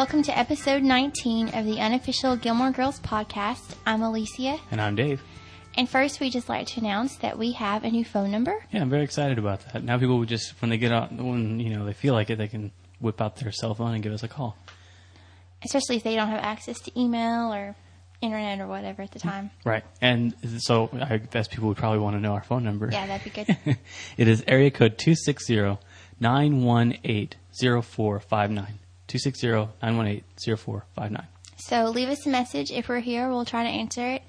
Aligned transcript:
Welcome 0.00 0.22
to 0.22 0.38
episode 0.38 0.82
19 0.82 1.50
of 1.50 1.66
the 1.66 1.78
unofficial 1.78 2.34
Gilmore 2.34 2.70
Girls 2.70 2.98
podcast. 3.00 3.74
I'm 3.84 4.00
Alicia. 4.00 4.58
And 4.70 4.80
I'm 4.80 4.96
Dave. 4.96 5.22
And 5.74 5.86
first, 5.86 6.20
we 6.20 6.30
just 6.30 6.48
like 6.48 6.68
to 6.68 6.80
announce 6.80 7.16
that 7.16 7.36
we 7.36 7.52
have 7.52 7.84
a 7.84 7.90
new 7.90 8.02
phone 8.02 8.30
number. 8.30 8.64
Yeah, 8.72 8.80
I'm 8.80 8.88
very 8.88 9.04
excited 9.04 9.38
about 9.38 9.60
that. 9.70 9.84
Now 9.84 9.98
people 9.98 10.18
would 10.18 10.30
just, 10.30 10.54
when 10.62 10.70
they 10.70 10.78
get 10.78 10.90
out, 10.90 11.12
when 11.12 11.60
you 11.60 11.76
know 11.76 11.84
they 11.84 11.92
feel 11.92 12.14
like 12.14 12.30
it, 12.30 12.38
they 12.38 12.48
can 12.48 12.72
whip 12.98 13.20
out 13.20 13.36
their 13.36 13.52
cell 13.52 13.74
phone 13.74 13.92
and 13.92 14.02
give 14.02 14.14
us 14.14 14.22
a 14.22 14.28
call. 14.28 14.56
Especially 15.62 15.96
if 15.96 16.02
they 16.02 16.16
don't 16.16 16.28
have 16.28 16.42
access 16.42 16.80
to 16.80 16.98
email 16.98 17.52
or 17.52 17.76
internet 18.22 18.58
or 18.58 18.68
whatever 18.68 19.02
at 19.02 19.10
the 19.10 19.18
time. 19.18 19.50
Right. 19.66 19.84
And 20.00 20.34
so 20.62 20.88
I 20.98 21.18
guess 21.18 21.46
people 21.46 21.68
would 21.68 21.76
probably 21.76 21.98
want 21.98 22.16
to 22.16 22.20
know 22.20 22.32
our 22.32 22.42
phone 22.42 22.64
number. 22.64 22.88
Yeah, 22.90 23.06
that'd 23.06 23.30
be 23.30 23.44
good. 23.44 23.54
it 24.16 24.28
is 24.28 24.42
area 24.46 24.70
code 24.70 24.96
260 24.96 25.76
918 26.20 27.34
0459. 27.52 28.78
260-918-0459. 29.10 31.26
So 31.56 31.90
leave 31.90 32.08
us 32.08 32.26
a 32.26 32.30
message. 32.30 32.70
If 32.70 32.88
we're 32.88 33.00
here, 33.00 33.28
we'll 33.28 33.44
try 33.44 33.64
to 33.64 33.68
answer 33.68 34.06
it. 34.06 34.22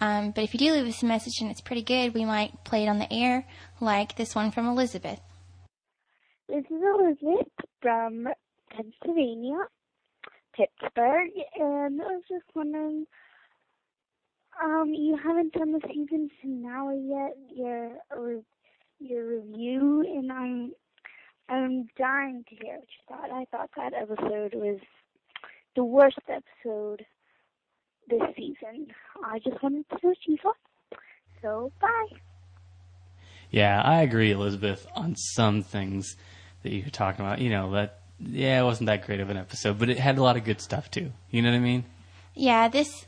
Um, 0.00 0.32
but 0.32 0.42
if 0.42 0.52
you 0.52 0.58
do 0.58 0.72
leave 0.72 0.88
us 0.88 1.00
a 1.02 1.06
message 1.06 1.34
and 1.40 1.48
it's 1.50 1.60
pretty 1.60 1.82
good, 1.82 2.14
we 2.14 2.24
might 2.24 2.64
play 2.64 2.84
it 2.84 2.88
on 2.88 2.98
the 2.98 3.12
air, 3.12 3.46
like 3.80 4.16
this 4.16 4.34
one 4.34 4.50
from 4.50 4.66
Elizabeth. 4.66 5.20
This 6.48 6.64
is 6.64 6.82
Elizabeth 6.98 7.46
from 7.80 8.26
Pennsylvania, 8.70 9.58
Pittsburgh, 10.56 11.30
and 11.54 12.02
I 12.02 12.04
was 12.04 12.24
just 12.28 12.46
wondering, 12.54 13.06
um, 14.60 14.92
you 14.92 15.16
haven't 15.22 15.52
done 15.52 15.70
the 15.72 15.80
season 15.86 16.28
finale 16.40 17.00
yet, 17.08 17.36
your 17.54 17.92
your 18.98 19.40
review, 19.40 20.02
and 20.02 20.32
I'm 20.32 20.72
I'm 21.52 21.86
dying 21.98 22.44
to 22.48 22.54
hear 22.64 22.76
what 22.76 22.88
you 22.88 23.04
thought. 23.08 23.30
I 23.30 23.44
thought 23.50 23.70
that 23.76 23.92
episode 23.92 24.54
was 24.54 24.78
the 25.76 25.84
worst 25.84 26.18
episode 26.26 27.04
this 28.08 28.22
season. 28.34 28.86
I 29.22 29.38
just 29.38 29.62
wanted 29.62 29.86
to 29.90 29.94
know 30.02 30.08
what 30.08 30.16
you 30.26 30.38
thought. 30.42 30.56
So, 31.42 31.70
bye. 31.78 32.06
Yeah, 33.50 33.82
I 33.82 34.00
agree, 34.00 34.30
Elizabeth, 34.30 34.86
on 34.96 35.14
some 35.14 35.62
things 35.62 36.16
that 36.62 36.72
you 36.72 36.84
were 36.84 36.90
talking 36.90 37.22
about. 37.22 37.38
You 37.38 37.50
know, 37.50 37.72
that, 37.72 37.98
yeah, 38.18 38.58
it 38.58 38.64
wasn't 38.64 38.86
that 38.86 39.04
great 39.04 39.20
of 39.20 39.28
an 39.28 39.36
episode, 39.36 39.78
but 39.78 39.90
it 39.90 39.98
had 39.98 40.16
a 40.16 40.22
lot 40.22 40.38
of 40.38 40.44
good 40.44 40.62
stuff, 40.62 40.90
too. 40.90 41.12
You 41.30 41.42
know 41.42 41.50
what 41.50 41.56
I 41.56 41.60
mean? 41.60 41.84
Yeah, 42.34 42.68
this, 42.68 43.04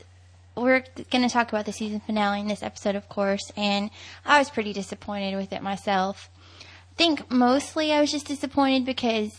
we're 0.55 0.83
going 1.09 1.27
to 1.27 1.33
talk 1.33 1.49
about 1.49 1.65
the 1.65 1.73
season 1.73 1.99
finale 1.99 2.41
in 2.41 2.47
this 2.47 2.61
episode, 2.61 2.95
of 2.95 3.09
course, 3.09 3.51
and 3.57 3.89
I 4.23 4.37
was 4.37 4.51
pretty 4.51 4.71
disappointed 4.71 5.35
with 5.35 5.51
it 5.51 5.63
myself 5.63 6.29
think 6.97 7.29
mostly 7.31 7.91
I 7.91 8.01
was 8.01 8.11
just 8.11 8.27
disappointed 8.27 8.85
because 8.85 9.31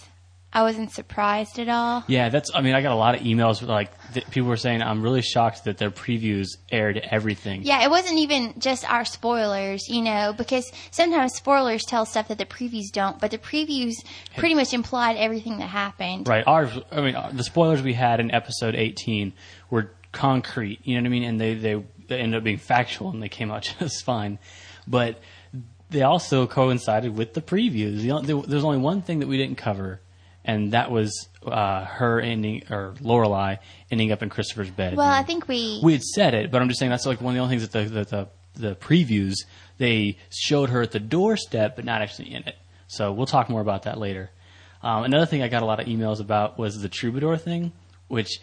I 0.52 0.62
wasn't 0.62 0.90
surprised 0.90 1.58
at 1.58 1.68
all. 1.68 2.04
Yeah, 2.06 2.30
that's. 2.30 2.50
I 2.54 2.62
mean, 2.62 2.74
I 2.74 2.80
got 2.80 2.92
a 2.92 2.96
lot 2.96 3.14
of 3.14 3.20
emails 3.20 3.60
like 3.60 3.90
people 4.30 4.48
were 4.48 4.56
saying 4.56 4.80
I'm 4.80 5.02
really 5.02 5.20
shocked 5.20 5.64
that 5.64 5.76
their 5.76 5.90
previews 5.90 6.46
aired 6.72 6.96
everything. 6.96 7.62
Yeah, 7.62 7.84
it 7.84 7.90
wasn't 7.90 8.18
even 8.20 8.54
just 8.58 8.90
our 8.90 9.04
spoilers, 9.04 9.88
you 9.88 10.00
know, 10.00 10.32
because 10.32 10.70
sometimes 10.90 11.34
spoilers 11.34 11.84
tell 11.84 12.06
stuff 12.06 12.28
that 12.28 12.38
the 12.38 12.46
previews 12.46 12.90
don't, 12.90 13.20
but 13.20 13.32
the 13.32 13.38
previews 13.38 13.96
pretty 14.36 14.54
much 14.54 14.72
implied 14.72 15.16
everything 15.16 15.58
that 15.58 15.68
happened. 15.68 16.26
Right. 16.26 16.44
Ours. 16.46 16.78
I 16.90 17.02
mean, 17.02 17.16
the 17.32 17.44
spoilers 17.44 17.82
we 17.82 17.92
had 17.92 18.18
in 18.20 18.30
episode 18.30 18.74
18 18.74 19.34
were 19.68 19.90
concrete. 20.12 20.80
You 20.84 20.94
know 20.94 21.02
what 21.02 21.06
I 21.06 21.10
mean? 21.10 21.24
And 21.24 21.38
they 21.38 21.52
they, 21.52 21.84
they 22.08 22.18
ended 22.18 22.38
up 22.38 22.44
being 22.44 22.56
factual, 22.56 23.10
and 23.10 23.22
they 23.22 23.28
came 23.28 23.50
out 23.50 23.74
just 23.78 24.04
fine. 24.04 24.38
But 24.86 25.20
they 25.90 26.02
also 26.02 26.46
coincided 26.46 27.16
with 27.16 27.34
the 27.34 27.42
previews. 27.42 28.02
There's 28.46 28.64
only 28.64 28.78
one 28.78 29.02
thing 29.02 29.20
that 29.20 29.28
we 29.28 29.36
didn't 29.36 29.56
cover, 29.56 30.00
and 30.44 30.72
that 30.72 30.90
was 30.90 31.28
uh, 31.44 31.84
her 31.84 32.20
ending 32.20 32.64
or 32.70 32.94
Lorelai 33.00 33.58
ending 33.90 34.12
up 34.12 34.22
in 34.22 34.28
Christopher's 34.28 34.70
bed. 34.70 34.96
Well, 34.96 35.08
I 35.08 35.22
think 35.22 35.48
we 35.48 35.80
we 35.82 35.92
had 35.92 36.02
said 36.02 36.34
it, 36.34 36.50
but 36.50 36.60
I'm 36.60 36.68
just 36.68 36.80
saying 36.80 36.90
that's 36.90 37.06
like 37.06 37.20
one 37.20 37.32
of 37.32 37.36
the 37.36 37.42
only 37.42 37.56
things 37.56 37.68
that 37.68 37.88
the 37.88 37.88
the, 37.88 38.04
the, 38.04 38.28
the 38.68 38.74
previews 38.74 39.34
they 39.78 40.18
showed 40.30 40.70
her 40.70 40.82
at 40.82 40.92
the 40.92 41.00
doorstep, 41.00 41.76
but 41.76 41.84
not 41.84 42.02
actually 42.02 42.34
in 42.34 42.42
it. 42.44 42.56
So 42.88 43.12
we'll 43.12 43.26
talk 43.26 43.48
more 43.48 43.60
about 43.60 43.82
that 43.84 43.98
later. 43.98 44.30
Um, 44.82 45.04
another 45.04 45.26
thing 45.26 45.42
I 45.42 45.48
got 45.48 45.62
a 45.62 45.66
lot 45.66 45.80
of 45.80 45.86
emails 45.86 46.20
about 46.20 46.58
was 46.58 46.80
the 46.80 46.88
troubadour 46.88 47.36
thing, 47.36 47.72
which 48.08 48.40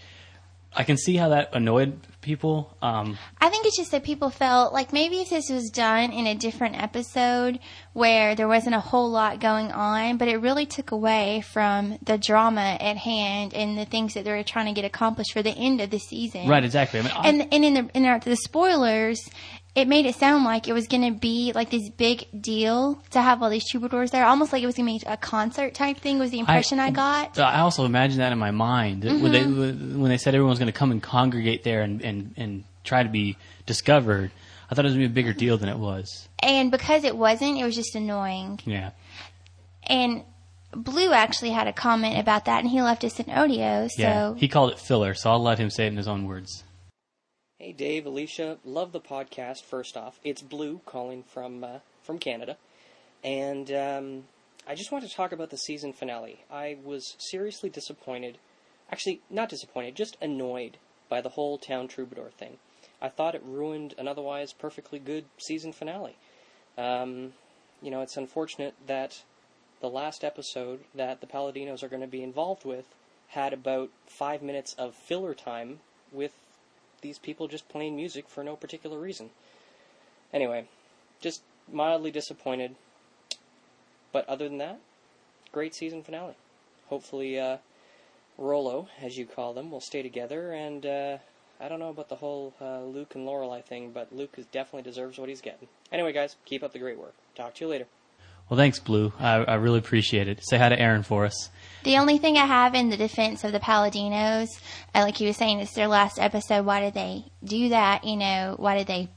I 0.75 0.83
can 0.83 0.97
see 0.97 1.15
how 1.15 1.29
that 1.29 1.49
annoyed 1.53 1.99
people. 2.23 2.75
Um, 2.81 3.17
I 3.39 3.50
think 3.50 3.66
it's 3.66 3.78
just 3.78 3.91
that 3.91 4.03
people 4.03 4.29
felt 4.29 4.73
like 4.73 4.91
maybe 4.91 5.22
if 5.22 5.29
this 5.29 5.50
was 5.50 5.69
done 5.69 6.11
in 6.11 6.25
a 6.25 6.34
different 6.34 6.81
episode 6.81 7.59
where 7.94 8.34
there 8.35 8.47
wasn't 8.47 8.75
a 8.75 8.79
whole 8.79 9.11
lot 9.11 9.39
going 9.39 9.72
on, 9.72 10.17
but 10.17 10.28
it 10.28 10.38
really 10.38 10.66
took 10.66 10.91
away 10.91 11.41
from 11.41 12.00
the 12.01 12.17
drama 12.17 12.78
at 12.79 12.97
hand 12.97 13.53
and 13.53 13.78
the 13.78 13.85
things 13.85 14.16
that 14.16 14.23
they 14.23 14.31
were 14.31 14.44
trying 14.44 14.66
to 14.66 14.73
get 14.73 14.85
accomplished 14.85 15.34
for 15.34 15.44
the 15.44 15.51
end 15.51 15.81
of 15.81 15.91
the 15.91 16.00
season. 16.00 16.47
Right, 16.47 16.63
exactly. 16.63 17.01
I 17.01 17.03
mean, 17.03 17.11
I, 17.16 17.28
and 17.28 17.53
and 17.53 17.66
in 17.66 17.73
the 17.73 17.89
in 17.94 18.19
the 18.23 18.35
spoilers, 18.35 19.29
it 19.75 19.88
made 19.88 20.05
it 20.05 20.16
sound 20.16 20.44
like 20.44 20.67
it 20.67 20.73
was 20.73 20.88
going 20.88 21.13
to 21.13 21.19
be 21.19 21.51
like 21.55 21.72
this 21.72 21.90
big 21.90 22.28
deal 22.40 23.01
to 23.09 23.22
have 23.22 23.41
all 23.41 23.50
these 23.50 23.67
troubadours 23.67 24.11
there, 24.11 24.23
almost 24.23 24.53
like 24.53 24.61
it 24.61 24.67
was 24.67 24.75
going 24.75 25.00
to 25.00 25.05
be 25.05 25.11
a 25.11 25.17
concert 25.17 25.73
type 25.73 25.97
thing. 25.97 26.19
Was 26.19 26.29
the 26.29 26.40
impression 26.40 26.79
I, 26.79 26.88
I 26.88 26.91
got? 26.91 27.40
I 27.40 27.61
also 27.61 27.85
imagined 27.85 28.22
that 28.22 28.31
in 28.31 28.38
my 28.38 28.51
mind 28.51 29.01
mm-hmm. 29.01 29.23
when 29.23 29.31
they 29.31 29.44
when 29.44 30.09
they 30.09 30.17
said 30.17 30.35
everyone 30.35 30.51
was 30.51 30.59
going 30.59 30.72
to 30.72 30.78
come 30.78 30.91
and 30.91 31.01
congregate 31.01 31.63
there 31.63 31.81
and, 31.81 32.03
and 32.03 32.12
and 32.38 32.63
try 32.84 33.03
to 33.03 33.09
be 33.09 33.38
discovered. 33.66 34.31
I 34.69 34.75
thought 34.75 34.85
it 34.85 34.90
was 34.90 34.96
going 34.96 35.07
to 35.07 35.09
be 35.09 35.13
a 35.13 35.24
bigger 35.24 35.34
deal 35.38 35.57
than 35.57 35.69
it 35.69 35.78
was. 35.78 36.28
And 36.40 36.72
because 36.72 37.03
it 37.03 37.16
wasn't, 37.16 37.59
it 37.59 37.63
was 37.63 37.75
just 37.75 37.96
annoying. 37.96 38.59
Yeah. 38.66 38.91
And 39.84 40.23
Blue 40.75 41.12
actually 41.12 41.52
had 41.52 41.68
a 41.68 41.73
comment 41.73 42.18
about 42.18 42.46
that, 42.46 42.62
and 42.62 42.69
he 42.69 42.81
left 42.81 43.03
us 43.03 43.19
an 43.19 43.29
audio. 43.29 43.88
So 43.88 44.02
yeah, 44.02 44.34
he 44.35 44.47
called 44.47 44.72
it 44.72 44.79
filler. 44.79 45.13
So 45.13 45.31
I'll 45.31 45.41
let 45.41 45.59
him 45.59 45.69
say 45.69 45.85
it 45.85 45.90
in 45.90 45.97
his 45.97 46.07
own 46.07 46.25
words. 46.25 46.63
Hey 47.59 47.72
Dave, 47.72 48.06
Alicia, 48.06 48.57
love 48.66 48.91
the 48.91 49.00
podcast. 49.00 49.63
First 49.63 49.96
off, 49.96 50.19
it's 50.23 50.41
Blue 50.41 50.81
calling 50.85 51.23
from 51.23 51.63
uh, 51.63 51.79
from 52.02 52.18
Canada, 52.18 52.57
and 53.23 53.72
um, 53.72 54.23
I 54.68 54.75
just 54.75 54.91
want 54.91 55.07
to 55.07 55.16
talk 55.16 55.31
about 55.31 55.50
the 55.50 55.57
season 55.57 55.94
finale. 55.94 56.44
I 56.52 56.78
was 56.84 57.16
seriously 57.19 57.69
disappointed, 57.69 58.38
actually 58.91 59.22
not 59.29 59.50
disappointed, 59.50 59.96
just 59.96 60.18
annoyed 60.22 60.78
by 61.13 61.22
the 61.22 61.29
whole 61.29 61.59
town 61.59 61.88
troubadour 61.88 62.31
thing. 62.31 62.57
I 63.00 63.07
thought 63.07 63.35
it 63.35 63.44
ruined 63.46 63.94
an 64.00 64.07
otherwise 64.07 64.51
perfectly 64.51 64.97
good 64.97 65.25
season 65.38 65.72
finale. 65.72 66.16
Um, 66.75 67.34
you 67.84 67.91
know, 67.91 68.01
it's 68.01 68.18
unfortunate 68.18 68.74
that 68.88 69.22
the 69.79 69.91
last 69.91 70.23
episode 70.23 70.79
that 70.96 71.22
the 71.22 71.28
Palladinos 71.28 71.84
are 71.84 71.88
going 71.88 72.02
to 72.02 72.07
be 72.07 72.23
involved 72.23 72.66
with 72.66 72.85
had 73.28 73.53
about 73.53 73.91
five 74.07 74.41
minutes 74.41 74.73
of 74.73 74.96
filler 74.96 75.35
time 75.35 75.81
with 76.12 76.31
these 77.02 77.19
people 77.19 77.47
just 77.47 77.69
playing 77.69 77.96
music 77.96 78.28
for 78.28 78.44
no 78.44 78.56
particular 78.56 78.97
reason. 78.97 79.29
Anyway, 80.34 80.66
just 81.22 81.44
mildly 81.72 82.09
disappointed. 82.09 82.73
But 84.12 84.28
other 84.28 84.50
than 84.50 84.57
that, 84.57 84.79
great 85.52 85.75
season 85.75 86.02
finale. 86.02 86.34
Hopefully, 86.88 87.40
uh, 87.40 87.57
Rolo, 88.38 88.88
as 89.01 89.17
you 89.17 89.25
call 89.25 89.53
them, 89.53 89.71
will 89.71 89.81
stay 89.81 90.01
together. 90.01 90.51
And 90.51 90.85
uh, 90.85 91.17
I 91.59 91.67
don't 91.67 91.79
know 91.79 91.89
about 91.89 92.09
the 92.09 92.16
whole 92.16 92.53
uh, 92.59 92.81
Luke 92.81 93.16
and 93.16 93.27
Lorelai 93.27 93.63
thing, 93.63 93.91
but 93.91 94.13
Luke 94.13 94.35
is, 94.38 94.45
definitely 94.47 94.89
deserves 94.89 95.17
what 95.17 95.29
he's 95.29 95.41
getting. 95.41 95.67
Anyway, 95.91 96.13
guys, 96.13 96.35
keep 96.46 96.63
up 96.63 96.73
the 96.73 96.79
great 96.79 96.97
work. 96.97 97.13
Talk 97.35 97.55
to 97.55 97.66
you 97.66 97.69
later. 97.69 97.85
Well, 98.49 98.58
thanks, 98.58 98.79
Blue. 98.79 99.13
I, 99.19 99.35
I 99.37 99.55
really 99.55 99.79
appreciate 99.79 100.28
it. 100.28 100.46
Say 100.46 100.58
hi 100.58 100.69
to 100.69 100.79
Aaron 100.79 101.03
for 101.03 101.25
us. 101.25 101.49
The 101.84 101.97
only 101.97 102.17
thing 102.17 102.37
I 102.37 102.46
have 102.46 102.75
in 102.75 102.90
the 102.90 102.97
defense 102.97 103.43
of 103.43 103.53
the 103.53 103.59
Palladinos, 103.59 104.49
uh, 104.93 104.99
like 104.99 105.17
he 105.17 105.25
was 105.25 105.37
saying, 105.37 105.59
it's 105.59 105.73
their 105.73 105.87
last 105.87 106.19
episode. 106.19 106.66
Why 106.66 106.81
did 106.81 106.93
they 106.93 107.25
do 107.43 107.69
that? 107.69 108.03
You 108.03 108.17
know, 108.17 108.55
why 108.58 108.78
did 108.78 108.87
they 108.87 109.09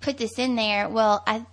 put 0.00 0.18
this 0.18 0.38
in 0.38 0.54
there? 0.54 0.88
Well, 0.88 1.22
I 1.26 1.44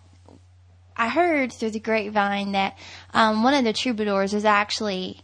I 0.95 1.09
heard 1.09 1.51
through 1.51 1.71
the 1.71 1.79
grapevine 1.79 2.51
that 2.51 2.77
um, 3.13 3.43
one 3.43 3.55
of 3.55 3.63
the 3.63 3.73
troubadours 3.73 4.33
was 4.33 4.45
actually 4.45 5.21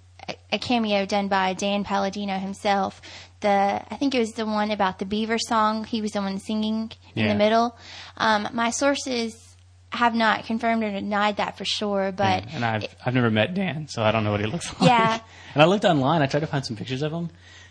a, 0.51 0.59
cameo 0.59 1.05
done 1.05 1.27
by 1.27 1.53
Dan 1.53 1.83
Palladino 1.83 2.37
himself. 2.37 3.01
The 3.41 3.49
I 3.89 3.95
think 3.97 4.15
it 4.15 4.19
was 4.19 4.33
the 4.33 4.45
one 4.45 4.71
about 4.71 4.99
the 4.99 5.05
beaver 5.05 5.37
song. 5.37 5.83
He 5.83 6.01
was 6.01 6.11
the 6.11 6.21
one 6.21 6.39
singing 6.39 6.91
in 7.15 7.25
yeah. 7.25 7.33
the 7.33 7.37
middle. 7.37 7.77
Um, 8.17 8.47
my 8.53 8.71
sources 8.71 9.55
have 9.91 10.13
not 10.13 10.45
confirmed 10.45 10.83
or 10.83 10.91
denied 10.91 11.37
that 11.37 11.57
for 11.57 11.65
sure, 11.65 12.11
but 12.11 12.45
yeah, 12.45 12.55
and 12.55 12.65
I've 12.65 12.83
it, 12.83 12.95
I've 13.05 13.13
never 13.13 13.29
met 13.29 13.53
Dan, 13.53 13.87
so 13.87 14.03
I 14.03 14.11
don't 14.11 14.23
know 14.23 14.31
what 14.31 14.41
he 14.41 14.47
looks 14.47 14.67
like. 14.81 14.89
Yeah, 14.89 15.19
and 15.53 15.63
I 15.63 15.65
looked 15.65 15.85
online. 15.85 16.21
I 16.21 16.27
tried 16.27 16.41
to 16.41 16.47
find 16.47 16.65
some 16.65 16.75
pictures 16.75 17.01
of 17.01 17.11
him. 17.11 17.29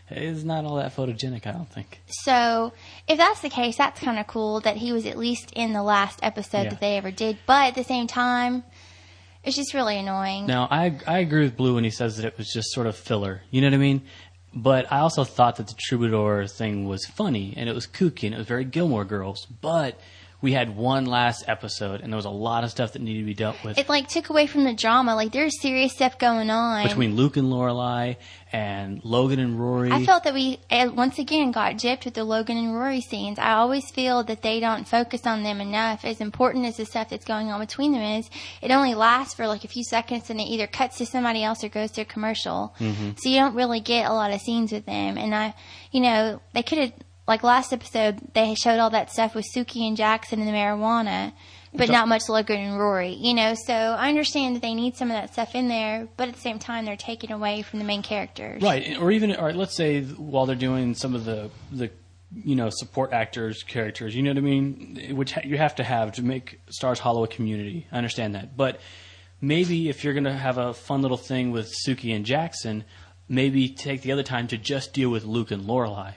It's 0.09 0.45
not 0.45 0.65
all 0.65 0.77
that 0.77 0.95
photogenic, 0.95 1.47
I 1.47 1.53
don't 1.53 1.69
think. 1.69 2.01
So, 2.07 2.73
if 3.09 3.19
that's 3.19 3.41
the 3.41 3.49
case, 3.49 3.77
that's 3.77 4.01
kind 4.01 4.21
of 4.21 4.29
cool 4.29 4.61
that 4.61 4.77
he 4.77 4.93
was 4.93 5.05
at 5.05 5.19
least 5.19 5.51
in 5.53 5.73
the 5.73 5.83
last 5.83 6.21
episode 6.23 6.65
yeah. 6.65 6.71
that 6.71 6.81
they 6.81 6.97
ever 6.97 7.11
did. 7.11 7.39
But 7.45 7.69
at 7.69 7.75
the 7.75 7.83
same 7.83 8.07
time, 8.07 8.63
it's 9.47 9.57
just 9.57 9.73
really 9.75 9.97
annoying. 9.97 10.47
Now, 10.47 10.67
I 10.71 10.99
I 11.07 11.21
agree 11.21 11.45
with 11.45 11.57
Blue 11.57 11.77
when 11.77 11.85
he 11.85 11.91
says 11.91 12.17
that 12.17 12.27
it 12.27 12.37
was 12.37 12.53
just 12.53 12.73
sort 12.73 12.87
of 12.87 12.97
filler. 12.97 13.43
You 13.51 13.61
know 13.61 13.69
what 13.69 13.75
I 13.75 13.79
mean? 13.79 14.03
But 14.53 14.91
I 14.91 14.99
also 14.99 15.23
thought 15.23 15.57
that 15.57 15.69
the 15.69 15.75
troubadour 15.79 16.47
thing 16.47 16.87
was 16.87 17.07
funny 17.07 17.55
and 17.57 17.69
it 17.69 17.75
was 17.75 17.87
kooky 17.87 18.25
and 18.25 18.35
it 18.35 18.39
was 18.39 18.47
very 18.47 18.65
Gilmore 18.65 19.05
Girls. 19.05 19.47
But 19.47 20.01
we 20.47 20.53
had 20.53 20.77
one 20.77 21.07
last 21.07 21.43
episode, 21.49 22.03
and 22.03 22.13
there 22.13 22.17
was 22.17 22.25
a 22.25 22.31
lot 22.31 22.63
of 22.63 22.71
stuff 22.71 22.93
that 22.93 23.03
needed 23.03 23.19
to 23.19 23.27
be 23.27 23.35
dealt 23.35 23.57
with 23.65 23.77
It 23.79 23.89
like 23.89 24.07
took 24.07 24.31
away 24.31 24.47
from 24.47 24.63
the 24.63 24.75
drama. 24.75 25.17
Like 25.17 25.33
there's 25.33 25.61
serious 25.61 25.93
stuff 25.93 26.21
going 26.21 26.51
on. 26.51 26.87
between 26.87 27.17
Luke 27.17 27.37
and 27.37 27.49
Lorelai 27.49 28.15
and 28.53 29.05
Logan 29.05 29.41
and 29.41 29.59
Rory. 29.59 29.91
I 29.91 30.05
felt 30.05 30.23
that 30.23 30.35
we 30.35 30.61
uh, 30.71 30.89
once 30.95 31.19
again 31.19 31.51
got 31.51 31.75
gypped 31.75 32.05
with 32.05 32.15
the 32.15 32.23
Logan 32.23 32.57
and 32.59 32.77
Rory 32.77 33.01
scenes. 33.01 33.41
I 33.41 33.55
always 33.55 33.91
feel 33.91 34.23
that 34.23 34.43
they 34.43 34.61
don't 34.61 34.87
focus 34.87 35.27
on 35.27 35.43
them 35.43 35.61
enough. 35.61 36.05
As 36.05 36.21
important 36.21 36.65
as 36.65 36.77
the 36.77 36.87
stuff 36.87 37.09
that's 37.09 37.25
going 37.25 37.51
on 37.51 37.59
between 37.59 37.91
them 37.91 38.03
is, 38.03 38.31
it 38.63 38.71
only 38.71 38.95
lasts 38.95 39.35
for 39.35 39.49
like 39.49 39.65
a 39.65 39.69
few 39.69 39.83
seconds 39.83 40.31
and 40.31 40.41
it 40.41 40.45
either 40.45 40.69
cuts 40.69 40.99
to 40.99 41.07
somebody 41.07 41.43
else 41.43 41.65
or 41.65 41.69
goes 41.69 41.91
to 41.91 42.03
a 42.03 42.05
commercial. 42.05 42.73
Mm-hmm. 42.79 43.11
So 43.17 43.29
you 43.29 43.41
don't 43.41 43.57
really 43.57 43.81
get 43.81 44.09
a 44.09 44.15
lot 44.15 44.33
of 44.33 44.41
scenes 44.41 44.71
with 44.71 44.87
them. 44.87 45.19
And 45.19 45.35
I, 45.35 45.55
you 45.91 46.01
know, 46.01 46.41
they 46.55 46.63
could 46.63 46.79
have 46.79 46.93
like 47.27 47.43
last 47.43 47.73
episode 47.73 48.21
they 48.35 48.55
showed 48.55 48.79
all 48.79 48.91
that 48.91 49.11
stuff 49.11 49.35
with 49.35 49.47
Sookie 49.55 49.87
and 49.87 49.97
Jackson 49.97 50.41
and 50.41 50.49
the 50.49 50.53
marijuana. 50.53 51.33
But 51.75 51.91
not 51.91 52.09
much 52.09 52.31
Logan 52.31 52.59
and 52.59 52.79
Rory, 52.79 53.13
you 53.13 53.35
know. 53.35 53.55
So 53.55 53.75
I 53.75 54.09
understand 54.09 54.57
that 54.57 54.63
they 54.63 54.73
need 54.73 54.97
some 54.97 55.11
of 55.11 55.15
that 55.15 55.35
stuff 55.35 55.55
in 55.55 55.69
there, 55.69 56.09
but 56.17 56.29
at 56.29 56.35
the 56.35 56.41
same 56.41 56.59
time, 56.59 56.87
they're 56.87 56.97
taking 56.97 57.31
away 57.31 57.61
from 57.61 57.81
the 57.81 57.85
main 57.85 58.03
characters. 58.03 58.63
Right, 58.63 58.97
or 58.99 59.11
even, 59.13 59.37
or 59.37 59.53
let's 59.53 59.77
say 59.77 60.03
while 60.03 60.47
they're 60.47 60.57
doing 60.57 60.95
some 60.95 61.15
of 61.15 61.27
the 61.27 61.51
the 61.71 61.91
you 62.35 62.57
know 62.57 62.71
support 62.71 63.13
actors 63.13 63.63
characters, 63.63 64.17
you 64.17 64.23
know 64.23 64.31
what 64.31 64.39
I 64.39 64.41
mean, 64.41 65.17
which 65.17 65.35
you 65.45 65.59
have 65.59 65.75
to 65.75 65.85
have 65.85 66.13
to 66.13 66.23
make 66.23 66.61
Stars 66.71 66.99
Hollow 66.99 67.25
a 67.25 67.29
community. 67.29 67.87
I 67.93 67.99
understand 67.99 68.37
that, 68.37 68.57
but 68.57 68.81
maybe 69.43 69.91
if 69.91 70.03
you're 70.03 70.15
going 70.15 70.25
to 70.25 70.33
have 70.33 70.57
a 70.57 70.73
fun 70.73 71.03
little 71.03 71.19
thing 71.19 71.51
with 71.51 71.75
Sookie 71.87 72.15
and 72.15 72.25
Jackson, 72.25 72.85
maybe 73.29 73.69
take 73.69 74.03
the 74.03 74.13
other 74.13 74.23
time 74.23 74.47
to 74.49 74.57
just 74.57 74.95
deal 74.95 75.11
with 75.11 75.25
Luke 75.25 75.51
and 75.51 75.65
Lorelai. 75.65 76.15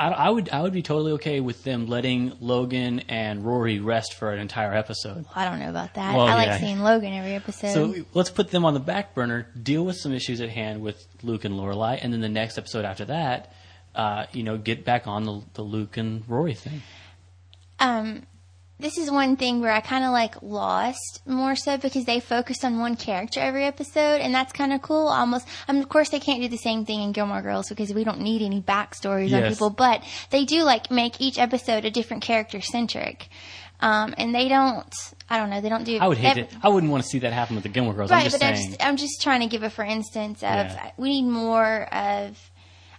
I, 0.00 0.08
I 0.08 0.30
would 0.30 0.48
I 0.48 0.62
would 0.62 0.72
be 0.72 0.80
totally 0.82 1.12
okay 1.12 1.40
with 1.40 1.62
them 1.62 1.86
letting 1.86 2.32
Logan 2.40 3.00
and 3.08 3.44
Rory 3.44 3.80
rest 3.80 4.14
for 4.14 4.32
an 4.32 4.38
entire 4.40 4.72
episode. 4.74 5.26
I 5.36 5.44
don't 5.44 5.58
know 5.58 5.68
about 5.68 5.92
that. 5.94 6.16
Well, 6.16 6.26
I 6.26 6.46
like 6.46 6.58
seeing 6.60 6.80
Logan 6.80 7.12
every 7.12 7.34
episode. 7.34 7.74
So 7.74 7.94
let's 8.14 8.30
put 8.30 8.50
them 8.50 8.64
on 8.64 8.72
the 8.72 8.80
back 8.80 9.14
burner, 9.14 9.46
deal 9.62 9.84
with 9.84 9.96
some 9.96 10.12
issues 10.14 10.40
at 10.40 10.48
hand 10.48 10.80
with 10.80 11.06
Luke 11.22 11.44
and 11.44 11.54
Lorelai, 11.54 11.98
and 12.02 12.12
then 12.14 12.20
the 12.22 12.30
next 12.30 12.56
episode 12.56 12.86
after 12.86 13.04
that, 13.04 13.52
uh, 13.94 14.24
you 14.32 14.42
know, 14.42 14.56
get 14.56 14.86
back 14.86 15.06
on 15.06 15.24
the, 15.24 15.42
the 15.54 15.62
Luke 15.62 15.98
and 15.98 16.26
Rory 16.26 16.54
thing. 16.54 16.80
um, 17.78 18.22
this 18.80 18.98
is 18.98 19.10
one 19.10 19.36
thing 19.36 19.60
where 19.60 19.72
I 19.72 19.80
kind 19.80 20.04
of 20.04 20.10
like 20.12 20.42
lost 20.42 21.20
more 21.26 21.54
so 21.56 21.76
because 21.76 22.04
they 22.04 22.20
focused 22.20 22.64
on 22.64 22.78
one 22.78 22.96
character 22.96 23.40
every 23.40 23.64
episode, 23.64 24.20
and 24.20 24.34
that's 24.34 24.52
kind 24.52 24.72
of 24.72 24.82
cool. 24.82 25.08
Almost, 25.08 25.46
I 25.68 25.72
mean, 25.72 25.82
of 25.82 25.88
course, 25.88 26.08
they 26.08 26.20
can't 26.20 26.40
do 26.40 26.48
the 26.48 26.56
same 26.56 26.84
thing 26.84 27.02
in 27.02 27.12
Gilmore 27.12 27.42
Girls 27.42 27.68
because 27.68 27.92
we 27.92 28.04
don't 28.04 28.20
need 28.20 28.42
any 28.42 28.60
backstories 28.60 29.32
on 29.32 29.48
people, 29.48 29.70
but 29.70 30.02
they 30.30 30.44
do 30.44 30.62
like 30.62 30.90
make 30.90 31.20
each 31.20 31.38
episode 31.38 31.84
a 31.84 31.90
different 31.90 32.22
character 32.22 32.60
centric. 32.60 33.28
Um, 33.82 34.14
and 34.18 34.34
they 34.34 34.48
don't, 34.50 34.92
I 35.30 35.38
don't 35.38 35.48
know, 35.48 35.62
they 35.62 35.70
don't 35.70 35.84
do. 35.84 35.96
I 35.98 36.06
would 36.06 36.18
hate 36.18 36.36
ev- 36.36 36.38
it. 36.38 36.54
I 36.62 36.68
wouldn't 36.68 36.92
want 36.92 37.02
to 37.02 37.08
see 37.08 37.20
that 37.20 37.32
happen 37.32 37.54
with 37.56 37.62
the 37.62 37.70
Gilmore 37.70 37.94
Girls. 37.94 38.10
I'm 38.10 38.18
Right, 38.18 38.24
just 38.24 38.38
but 38.38 38.46
I'm 38.46 38.54
just, 38.56 38.84
I'm 38.84 38.96
just 38.98 39.22
trying 39.22 39.40
to 39.40 39.46
give 39.46 39.62
a 39.62 39.70
for 39.70 39.84
instance 39.84 40.42
of 40.42 40.48
Yeah. 40.48 40.90
we 40.98 41.08
need 41.22 41.30
more 41.30 41.84
of. 41.94 42.49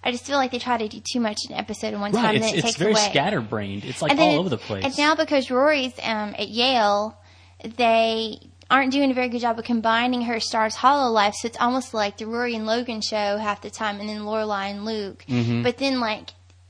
I 0.03 0.11
just 0.11 0.25
feel 0.25 0.37
like 0.37 0.51
they 0.51 0.59
try 0.59 0.77
to 0.77 0.87
do 0.87 0.99
too 0.99 1.19
much 1.19 1.37
in 1.47 1.53
an 1.53 1.59
episode 1.59 1.93
one 1.99 2.11
time, 2.11 2.23
right, 2.23 2.35
and 2.35 2.43
it's, 2.43 2.45
then 2.47 2.55
it 2.55 2.57
it's 2.59 2.67
takes 2.69 2.77
very 2.77 2.91
away. 2.93 3.09
scatterbrained. 3.09 3.85
It's 3.85 4.01
like 4.01 4.11
And 4.11 4.19
all 4.19 4.39
over 4.39 4.49
the 4.49 4.57
place. 4.57 4.83
And 4.83 4.97
now 4.97 5.15
because 5.15 5.51
Rory's 5.51 5.93
um, 6.01 6.35
at 6.39 6.49
Yale, 6.49 7.17
they 7.77 8.39
aren't 8.69 8.91
doing 8.91 9.11
a 9.11 9.13
very 9.13 9.29
good 9.29 9.41
job 9.41 9.59
of 9.59 9.65
combining 9.65 10.23
her 10.23 10.39
Stars 10.39 10.75
Hollow 10.75 11.11
life. 11.11 11.35
So 11.35 11.47
it's 11.47 11.59
almost 11.59 11.93
like 11.93 12.17
the 12.17 12.25
Rory 12.25 12.55
and 12.55 12.65
Logan 12.65 13.01
show 13.01 13.37
half 13.37 13.61
the 13.61 13.69
time, 13.69 13.99
and 13.99 14.09
then 14.09 14.21
Lorelai 14.21 14.71
and 14.71 14.85
Luke. 14.85 15.23
Mm-hmm. 15.27 15.61
But 15.61 15.77
then 15.77 15.99
like 15.99 16.29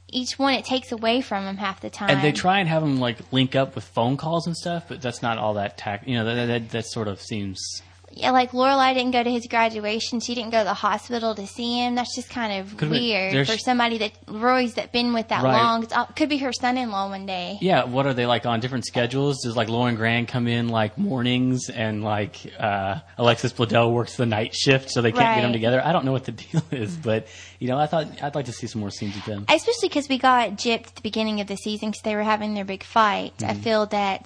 each 0.09 0.37
one, 0.37 0.55
it 0.55 0.65
takes 0.65 0.91
away 0.91 1.21
from 1.21 1.45
them 1.45 1.55
half 1.57 1.79
the 1.79 1.89
time. 1.89 2.09
and 2.09 2.21
they 2.21 2.33
try 2.33 2.59
and 2.59 2.67
have 2.67 2.81
them 2.81 2.99
like 2.99 3.17
link 3.31 3.55
up 3.55 3.75
with 3.75 3.85
phone 3.85 4.17
calls 4.17 4.45
and 4.45 4.57
stuff, 4.57 4.85
but 4.89 5.01
that's 5.01 5.21
not 5.21 5.37
all 5.37 5.53
that 5.53 5.77
tact. 5.77 6.05
You 6.07 6.15
know, 6.17 6.25
that, 6.25 6.45
that 6.47 6.69
that 6.71 6.85
sort 6.85 7.07
of 7.07 7.21
seems 7.21 7.81
Yeah, 8.13 8.31
like 8.31 8.51
Lorelai 8.51 8.93
didn't 8.93 9.11
go 9.11 9.23
to 9.23 9.31
his 9.31 9.47
graduation. 9.47 10.19
She 10.19 10.35
didn't 10.35 10.51
go 10.51 10.59
to 10.59 10.63
the 10.63 10.73
hospital 10.73 11.33
to 11.35 11.47
see 11.47 11.79
him. 11.79 11.95
That's 11.95 12.15
just 12.15 12.29
kind 12.29 12.59
of 12.61 12.81
weird 12.89 13.47
for 13.47 13.57
somebody 13.57 13.97
that 13.99 14.11
Rory's 14.27 14.73
that 14.75 14.91
been 14.91 15.13
with 15.13 15.29
that 15.29 15.43
Right. 15.43 15.61
long. 15.61 15.83
It's, 15.83 15.93
all- 15.93 16.07
could 16.15 16.29
be 16.29 16.37
her 16.39 16.51
son-in-law 16.53 17.09
one 17.09 17.25
day. 17.25 17.57
Yeah, 17.61 17.85
what 17.85 18.05
are 18.05 18.13
they 18.13 18.25
like 18.25 18.45
on 18.45 18.59
different 18.59 18.85
schedules? 18.85 19.41
Does 19.43 19.55
like 19.55 19.69
Lauren 19.69 19.95
Graham 19.95 20.25
come 20.25 20.47
in 20.47 20.67
like 20.69 20.97
mornings 20.97 21.69
and 21.69 22.03
like 22.03 22.37
uh, 22.59 22.99
Alexis 23.17 23.53
Bledel 23.53 23.91
works 23.93 24.15
the 24.17 24.25
night 24.25 24.53
shift 24.53 24.91
so 24.91 25.01
they 25.01 25.11
can't 25.11 25.35
get 25.37 25.41
them 25.41 25.53
together? 25.53 25.81
I 25.83 25.91
don't 25.91 26.05
know 26.05 26.11
what 26.11 26.25
the 26.25 26.31
deal 26.33 26.61
is, 26.71 26.95
but 26.97 27.27
you 27.59 27.67
know, 27.67 27.77
I 27.77 27.87
thought 27.87 28.07
I'd 28.21 28.35
like 28.35 28.45
to 28.45 28.53
see 28.53 28.67
some 28.67 28.81
more 28.81 28.91
scenes 28.91 29.15
with 29.15 29.25
them. 29.25 29.45
especially 29.49 29.89
because 29.89 30.09
we 30.09 30.17
got 30.17 30.51
gypped 30.51 30.87
at 30.87 30.95
the 30.95 31.01
beginning 31.01 31.41
of 31.41 31.47
the 31.47 31.55
season 31.55 31.89
because 31.91 32.01
they 32.03 32.15
were 32.15 32.23
having 32.23 32.53
their 32.53 32.65
big 32.65 32.83
fight. 32.83 33.33
I 33.43 33.53
feel 33.53 33.85
that 33.87 34.25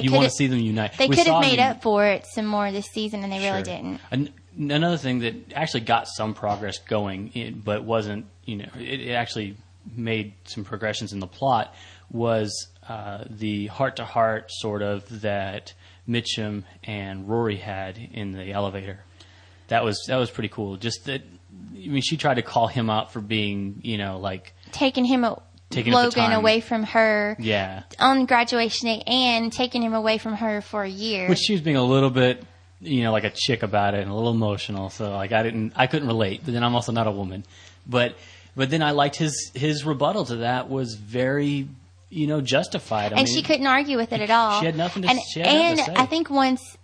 they 0.00 0.06
you 0.06 0.12
want 0.12 0.24
to 0.24 0.30
see 0.30 0.46
them 0.46 0.58
unite. 0.58 0.96
they 0.98 1.08
could 1.08 1.26
have 1.26 1.40
made 1.40 1.58
up 1.58 1.82
for 1.82 2.04
it 2.06 2.26
some 2.26 2.46
more 2.46 2.70
this 2.72 2.86
season, 2.86 3.22
and 3.22 3.32
they 3.32 3.38
really 3.38 3.62
didn't. 3.62 4.00
An- 4.10 4.32
another 4.58 4.96
thing 4.96 5.20
that 5.20 5.52
actually 5.54 5.80
got 5.80 6.08
some 6.08 6.34
progress 6.34 6.78
going, 6.78 7.28
in, 7.28 7.60
but 7.60 7.84
wasn't, 7.84 8.26
you 8.44 8.56
know, 8.56 8.68
it, 8.78 9.00
it 9.00 9.12
actually 9.12 9.56
made 9.94 10.34
some 10.44 10.64
progressions 10.64 11.12
in 11.12 11.20
the 11.20 11.26
plot 11.26 11.74
was 12.10 12.68
uh, 12.88 13.24
the 13.28 13.66
heart 13.66 13.96
to 13.96 14.04
heart 14.04 14.50
sort 14.50 14.82
of 14.82 15.22
that 15.22 15.74
Mitchum 16.08 16.64
and 16.84 17.28
Rory 17.28 17.56
had 17.56 17.98
in 17.98 18.32
the 18.32 18.52
elevator. 18.52 19.00
That 19.68 19.84
was 19.84 20.04
that 20.06 20.16
was 20.16 20.30
pretty 20.30 20.48
cool. 20.48 20.76
Just 20.76 21.06
that, 21.06 21.22
I 21.74 21.88
mean, 21.88 22.02
she 22.02 22.16
tried 22.16 22.34
to 22.34 22.42
call 22.42 22.68
him 22.68 22.88
out 22.88 23.12
for 23.12 23.20
being, 23.20 23.80
you 23.82 23.98
know, 23.98 24.18
like 24.18 24.54
Taking 24.72 25.04
him, 25.04 25.24
a, 25.24 25.42
Taking 25.70 25.92
Logan 25.92 26.32
away 26.32 26.60
from 26.60 26.84
her 26.84 27.36
yeah, 27.40 27.82
on 27.98 28.26
graduation 28.26 28.86
day, 28.86 29.02
and 29.06 29.52
taking 29.52 29.82
him 29.82 29.94
away 29.94 30.18
from 30.18 30.34
her 30.34 30.60
for 30.60 30.84
a 30.84 30.88
year. 30.88 31.28
which 31.28 31.40
she 31.40 31.52
was 31.52 31.60
being 31.60 31.76
a 31.76 31.82
little 31.82 32.10
bit, 32.10 32.42
you 32.80 33.02
know, 33.02 33.10
like 33.12 33.24
a 33.24 33.32
chick 33.34 33.62
about 33.64 33.94
it 33.94 34.02
and 34.02 34.10
a 34.10 34.14
little 34.14 34.30
emotional. 34.30 34.90
So 34.90 35.10
like 35.10 35.32
I 35.32 35.42
didn't, 35.42 35.72
I 35.74 35.86
couldn't 35.88 36.06
relate. 36.08 36.42
But 36.44 36.54
then 36.54 36.62
I'm 36.62 36.74
also 36.74 36.92
not 36.92 37.06
a 37.08 37.10
woman. 37.10 37.44
But 37.86 38.16
but 38.54 38.70
then 38.70 38.82
I 38.82 38.92
liked 38.92 39.16
his 39.16 39.50
his 39.54 39.84
rebuttal 39.84 40.24
to 40.26 40.36
that 40.36 40.70
was 40.70 40.94
very, 40.94 41.68
you 42.10 42.26
know, 42.26 42.40
justified. 42.40 43.12
I 43.12 43.16
and 43.16 43.24
mean, 43.26 43.34
she 43.34 43.42
couldn't 43.42 43.66
argue 43.66 43.96
with 43.96 44.12
it 44.12 44.20
at 44.20 44.30
all. 44.30 44.60
She 44.60 44.66
had 44.66 44.76
nothing 44.76 45.02
to- 45.02 45.10
And, 45.10 45.18
had 45.18 45.44
nothing 45.44 45.60
and 45.60 45.78
to 45.78 45.84
say. 45.84 45.94
I 45.96 46.06
think 46.06 46.30
once, 46.30 46.76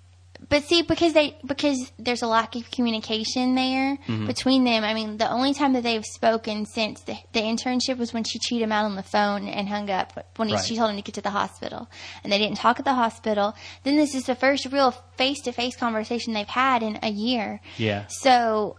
but 0.53 0.63
see, 0.65 0.83
because 0.83 1.13
they 1.15 1.37
because 1.47 1.91
there's 1.99 2.23
a 2.23 2.27
lack 2.27 2.55
of 2.57 2.71
communication 2.71 3.55
there 3.57 3.97
Mm-hmm. 4.07 4.27
between 4.27 4.65
them. 4.65 4.85
I 4.85 4.93
mean, 4.95 5.17
the 5.17 5.31
only 5.31 5.55
time 5.55 5.73
that 5.73 5.83
they've 5.83 6.05
spoken 6.05 6.67
since 6.67 7.01
the, 7.03 7.17
the 7.33 7.41
internship 7.41 7.97
was 7.99 8.13
when 8.13 8.25
she 8.25 8.39
cheated 8.39 8.65
him 8.65 8.73
out 8.73 8.85
on 8.85 8.95
the 8.97 9.03
phone 9.03 9.49
and 9.49 9.69
hung 9.69 9.89
up 9.91 10.09
when 10.37 10.49
he, 10.49 10.55
Right. 10.55 10.65
she 10.65 10.77
told 10.77 10.91
him 10.91 10.97
to 10.97 11.03
get 11.03 11.15
to 11.17 11.21
the 11.23 11.31
hospital, 11.31 11.89
and 12.23 12.33
they 12.33 12.39
didn't 12.39 12.59
talk 12.59 12.79
at 12.79 12.85
the 12.85 12.95
hospital. 12.95 13.55
Then 13.85 13.97
this 13.97 14.15
is 14.15 14.25
the 14.25 14.35
first 14.35 14.67
real 14.71 14.91
face 15.17 15.41
to 15.43 15.53
face 15.53 15.75
conversation 15.77 16.33
they've 16.35 16.47
had 16.47 16.83
in 16.83 16.99
a 17.03 17.11
year. 17.11 17.61
Yeah. 17.79 18.05
So 18.09 18.77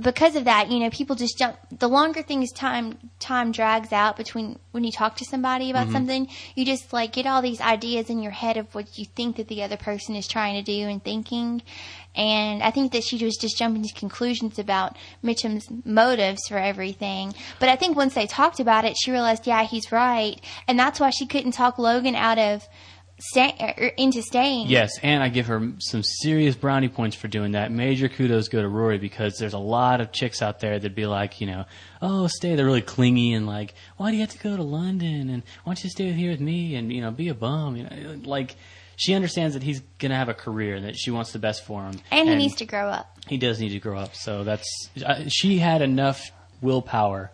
because 0.00 0.36
of 0.36 0.44
that, 0.44 0.70
you 0.70 0.78
know, 0.78 0.90
people 0.90 1.16
just 1.16 1.36
jump. 1.38 1.56
The 1.76 1.88
longer 1.88 2.22
things 2.22 2.52
time 2.52 2.98
time 3.18 3.50
drags 3.52 3.92
out 3.92 4.16
between 4.16 4.58
when 4.70 4.84
you 4.84 4.92
talk 4.92 5.16
to 5.16 5.24
somebody 5.24 5.58
Mm-hmm. 5.58 5.70
about 5.70 5.92
something, 5.92 6.28
you 6.54 6.64
just 6.64 6.92
like 6.92 7.12
get 7.12 7.26
all 7.26 7.42
these 7.42 7.60
ideas 7.60 8.08
in 8.08 8.22
your 8.22 8.32
head 8.32 8.56
of 8.56 8.72
what 8.74 8.96
you 8.96 9.04
think 9.04 9.36
that 9.36 9.48
the 9.48 9.62
other 9.62 9.76
person 9.76 10.14
is 10.14 10.28
trying 10.28 10.54
to 10.54 10.62
do 10.62 10.88
and 10.88 11.02
thinking. 11.02 11.62
And 12.14 12.62
I 12.62 12.70
think 12.70 12.92
that 12.92 13.04
she 13.04 13.22
was 13.24 13.36
just 13.36 13.58
jumping 13.58 13.82
to 13.82 13.94
conclusions 13.94 14.58
about 14.58 14.96
Mitchum's 15.22 15.68
motives 15.84 16.40
for 16.48 16.58
everything. 16.58 17.34
But 17.60 17.68
I 17.68 17.76
think 17.76 17.96
once 17.96 18.14
they 18.14 18.26
talked 18.26 18.60
about 18.60 18.84
it, 18.84 18.96
she 19.00 19.10
realized, 19.12 19.46
yeah, 19.46 19.64
he's 19.64 19.92
right, 19.92 20.40
and 20.66 20.78
that's 20.78 20.98
why 21.00 21.10
she 21.10 21.26
couldn't 21.26 21.52
talk 21.52 21.78
Logan 21.78 22.14
out 22.16 22.38
of 22.38 22.68
stay, 23.18 23.74
er, 23.78 23.86
into 23.96 24.22
staying. 24.22 24.68
Yes, 24.68 24.98
and 25.02 25.22
I 25.22 25.28
give 25.28 25.46
her 25.46 25.72
some 25.78 26.02
serious 26.02 26.56
brownie 26.56 26.88
points 26.88 27.16
for 27.16 27.28
doing 27.28 27.52
that. 27.52 27.70
Major 27.70 28.08
kudos 28.08 28.48
go 28.48 28.62
to 28.62 28.68
Rory 28.68 28.98
because 28.98 29.38
there's 29.38 29.54
a 29.54 29.58
lot 29.58 30.00
of 30.00 30.12
chicks 30.12 30.42
out 30.42 30.60
there 30.60 30.78
that'd 30.78 30.94
be 30.94 31.06
like, 31.06 31.40
you 31.40 31.46
know, 31.46 31.64
oh, 32.00 32.26
stay. 32.26 32.54
They're 32.54 32.64
really 32.64 32.82
clingy 32.82 33.32
and 33.32 33.46
like, 33.46 33.74
why 33.96 34.10
do 34.10 34.16
you 34.16 34.22
have 34.22 34.30
to 34.30 34.38
go 34.38 34.56
to 34.56 34.62
London? 34.62 35.30
And 35.30 35.42
why 35.64 35.72
don't 35.72 35.84
you 35.84 35.90
stay 35.90 36.12
here 36.12 36.30
with 36.30 36.40
me 36.40 36.74
and 36.74 36.92
you 36.92 37.00
know 37.00 37.10
be 37.10 37.28
a 37.28 37.34
bum? 37.34 37.76
You 37.76 37.84
know, 37.84 38.20
like 38.24 38.56
she 38.96 39.14
understands 39.14 39.54
that 39.54 39.62
he's 39.62 39.80
gonna 39.98 40.16
have 40.16 40.28
a 40.28 40.34
career 40.34 40.76
and 40.76 40.84
that 40.84 40.96
she 40.96 41.10
wants 41.10 41.32
the 41.32 41.38
best 41.38 41.64
for 41.64 41.84
him. 41.84 42.00
And 42.10 42.28
he 42.28 42.34
needs 42.34 42.56
to 42.56 42.66
grow 42.66 42.88
up. 42.88 43.16
He 43.26 43.36
does 43.36 43.60
need 43.60 43.70
to 43.70 43.80
grow 43.80 43.98
up. 43.98 44.14
So 44.14 44.44
that's 44.44 44.90
uh, 45.04 45.24
she 45.28 45.58
had 45.58 45.82
enough 45.82 46.30
willpower 46.60 47.30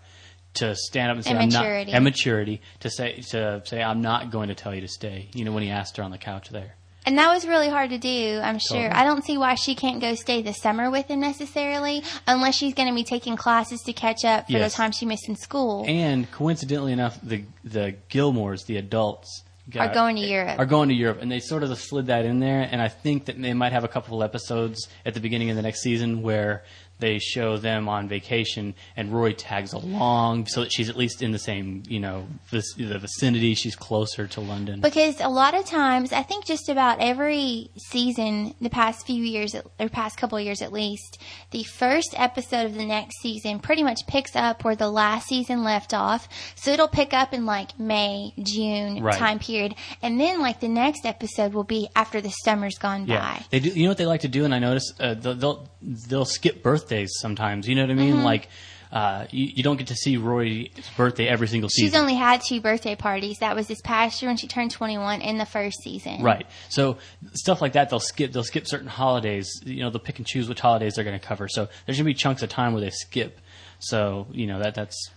to 0.55 0.75
stand 0.77 1.11
up 1.11 1.17
and 1.17 1.25
say 1.25 1.31
And 1.31 1.39
I'm 1.41 1.49
maturity. 1.49 1.91
not 1.93 1.97
and 1.97 2.05
maturity 2.05 2.61
to 2.81 2.91
say 2.91 3.21
to 3.31 3.63
say 3.65 3.83
I'm 3.83 4.01
not 4.03 4.31
going 4.31 4.49
to 4.49 4.55
tell 4.55 4.75
you 4.75 4.81
to 4.83 4.89
stay. 4.89 5.29
You 5.35 5.45
know 5.45 5.53
when 5.53 5.63
he 5.63 5.71
asked 5.71 5.97
her 5.97 6.03
on 6.03 6.11
the 6.11 6.19
couch 6.19 6.51
there. 6.51 6.77
And 7.07 7.19
that 7.19 7.29
was 7.35 7.47
really 7.47 7.69
hard 7.69 7.91
to 7.91 7.99
do, 7.99 8.41
I'm 8.43 8.59
sure. 8.59 8.79
Totally. 8.79 8.89
I 8.99 9.05
don't 9.05 9.23
see 9.27 9.37
why 9.37 9.57
she 9.57 9.75
can't 9.75 10.01
go 10.01 10.15
stay 10.15 10.41
the 10.41 10.55
summer 10.55 10.91
with 10.91 11.09
him 11.09 11.21
necessarily, 11.21 12.03
unless 12.27 12.55
she's 12.57 12.73
going 12.73 12.89
to 12.89 12.95
be 12.95 13.05
taking 13.05 13.37
classes 13.37 13.83
to 13.83 13.93
catch 13.93 14.25
up 14.25 14.47
for 14.47 14.53
Yes. 14.53 14.73
the 14.73 14.77
time 14.79 14.91
she 14.91 15.05
missed 15.05 15.29
in 15.29 15.37
school. 15.37 15.85
And 15.87 16.31
coincidentally 16.31 16.93
enough, 16.93 17.19
the 17.23 17.45
the 17.63 17.97
Gilmores, 18.09 18.65
the 18.65 18.79
adults, 18.79 19.43
Are 19.79 19.93
going 19.93 20.17
to 20.17 20.23
Europe. 20.23 20.59
Are 20.59 20.65
going 20.65 20.89
to 20.89 20.95
Europe, 20.95 21.19
and 21.21 21.31
they 21.31 21.41
sort 21.41 21.63
of 21.63 21.79
slid 21.79 22.07
that 22.07 22.25
in 22.25 22.39
there. 22.39 22.67
And 22.71 22.81
I 22.81 22.89
think 22.89 23.27
that 23.27 23.41
they 23.41 23.53
might 23.53 23.73
have 23.73 23.85
a 23.85 23.89
couple 23.89 24.23
of 24.23 24.25
episodes 24.31 24.89
at 25.05 25.13
the 25.13 25.21
beginning 25.21 25.51
of 25.51 25.57
the 25.57 25.63
next 25.63 25.83
season 25.83 26.23
where 26.23 26.65
they 26.99 27.19
show 27.19 27.57
them 27.57 27.89
on 27.89 28.09
vacation, 28.09 28.75
and 28.97 29.13
Rory 29.13 29.35
tags 29.35 29.73
along 29.73 30.47
so 30.47 30.61
that 30.63 30.73
she's 30.73 30.89
at 30.89 30.97
least 30.97 31.23
in 31.23 31.33
the 31.33 31.39
same, 31.39 31.83
you 31.89 32.01
know, 32.01 32.27
vic- 32.49 32.63
the 32.77 32.99
vicinity. 32.99 33.55
She's 33.55 33.77
closer 33.77 34.27
to 34.29 34.41
London. 34.41 34.81
Because 34.81 35.21
a 35.21 35.29
lot 35.29 35.55
of 35.55 35.67
times, 35.67 36.13
I 36.13 36.23
think 36.23 36.45
just 36.47 36.69
about 36.69 37.01
every 37.01 37.71
season, 37.91 38.55
the 38.61 38.71
past 38.71 39.07
few 39.07 39.23
years, 39.23 39.55
or 39.79 39.89
past 39.89 40.17
couple 40.19 40.39
of 40.39 40.45
years 40.45 40.63
at 40.63 40.73
least, 40.73 41.19
the 41.51 41.65
first 41.65 42.15
episode 42.17 42.67
of 42.67 42.75
the 42.75 42.85
next 42.87 43.21
season 43.21 43.59
pretty 43.59 43.83
much 43.83 44.07
picks 44.07 44.35
up 44.37 44.65
where 44.65 44.77
the 44.77 44.91
last 44.91 45.27
season 45.29 45.63
left 45.65 45.93
off. 45.95 46.29
So 46.55 46.73
it'll 46.73 46.89
pick 46.89 47.13
up 47.13 47.33
in 47.35 47.45
like 47.47 47.79
May, 47.79 48.33
June 48.43 49.03
Right. 49.03 49.17
time 49.19 49.39
period. 49.39 49.75
And 50.03 50.21
then 50.21 50.41
like 50.41 50.61
the 50.61 50.69
next 50.69 51.05
episode 51.05 51.53
will 51.55 51.65
be 51.65 51.89
after 51.97 52.21
the 52.21 52.31
summer's 52.31 52.79
gone 52.79 53.07
Yeah, 53.07 53.21
by. 53.21 53.45
they 53.51 53.61
do. 53.61 53.71
You 53.71 53.85
know 53.85 53.91
what 53.91 53.99
they 53.99 54.07
like 54.07 54.21
to 54.23 54.29
do, 54.29 54.45
and 54.45 54.55
I 54.55 54.59
notice 54.59 54.93
uh, 55.01 55.15
they'll, 55.15 55.35
they'll 55.35 55.69
they'll 55.83 56.25
skip 56.25 56.63
birthdays 56.85 57.13
sometimes. 57.19 57.69
You 57.69 57.75
know 57.75 57.83
what 57.83 57.91
I 57.91 57.95
mean? 57.95 58.15
Mm-hmm. 58.17 58.25
Like 58.25 58.49
uh, 58.93 59.27
you, 59.31 59.47
you 59.57 59.63
don't 59.63 59.77
get 59.77 59.89
to 59.89 59.97
see 59.97 60.17
Rory's 60.17 60.71
birthday 60.97 61.27
every 61.27 61.49
single 61.49 61.69
season. 61.69 61.91
She's 61.91 62.01
only 62.01 62.15
had 62.15 62.43
two 62.43 62.61
birthday 62.61 62.95
parties. 62.95 63.39
That 63.39 63.57
was 63.57 63.67
this 63.67 63.81
past 63.81 64.23
year 64.23 64.29
when 64.29 64.37
she 64.37 64.47
turned 64.47 64.71
21 64.71 65.21
in 65.21 65.37
the 65.37 65.47
first 65.47 65.83
season. 65.83 66.23
Right. 66.23 66.47
So 66.69 66.99
stuff 67.33 67.61
like 67.61 67.73
that, 67.73 67.91
they'll 67.91 67.99
skip. 67.99 68.33
They'll 68.33 68.45
skip 68.45 68.69
certain 68.69 68.87
holidays. 68.87 69.61
You 69.65 69.81
know, 69.81 69.91
they'll 69.91 69.99
pick 69.99 70.19
and 70.19 70.27
choose 70.27 70.49
which 70.49 70.61
holidays 70.61 70.95
they're 70.95 71.05
going 71.05 71.19
to 71.19 71.27
cover. 71.27 71.49
So 71.49 71.69
there's 71.87 71.99
going 71.99 72.05
to 72.05 72.11
be 72.11 72.15
chunks 72.15 72.43
of 72.43 72.51
time 72.51 72.73
where 72.73 72.81
they 72.81 72.91
skip. 72.91 73.41
So 73.81 74.29
you 74.31 74.47
know 74.47 74.61
that 74.61 74.75
that's 74.75 75.11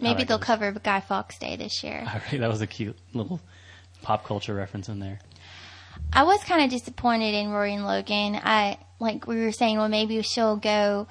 Maybe 0.00 0.18
that 0.18 0.28
they'll 0.28 0.38
goes. 0.38 0.46
cover 0.46 0.72
Guy 0.72 1.00
Fawkes 1.00 1.38
Day 1.38 1.56
this 1.56 1.82
year. 1.82 2.04
All 2.06 2.20
right, 2.30 2.40
that 2.40 2.50
was 2.50 2.60
a 2.60 2.66
cute 2.66 2.96
little 3.12 3.40
pop 4.02 4.24
culture 4.24 4.54
reference 4.54 4.88
in 4.88 5.00
there. 5.00 5.18
I 6.12 6.22
was 6.22 6.42
kind 6.44 6.62
of 6.62 6.70
disappointed 6.70 7.34
in 7.34 7.50
Rory 7.50 7.74
and 7.74 7.84
Logan. 7.84 8.36
I 8.36 8.78
like 9.00 9.26
we 9.26 9.40
were 9.44 9.52
saying, 9.52 9.78
well, 9.78 9.88
maybe 9.88 10.20
she'll 10.22 10.56
go 10.56 11.06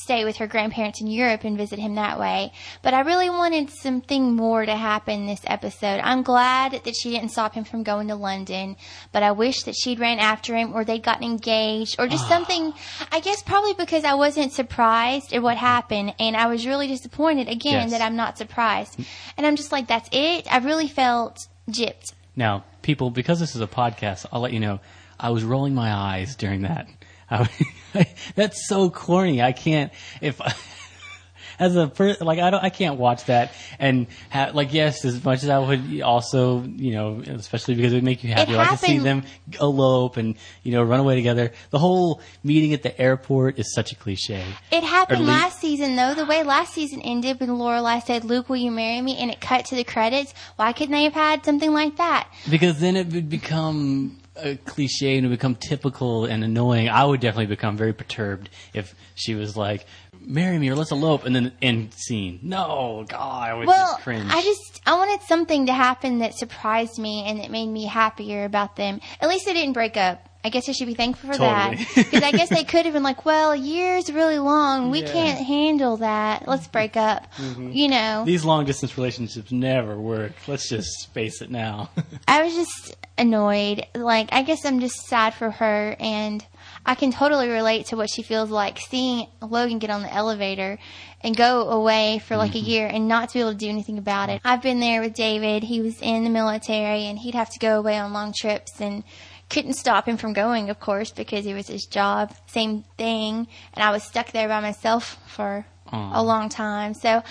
stay 0.00 0.24
with 0.24 0.36
her 0.36 0.46
grandparents 0.46 1.00
in 1.00 1.06
Europe 1.06 1.44
and 1.44 1.58
visit 1.58 1.78
him 1.78 1.96
that 1.96 2.18
way. 2.18 2.52
But 2.82 2.94
I 2.94 3.00
really 3.00 3.28
wanted 3.28 3.70
something 3.70 4.34
more 4.34 4.64
to 4.64 4.74
happen 4.74 5.26
this 5.26 5.42
episode. 5.46 6.00
I'm 6.02 6.22
glad 6.22 6.80
that 6.84 6.94
she 6.96 7.10
didn't 7.10 7.30
stop 7.30 7.54
him 7.54 7.64
from 7.64 7.82
going 7.82 8.08
to 8.08 8.14
London, 8.14 8.76
but 9.12 9.22
I 9.22 9.32
wish 9.32 9.64
that 9.64 9.74
she'd 9.74 10.00
ran 10.00 10.18
after 10.18 10.56
him 10.56 10.72
or 10.74 10.84
they'd 10.84 11.02
gotten 11.02 11.24
engaged 11.24 11.96
or 11.98 12.06
just 12.06 12.24
ah. 12.26 12.28
something. 12.28 12.72
I 13.10 13.20
guess 13.20 13.42
probably 13.42 13.74
because 13.74 14.04
I 14.04 14.14
wasn't 14.14 14.52
surprised 14.52 15.32
at 15.32 15.42
what 15.42 15.56
mm-hmm. 15.56 15.66
happened 15.66 16.14
and 16.18 16.36
I 16.36 16.46
was 16.46 16.66
really 16.66 16.86
disappointed 16.86 17.48
again 17.48 17.70
Yes. 17.70 17.90
that 17.90 18.00
I'm 18.02 18.16
not 18.16 18.38
surprised. 18.38 18.98
Mm. 18.98 19.06
And 19.36 19.46
I'm 19.46 19.56
just 19.56 19.72
like, 19.72 19.86
that's 19.86 20.08
it. 20.12 20.52
I 20.52 20.58
really 20.58 20.88
felt 20.88 21.46
gypped. 21.68 22.12
Now, 22.36 22.64
people, 22.82 23.10
because 23.10 23.38
this 23.38 23.54
is 23.54 23.60
a 23.60 23.66
podcast, 23.66 24.26
I'll 24.32 24.40
let 24.40 24.52
you 24.52 24.60
know. 24.60 24.80
I 25.18 25.30
was 25.30 25.44
rolling 25.44 25.74
my 25.74 25.92
eyes 25.92 26.34
during 26.36 26.62
that. 26.62 26.88
I, 27.94 28.06
that's 28.34 28.66
so 28.68 28.90
corny. 28.90 29.40
I 29.42 29.52
can't 29.52 29.92
if 30.20 30.40
as 31.60 31.76
a 31.76 31.86
per, 31.86 32.16
like 32.20 32.40
I 32.40 32.50
don't 32.50 32.64
I 32.64 32.70
can't 32.70 32.98
watch 32.98 33.26
that 33.26 33.52
and 33.78 34.06
ha, 34.30 34.50
like 34.52 34.72
yes, 34.72 35.04
as 35.04 35.22
much 35.22 35.44
as 35.44 35.50
I 35.50 35.58
would 35.58 36.00
also 36.00 36.62
you 36.62 36.92
know 36.92 37.22
especially 37.26 37.74
because 37.74 37.92
it 37.92 37.96
would 37.96 38.04
make 38.04 38.24
you 38.24 38.32
happy 38.32 38.52
like 38.54 38.70
to 38.70 38.76
see 38.78 38.98
them 38.98 39.24
elope 39.60 40.16
and 40.16 40.34
you 40.62 40.72
know 40.72 40.82
run 40.82 41.00
away 41.00 41.14
together. 41.14 41.52
The 41.70 41.78
whole 41.78 42.20
meeting 42.42 42.72
at 42.72 42.82
the 42.82 42.98
airport 43.00 43.58
is 43.58 43.72
such 43.72 43.92
a 43.92 43.94
cliche. 43.94 44.42
It 44.72 44.82
happened 44.82 45.26
last 45.26 45.60
season 45.60 45.96
though. 45.96 46.14
The 46.14 46.26
way 46.26 46.42
last 46.42 46.74
season 46.74 47.02
ended 47.02 47.38
when 47.38 47.50
Lorelai 47.50 48.02
said, 48.02 48.24
"Luke, 48.24 48.48
will 48.48 48.56
you 48.56 48.70
marry 48.70 49.00
me?" 49.00 49.18
and 49.18 49.30
it 49.30 49.40
cut 49.40 49.66
to 49.66 49.76
the 49.76 49.84
credits. 49.84 50.34
Why 50.56 50.72
couldn't 50.72 50.92
they 50.92 51.04
have 51.04 51.14
had 51.14 51.44
something 51.44 51.72
like 51.72 51.96
that? 51.96 52.28
Because 52.48 52.80
then 52.80 52.96
it 52.96 53.12
would 53.12 53.28
become 53.28 54.19
a 54.42 54.56
cliche 54.56 55.16
and 55.16 55.26
it 55.26 55.28
would 55.28 55.38
become 55.38 55.54
typical 55.54 56.24
and 56.24 56.42
annoying. 56.44 56.88
I 56.88 57.04
would 57.04 57.20
definitely 57.20 57.46
become 57.46 57.76
very 57.76 57.92
perturbed 57.92 58.48
if 58.72 58.94
she 59.14 59.34
was 59.34 59.56
like, 59.56 59.86
"Marry 60.20 60.58
me 60.58 60.68
or 60.70 60.74
let's 60.74 60.90
elope," 60.90 61.24
and 61.24 61.34
then 61.34 61.52
end 61.60 61.92
scene. 61.94 62.38
No, 62.42 63.04
God, 63.08 63.48
I 63.50 63.54
would 63.54 63.66
Well, 63.66 63.92
just 63.92 64.02
cringe. 64.02 64.30
I 64.30 64.42
just 64.42 64.80
I 64.86 64.96
wanted 64.96 65.20
something 65.26 65.66
to 65.66 65.72
happen 65.74 66.18
that 66.20 66.34
surprised 66.34 66.98
me 66.98 67.24
and 67.26 67.40
that 67.40 67.50
made 67.50 67.68
me 67.68 67.86
happier 67.86 68.44
about 68.44 68.76
them. 68.76 69.00
At 69.20 69.28
least 69.28 69.44
they 69.46 69.52
didn't 69.52 69.74
break 69.74 69.96
up. 69.96 70.29
I 70.42 70.48
guess 70.48 70.68
I 70.68 70.72
should 70.72 70.86
be 70.86 70.94
thankful 70.94 71.30
for 71.32 71.38
that 71.38 71.76
because 71.94 72.22
I 72.22 72.32
guess 72.32 72.48
they 72.48 72.64
could 72.64 72.86
have 72.86 72.94
been 72.94 73.02
like, 73.02 73.26
"Well, 73.26 73.52
a 73.52 73.56
year's 73.56 74.10
really 74.10 74.38
long. 74.38 74.90
We 74.90 75.02
Yeah. 75.02 75.12
can't 75.12 75.46
handle 75.46 75.98
that. 75.98 76.48
Let's 76.48 76.66
break 76.66 76.96
up." 76.96 77.32
Mm-hmm. 77.34 77.72
You 77.72 77.88
know. 77.88 78.24
These 78.24 78.44
long 78.44 78.64
distance 78.64 78.96
relationships 78.96 79.52
never 79.52 79.96
work. 79.98 80.32
Let's 80.46 80.68
just 80.68 81.12
face 81.12 81.42
it 81.42 81.50
now. 81.50 81.90
I 82.28 82.42
was 82.42 82.54
just 82.54 82.96
annoyed. 83.18 83.86
Like, 83.94 84.30
I 84.32 84.42
guess 84.42 84.64
I'm 84.64 84.80
just 84.80 85.06
sad 85.06 85.34
for 85.34 85.50
her, 85.50 85.94
and 86.00 86.44
I 86.86 86.94
can 86.94 87.12
totally 87.12 87.48
relate 87.48 87.86
to 87.86 87.96
what 87.96 88.08
she 88.08 88.22
feels 88.22 88.50
like 88.50 88.78
seeing 88.78 89.26
Logan 89.42 89.78
get 89.78 89.90
on 89.90 90.02
the 90.02 90.12
elevator 90.12 90.78
and 91.22 91.36
go 91.36 91.68
away 91.68 92.22
for 92.26 92.38
like 92.38 92.54
a 92.54 92.58
mm-hmm. 92.58 92.66
year 92.66 92.86
and 92.86 93.08
not 93.08 93.28
to 93.28 93.34
be 93.34 93.40
able 93.40 93.52
to 93.52 93.58
do 93.58 93.68
anything 93.68 93.98
about 93.98 94.30
it. 94.30 94.40
I've 94.42 94.62
been 94.62 94.80
there 94.80 95.02
with 95.02 95.12
David. 95.12 95.64
He 95.64 95.82
was 95.82 96.00
in 96.00 96.24
the 96.24 96.30
military, 96.30 97.04
and 97.04 97.18
he'd 97.18 97.34
have 97.34 97.50
to 97.50 97.58
go 97.58 97.78
away 97.78 97.98
on 97.98 98.14
long 98.14 98.32
trips 98.34 98.80
and 98.80 99.04
couldn't 99.50 99.74
stop 99.74 100.06
him 100.08 100.16
from 100.16 100.32
going, 100.32 100.70
of 100.70 100.80
course, 100.80 101.10
because 101.10 101.44
it 101.44 101.54
was 101.54 101.66
his 101.66 101.84
job. 101.84 102.32
Same 102.46 102.84
thing. 102.96 103.48
And 103.74 103.84
I 103.84 103.90
was 103.90 104.02
stuck 104.04 104.32
there 104.32 104.48
by 104.48 104.60
myself 104.60 105.18
for 105.26 105.66
Aw. 105.92 106.20
a 106.20 106.22
long 106.22 106.48
time. 106.48 106.94
So 106.94 107.22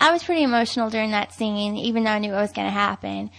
I 0.00 0.10
was 0.10 0.24
pretty 0.24 0.42
emotional 0.42 0.90
during 0.90 1.12
that 1.12 1.32
scene, 1.32 1.76
even 1.76 2.04
though 2.04 2.10
I 2.10 2.18
knew 2.18 2.32
what 2.32 2.40
was 2.40 2.52
going 2.52 2.66
to 2.66 2.72
happen. 2.72 3.30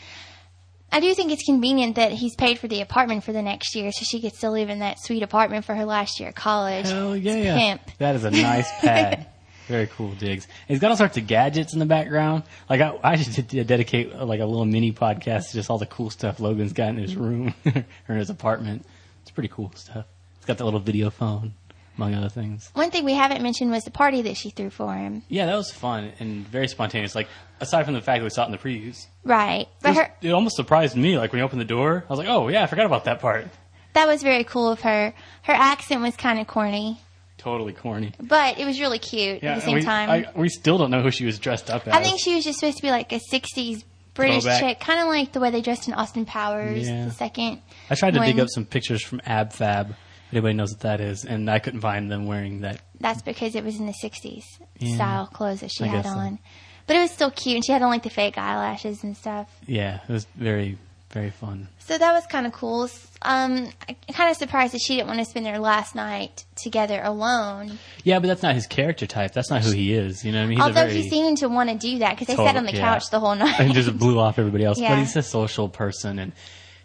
I 0.91 0.99
do 0.99 1.13
think 1.13 1.31
it's 1.31 1.43
convenient 1.43 1.97
that 1.97 2.11
he's 2.11 2.35
paid 2.35 2.57
for 2.57 2.67
the 2.67 2.81
apartment 2.81 3.23
for 3.23 3.31
the 3.31 3.43
next 3.43 3.75
year, 3.75 3.91
so 3.91 4.03
she 4.03 4.19
gets 4.19 4.39
to 4.39 4.49
live 4.49 4.69
in 4.69 4.79
that 4.79 4.99
sweet 4.99 5.21
apartment 5.21 5.65
for 5.65 5.75
her 5.75 5.85
last 5.85 6.19
year 6.19 6.29
of 6.29 6.35
college. 6.35 6.87
Hell 6.87 7.15
yeah! 7.15 7.57
pimp. 7.57 7.81
That 7.99 8.15
is 8.15 8.23
a 8.23 8.31
nice 8.31 8.69
pad. 8.79 9.27
Very 9.69 9.87
cool, 9.87 10.11
digs. 10.13 10.47
He's 10.67 10.79
got 10.79 10.89
all 10.91 10.97
sorts 10.97 11.15
of 11.17 11.27
gadgets 11.27 11.73
in 11.73 11.79
the 11.79 11.85
background. 11.85 12.43
Like 12.69 12.81
I, 12.81 12.97
I 13.03 13.15
should 13.21 13.47
dedicate 13.47 14.11
uh, 14.13 14.25
like 14.25 14.39
a 14.41 14.45
little 14.45 14.65
mini 14.65 14.91
podcast 14.91 15.49
to 15.49 15.53
just 15.53 15.69
all 15.69 15.77
the 15.77 15.85
cool 15.85 16.09
stuff 16.09 16.39
Logan's 16.39 16.73
got 16.73 16.89
in 16.89 16.97
his 16.97 17.15
room 17.15 17.53
or 17.67 17.83
in 18.09 18.17
his 18.17 18.31
apartment. 18.31 18.83
It's 19.21 19.31
pretty 19.31 19.49
cool 19.49 19.71
stuff. 19.75 20.05
He's 20.39 20.45
got 20.47 20.57
that 20.57 20.65
little 20.65 20.79
video 20.79 21.11
phone, 21.11 21.53
among 21.97 22.15
other 22.15 22.29
things. 22.29 22.71
One 22.73 22.89
thing 22.89 23.05
we 23.05 23.13
haven't 23.13 23.43
mentioned 23.43 23.69
was 23.69 23.83
the 23.83 23.91
party 23.91 24.23
that 24.23 24.37
she 24.37 24.49
threw 24.49 24.71
for 24.71 24.91
him. 24.93 25.21
Yeah, 25.29 25.45
that 25.45 25.55
was 25.55 25.71
fun 25.71 26.13
and 26.19 26.47
very 26.47 26.67
spontaneous. 26.67 27.13
Like 27.13 27.27
aside 27.61 27.85
from 27.85 27.93
the 27.93 28.01
fact 28.01 28.21
that 28.21 28.23
we 28.23 28.31
saw 28.31 28.43
it 28.43 28.47
in 28.47 28.51
the 28.53 28.57
previews, 28.57 29.05
Right. 29.23 29.67
it, 29.83 29.87
was- 29.87 29.97
her, 29.97 30.11
it 30.23 30.31
almost 30.31 30.55
surprised 30.55 30.95
me. 30.95 31.17
Like 31.19 31.31
when 31.31 31.39
you 31.39 31.45
opened 31.45 31.61
the 31.61 31.65
door, 31.65 32.05
I 32.07 32.11
was 32.11 32.17
like, 32.17 32.27
"Oh 32.27 32.47
yeah, 32.47 32.63
I 32.63 32.65
forgot 32.65 32.87
about 32.87 33.05
that 33.05 33.19
part." 33.21 33.47
that 33.93 34.07
was 34.07 34.23
very 34.23 34.43
cool 34.45 34.69
of 34.71 34.81
her. 34.81 35.13
Her 35.43 35.53
accent 35.53 36.01
was 36.01 36.15
kind 36.15 36.39
of 36.39 36.47
corny, 36.47 36.99
Totally 37.39 37.73
corny. 37.73 38.11
but 38.21 38.59
it 38.59 38.65
was 38.65 38.79
really 38.79 38.99
cute 38.99 39.41
Yeah, 39.41 39.53
at 39.53 39.55
the 39.55 39.61
same 39.61 39.75
we, 39.75 39.81
time. 39.81 40.09
I, 40.09 40.27
we 40.35 40.49
still 40.49 40.77
don't 40.77 40.91
know 40.91 41.01
who 41.01 41.09
she 41.09 41.25
was 41.25 41.39
dressed 41.39 41.71
up 41.71 41.87
as. 41.87 41.93
I 41.95 42.03
think 42.03 42.19
she 42.19 42.35
was 42.35 42.43
just 42.43 42.59
supposed 42.59 42.77
to 42.77 42.83
be 42.83 42.91
like 42.91 43.11
a 43.11 43.19
60s 43.31 43.83
British 44.13 44.43
Throwback. 44.43 44.59
chick, 44.61 44.79
kind 44.79 44.99
of 44.99 45.07
like 45.07 45.31
the 45.31 45.39
way 45.39 45.49
they 45.49 45.61
dressed 45.61 45.87
in 45.87 45.93
Austin 45.95 46.25
Powers, 46.25 46.87
Yeah. 46.87 47.05
the 47.05 47.11
second. 47.11 47.61
I 47.89 47.95
tried 47.95 48.13
to 48.15 48.19
dig 48.19 48.39
up 48.39 48.49
some 48.49 48.65
pictures 48.65 49.01
from 49.03 49.21
Ab 49.25 49.53
Fab. 49.53 49.95
anybody 50.31 50.53
knows 50.53 50.71
what 50.73 50.81
that 50.81 51.01
is, 51.01 51.25
and 51.25 51.49
I 51.49 51.57
couldn't 51.59 51.79
find 51.81 52.11
them 52.11 52.27
wearing 52.27 52.61
that. 52.61 52.81
That's 52.99 53.21
because 53.23 53.55
it 53.55 53.63
was 53.63 53.79
in 53.79 53.87
the 53.87 53.93
60s 53.93 54.43
Yeah. 54.79 54.95
style 54.95 55.25
clothes 55.27 55.61
that 55.61 55.71
she 55.71 55.85
I 55.85 55.87
had 55.87 56.03
guess 56.03 56.13
so. 56.13 56.19
on. 56.19 56.39
But 56.85 56.97
it 56.97 56.99
was 56.99 57.11
still 57.11 57.31
cute, 57.31 57.55
and 57.55 57.65
she 57.65 57.71
had 57.71 57.81
on 57.81 57.89
like 57.89 58.03
the 58.03 58.09
fake 58.09 58.37
eyelashes 58.37 59.03
and 59.03 59.15
stuff. 59.15 59.47
Yeah, 59.65 60.01
it 60.07 60.11
was 60.11 60.27
very, 60.35 60.77
very 61.11 61.31
fun. 61.31 61.67
So 61.79 61.97
that 61.97 62.11
was 62.13 62.25
kind 62.27 62.45
of 62.45 62.53
cool. 62.53 62.87
Um, 63.23 63.67
I'm 63.87 63.95
kind 64.13 64.29
of 64.29 64.37
surprised 64.37 64.73
that 64.73 64.79
she 64.79 64.95
didn't 64.95 65.07
want 65.07 65.19
to 65.19 65.25
spend 65.25 65.45
their 65.45 65.57
last 65.59 65.95
night 65.95 66.45
together 66.55 67.01
alone. 67.03 67.79
Yeah, 68.03 68.19
but 68.19 68.27
that's 68.27 68.43
not 68.43 68.53
his 68.55 68.67
character 68.67 69.07
type. 69.07 69.31
That's 69.33 69.49
not 69.49 69.63
who 69.63 69.71
he 69.71 69.93
is. 69.93 70.23
You 70.23 70.31
know 70.31 70.37
what 70.39 70.43
I 70.43 70.47
mean? 70.47 70.57
He's 70.59 70.67
Although 70.67 70.87
very, 70.87 71.01
he 71.01 71.09
seemed 71.09 71.39
to 71.39 71.47
want 71.49 71.69
to 71.69 71.77
do 71.77 71.99
that 71.99 72.11
because 72.11 72.27
they 72.27 72.35
Total- 72.35 72.47
sat 72.53 72.57
on 72.57 72.65
the 72.65 72.73
yeah. 72.75 72.79
couch 72.81 73.09
the 73.09 73.19
whole 73.19 73.35
night. 73.45 73.59
and 73.59 73.73
just 73.73 73.97
blew 73.97 74.19
off 74.19 74.37
everybody 74.39 74.63
else. 74.65 74.79
Yeah. 74.79 74.89
But 74.95 74.99
he's 74.99 75.15
a 75.15 75.23
social 75.23 75.67
person, 75.67 76.19
and 76.19 76.31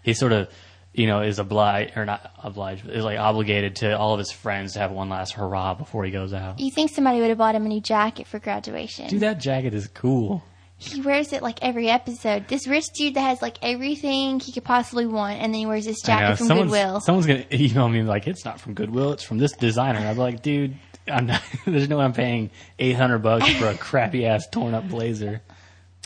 he 0.02 0.14
sort 0.14 0.32
of, 0.32 0.48
you 0.94 1.06
know, 1.06 1.20
is 1.20 1.38
obliged 1.38 1.96
or 1.96 2.06
not 2.06 2.32
obliged, 2.42 2.86
but 2.86 2.94
is 2.94 3.04
like 3.04 3.18
obligated 3.18 3.76
to 3.76 3.98
all 3.98 4.14
of 4.14 4.18
his 4.20 4.30
friends 4.32 4.72
to 4.72 4.78
have 4.78 4.90
one 4.90 5.10
last 5.10 5.34
hurrah 5.34 5.74
before 5.74 6.04
he 6.04 6.10
goes 6.10 6.32
out. 6.32 6.60
you 6.60 6.70
think 6.70 6.90
somebody 6.90 7.20
would 7.20 7.28
have 7.28 7.38
bought 7.38 7.54
him 7.54 7.66
a 7.66 7.68
new 7.68 7.80
jacket 7.80 8.26
for 8.26 8.38
graduation? 8.38 9.08
Dude, 9.08 9.20
that 9.20 9.38
jacket 9.38 9.74
is 9.74 9.86
cool. 9.88 10.42
He 10.76 11.00
wears 11.00 11.32
it 11.32 11.42
like 11.42 11.58
every 11.62 11.88
episode. 11.88 12.46
This 12.48 12.66
rich 12.66 12.86
dude 12.94 13.14
that 13.14 13.20
has 13.20 13.40
like 13.40 13.58
everything 13.62 14.40
he 14.40 14.52
could 14.52 14.64
possibly 14.64 15.06
want, 15.06 15.40
and 15.40 15.52
then 15.54 15.60
he 15.60 15.66
wears 15.66 15.86
this 15.86 16.04
know, 16.04 16.14
jacket 16.14 16.36
from 16.36 16.46
someone's, 16.48 16.70
Goodwill. 16.72 17.00
Someone's 17.00 17.26
gonna 17.26 17.44
email 17.52 17.88
me 17.88 18.02
like 18.02 18.26
it's 18.26 18.44
not 18.44 18.60
from 18.60 18.74
Goodwill, 18.74 19.12
it's 19.12 19.22
from 19.22 19.38
this 19.38 19.52
designer. 19.52 20.00
I'm 20.00 20.16
like, 20.18 20.42
dude, 20.42 20.76
I'm 21.08 21.26
not, 21.26 21.42
there's 21.66 21.88
no 21.88 21.98
way 21.98 22.04
I'm 22.04 22.12
paying 22.12 22.50
eight 22.78 22.96
hundred 22.96 23.20
bucks 23.20 23.50
for 23.54 23.68
a 23.68 23.74
crappy 23.78 24.26
ass 24.26 24.46
torn 24.50 24.74
up 24.74 24.88
blazer. 24.88 25.42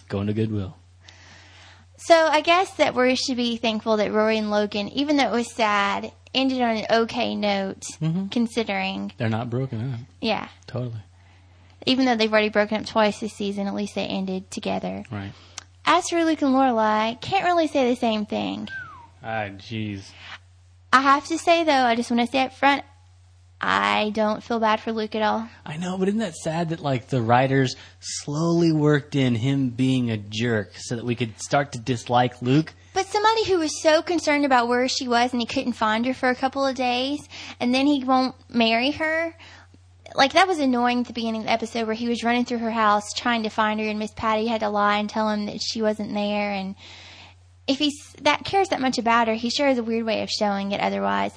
Going 0.09 0.27
to 0.29 0.33
Goodwill. 0.33 0.77
So 1.97 2.15
I 2.15 2.41
guess 2.41 2.71
that 2.77 2.95
we 2.95 3.17
should 3.17 3.37
be 3.37 3.57
thankful 3.57 3.97
that 3.99 4.13
Rory 4.13 4.39
and 4.39 4.51
Logan, 4.51 4.89
even 4.91 5.17
though 5.17 5.27
it 5.29 5.33
was 5.33 5.53
sad, 5.53 6.13
ended 6.35 6.63
on 6.63 6.77
an 6.77 6.87
okay 7.03 7.35
note, 7.35 7.83
Mm-hmm. 8.01 8.29
considering. 8.29 9.13
They're 9.19 9.29
not 9.29 9.51
broken 9.51 9.93
up. 9.95 10.01
Yeah. 10.21 10.49
Totally. 10.67 11.03
Even 11.87 12.05
though 12.05 12.17
they've 12.17 12.33
already 12.33 12.49
broken 12.49 12.79
up 12.79 12.87
twice 12.87 13.21
this 13.21 13.33
season, 13.33 13.67
at 13.67 13.75
least 13.75 13.95
they 13.95 14.07
ended 14.07 14.51
together. 14.51 15.05
Right. 15.11 15.33
As 15.85 16.09
for 16.09 16.25
Luke 16.25 16.43
and 16.43 16.55
Lorelai, 16.55 17.21
can't 17.21 17.45
really 17.45 17.67
say 17.67 17.89
the 17.89 17.99
same 17.99 18.27
thing. 18.27 18.69
Ah, 19.23 19.49
jeez. 19.57 20.11
I 20.93 21.03
have 21.03 21.27
to 21.27 21.39
say 21.39 21.65
though, 21.65 21.73
I 21.73 21.95
just 21.97 22.11
want 22.11 22.21
to 22.27 22.31
say 22.31 22.45
up 22.45 22.55
front, 22.55 22.85
I 23.61 24.11
don't 24.15 24.43
feel 24.43 24.61
bad 24.61 24.81
for 24.81 24.93
Luke 24.93 25.15
at 25.17 25.23
all. 25.23 25.49
I 25.67 25.77
know, 25.77 25.99
but 25.99 26.09
isn't 26.09 26.21
that 26.21 26.37
sad 26.37 26.69
that 26.69 26.81
like 26.81 27.09
the 27.09 27.21
writers 27.21 27.75
slowly 27.99 28.71
worked 28.71 29.17
in 29.17 29.35
him 29.35 29.71
being 29.71 30.11
a 30.11 30.17
jerk 30.17 30.73
so 30.77 30.95
that 30.97 31.05
we 31.05 31.17
could 31.17 31.41
start 31.41 31.73
to 31.73 31.79
dislike 31.79 32.41
Luke? 32.41 32.73
But 32.95 33.07
somebody 33.07 33.45
who 33.45 33.59
was 33.59 33.83
so 33.83 34.01
concerned 34.03 34.45
about 34.45 34.69
where 34.69 34.89
she 34.89 35.09
was 35.09 35.33
and 35.33 35.41
he 35.41 35.47
couldn't 35.47 35.73
find 35.73 36.07
her 36.07 36.15
for 36.15 36.29
a 36.29 36.35
couple 36.35 36.65
of 36.65 36.77
days, 36.77 37.29
and 37.59 37.75
then 37.75 37.87
he 37.87 38.05
won't 38.05 38.35
marry 38.49 38.93
her. 38.93 39.35
Like 40.15 40.33
that 40.33 40.49
was 40.49 40.59
annoying 40.59 41.01
at 41.01 41.07
the 41.07 41.13
beginning 41.13 41.43
of 41.43 41.47
the 41.47 41.53
episode 41.53 41.87
where 41.87 41.95
he 41.95 42.09
was 42.09 42.25
running 42.25 42.45
through 42.45 42.59
her 42.59 42.71
house 42.71 43.13
trying 43.15 43.43
to 43.45 43.51
find 43.51 43.79
her, 43.81 43.87
and 43.87 43.99
Miss 43.99 44.13
Patty 44.13 44.47
had 44.47 44.61
to 44.61 44.69
lie 44.69 44.99
and 44.99 45.09
tell 45.09 45.29
him 45.31 45.47
that 45.47 45.61
she 45.63 45.83
wasn't 45.83 46.15
there. 46.15 46.51
And 46.53 46.75
if 47.67 47.79
he's 47.79 48.13
that 48.23 48.45
cares 48.45 48.69
that 48.71 48.81
much 48.81 48.99
about 48.99 49.29
her, 49.29 49.35
he 49.35 49.51
sure 49.51 49.67
has 49.69 49.79
a 49.79 49.83
weird 49.83 50.07
way 50.07 50.23
of 50.23 50.31
showing 50.31 50.73
it. 50.73 50.81
Otherwise, 50.81 51.33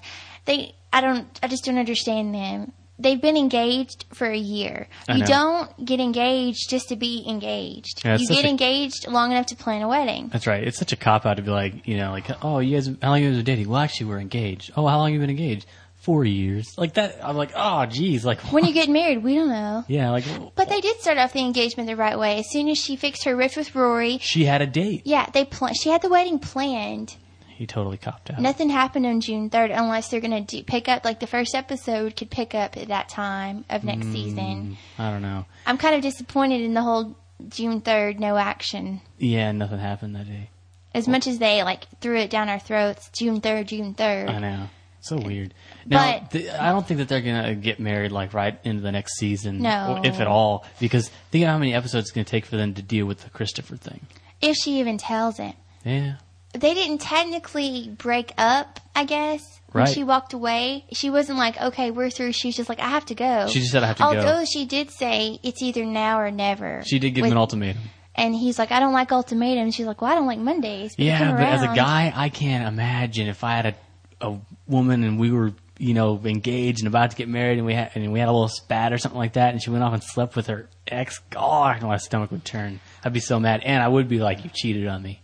they 0.45 0.73
I 0.93 1.01
don't 1.01 1.27
I 1.43 1.47
just 1.47 1.65
don't 1.65 1.77
understand 1.77 2.33
them. 2.33 2.71
They've 2.99 3.19
been 3.21 3.35
engaged 3.35 4.05
for 4.13 4.27
a 4.27 4.37
year. 4.37 4.87
I 5.09 5.13
You 5.15 5.19
know. 5.21 5.25
don't 5.25 5.85
get 5.85 5.99
engaged 5.99 6.69
just 6.69 6.89
to 6.89 6.95
be 6.95 7.25
engaged. 7.27 8.03
Yeah, 8.05 8.15
you 8.17 8.27
get 8.27 8.45
a- 8.45 8.47
engaged 8.49 9.07
long 9.07 9.31
enough 9.31 9.47
to 9.47 9.55
plan 9.55 9.81
a 9.81 9.87
wedding. 9.87 10.29
That's 10.31 10.45
right. 10.45 10.63
It's 10.63 10.77
such 10.77 10.93
a 10.93 10.95
cop 10.95 11.25
out 11.25 11.37
to 11.37 11.41
be 11.41 11.49
like, 11.49 11.87
you 11.87 11.97
know, 11.97 12.11
like, 12.11 12.27
oh, 12.43 12.59
you 12.59 12.75
guys, 12.77 12.87
how 13.01 13.09
long 13.09 13.23
you 13.23 13.29
guys 13.29 13.37
been 13.37 13.45
dating? 13.45 13.69
Well, 13.69 13.81
actually, 13.81 14.05
we're 14.05 14.19
engaged. 14.19 14.71
Oh, 14.77 14.85
how 14.85 14.99
long 14.99 15.11
you 15.13 15.19
been 15.19 15.31
engaged? 15.31 15.65
Four 16.01 16.25
years. 16.25 16.77
Like 16.77 16.96
that. 16.96 17.20
I'm 17.24 17.38
like, 17.38 17.51
oh, 17.55 17.86
geez. 17.86 18.25
Like, 18.25 18.39
When 18.51 18.65
you 18.65 18.74
get 18.74 18.89
married, 18.89 19.24
we 19.24 19.36
don't 19.36 19.50
know. 19.50 19.86
yeah, 19.88 20.10
like, 20.10 20.25
But 20.55 20.67
they 20.67 20.81
did 20.81 21.00
start 21.00 21.17
off 21.20 21.31
the 21.34 21.39
engagement 21.41 21.88
the 21.88 21.96
right 21.96 22.17
way. 22.17 22.39
As 22.39 22.50
soon 22.51 22.67
as 22.70 22.77
she 22.79 22.96
fixed 22.96 23.24
her 23.25 23.36
rift 23.36 23.55
with 23.55 23.75
Rory, 23.75 24.17
she 24.20 24.46
had 24.46 24.62
a 24.62 24.67
date. 24.67 25.03
yeah, 25.05 25.27
they 25.31 25.46
pl- 25.46 25.74
she 25.74 25.89
had 25.89 26.01
the 26.01 26.10
wedding 26.10 26.39
planned. 26.39 27.15
He 27.48 27.67
totally 27.67 27.98
copped 27.98 28.31
out. 28.31 28.39
Nothing 28.39 28.70
happened 28.72 29.05
on 29.05 29.22
June 29.22 29.51
3rd 29.51 29.77
unless 29.77 30.10
they're 30.10 30.20
going 30.22 30.31
to 30.31 30.58
do, 30.58 30.63
pick 30.63 30.89
up, 30.89 31.05
like 31.05 31.20
the 31.20 31.27
first 31.27 31.53
episode 31.53 32.15
could 32.15 32.31
pick 32.31 32.55
up 32.55 32.75
at 32.75 32.88
that 32.88 33.08
time 33.08 33.65
of 33.70 33.84
next 33.84 34.08
Mm. 34.08 34.13
season. 34.13 34.77
I 34.98 35.12
don't 35.12 35.22
know. 35.22 35.46
I'm 35.67 35.77
kind 35.77 35.93
of 35.93 36.01
disappointed 36.01 36.62
in 36.62 36.74
the 36.74 36.81
whole 36.81 37.15
June 37.50 37.79
3rd 37.81 38.17
no 38.20 38.38
action. 38.38 39.01
Yeah, 39.20 39.51
nothing 39.51 39.77
happened 39.77 40.15
that 40.15 40.25
day. 40.27 40.50
As 40.96 41.08
much 41.08 41.27
as 41.27 41.38
they 41.38 41.62
like 41.63 41.86
threw 42.01 42.17
it 42.17 42.31
down 42.31 42.50
our 42.50 42.58
throats, 42.60 43.10
June 43.13 43.39
3rd, 43.39 43.67
June 43.67 43.93
3rd. 43.93 44.29
I 44.31 44.39
know. 44.39 44.70
So 45.01 45.17
weird. 45.17 45.53
Now, 45.86 46.20
But- 46.22 46.31
th- 46.31 46.50
I 46.51 46.70
don't 46.72 46.86
think 46.88 47.00
that 47.00 47.10
they're 47.10 47.22
gonna 47.22 47.55
get 47.55 47.79
married 47.79 48.12
like 48.12 48.34
right 48.34 48.58
into 48.63 48.81
the 48.81 48.91
next 48.91 49.17
season, 49.17 49.62
No. 49.62 49.98
or 50.00 50.05
if 50.05 50.20
at 50.20 50.27
all, 50.27 50.63
because 50.79 51.10
think 51.31 51.43
of 51.43 51.50
how 51.50 51.58
many 51.58 51.74
episodes 51.74 52.05
it's 52.05 52.12
gonna 52.12 52.24
take 52.25 52.46
for 52.46 52.55
them 52.55 52.74
to 52.75 52.81
deal 52.81 53.05
with 53.08 53.24
the 53.24 53.29
Christopher 53.31 53.75
thing. 53.77 54.01
If 54.41 54.55
she 54.58 54.79
even 54.79 54.98
tells 54.98 55.39
it. 55.39 55.55
Yeah, 55.84 56.13
They 56.53 56.74
didn't 56.74 57.00
technically 57.00 57.89
break 57.98 58.34
up, 58.38 58.79
I 58.96 59.05
guess. 59.05 59.60
When 59.72 59.88
she 59.88 60.03
walked 60.03 60.34
away, 60.34 60.84
she 60.91 61.10
wasn't 61.10 61.38
like, 61.39 61.60
okay, 61.62 61.91
we're 61.91 62.10
through. 62.10 62.34
She 62.34 62.50
was 62.50 62.55
just 62.58 62.67
like, 62.67 62.79
I 62.81 62.89
have 62.89 63.05
to 63.05 63.15
go. 63.15 63.48
She 63.48 63.60
just 63.60 63.72
said, 63.72 63.84
"I 63.84 63.88
have 63.88 63.96
to 63.98 64.03
go." 64.03 64.10
Although 64.10 64.43
she 64.46 64.65
did 64.65 64.91
say, 64.91 65.39
it's 65.43 65.62
either 65.62 65.86
now 65.86 66.20
or 66.20 66.29
never. 66.29 66.84
she 66.86 67.00
did 67.00 67.12
give 67.12 67.24
him 67.25 67.31
an 67.31 67.38
ultimatum. 67.38 67.81
And 68.15 68.36
he's 68.36 68.60
like, 68.60 68.74
I 68.74 68.81
don't 68.81 68.91
like 68.91 69.13
ultimatums. 69.13 69.74
She's 69.75 69.86
like, 69.86 70.01
well, 70.01 70.12
I 70.12 70.15
don't 70.15 70.27
like 70.27 70.39
Mondays. 70.39 70.93
Yeah, 70.98 71.31
but 71.31 71.41
as 71.41 71.62
a 71.63 71.74
guy, 71.74 72.12
I 72.13 72.27
can't 72.27 72.67
imagine 72.67 73.27
if 73.29 73.46
I 73.46 73.55
had 73.55 73.65
a 73.67 73.75
a 74.21 74.37
woman 74.67 75.03
and 75.03 75.19
we 75.19 75.31
were 75.31 75.53
you 75.77 75.93
know 75.93 76.19
engaged 76.25 76.79
and 76.79 76.87
about 76.87 77.09
to 77.11 77.17
get 77.17 77.27
married 77.27 77.57
and 77.57 77.65
we 77.65 77.73
had 77.73 77.91
and 77.95 78.11
we 78.13 78.19
had 78.19 78.29
a 78.29 78.31
little 78.31 78.47
spat 78.47 78.93
or 78.93 78.97
something 78.99 79.17
like 79.17 79.33
that 79.33 79.51
and 79.53 79.61
she 79.63 79.69
went 79.71 79.83
off 79.83 79.93
and 79.93 80.03
slept 80.03 80.35
with 80.35 80.47
her 80.47 80.69
ex. 80.87 81.19
Oh, 81.19 81.25
God, 81.31 81.81
my 81.81 81.97
stomach 81.97 82.31
would 82.31 82.45
turn. 82.45 82.79
I'd 83.03 83.13
be 83.13 83.19
so 83.19 83.39
mad, 83.39 83.61
and 83.63 83.81
I 83.81 83.87
would 83.87 84.07
be 84.07 84.19
like, 84.19 84.43
"You 84.43 84.49
cheated 84.53 84.87
on 84.87 85.01
me." 85.01 85.21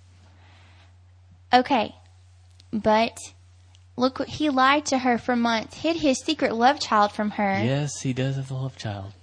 Okay. 1.53 1.93
But 2.73 3.17
look, 3.95 4.19
what 4.19 4.27
he 4.27 4.49
lied 4.49 4.85
to 4.87 4.97
her 4.97 5.17
for 5.17 5.35
months, 5.35 5.77
hid 5.77 5.95
his 5.97 6.19
secret 6.19 6.53
love 6.55 6.79
child 6.79 7.11
from 7.11 7.31
her. 7.31 7.61
Yes, 7.63 8.01
he 8.01 8.13
does 8.13 8.35
have 8.35 8.47
the 8.49 8.53
love 8.55 8.75
child, 8.77 9.13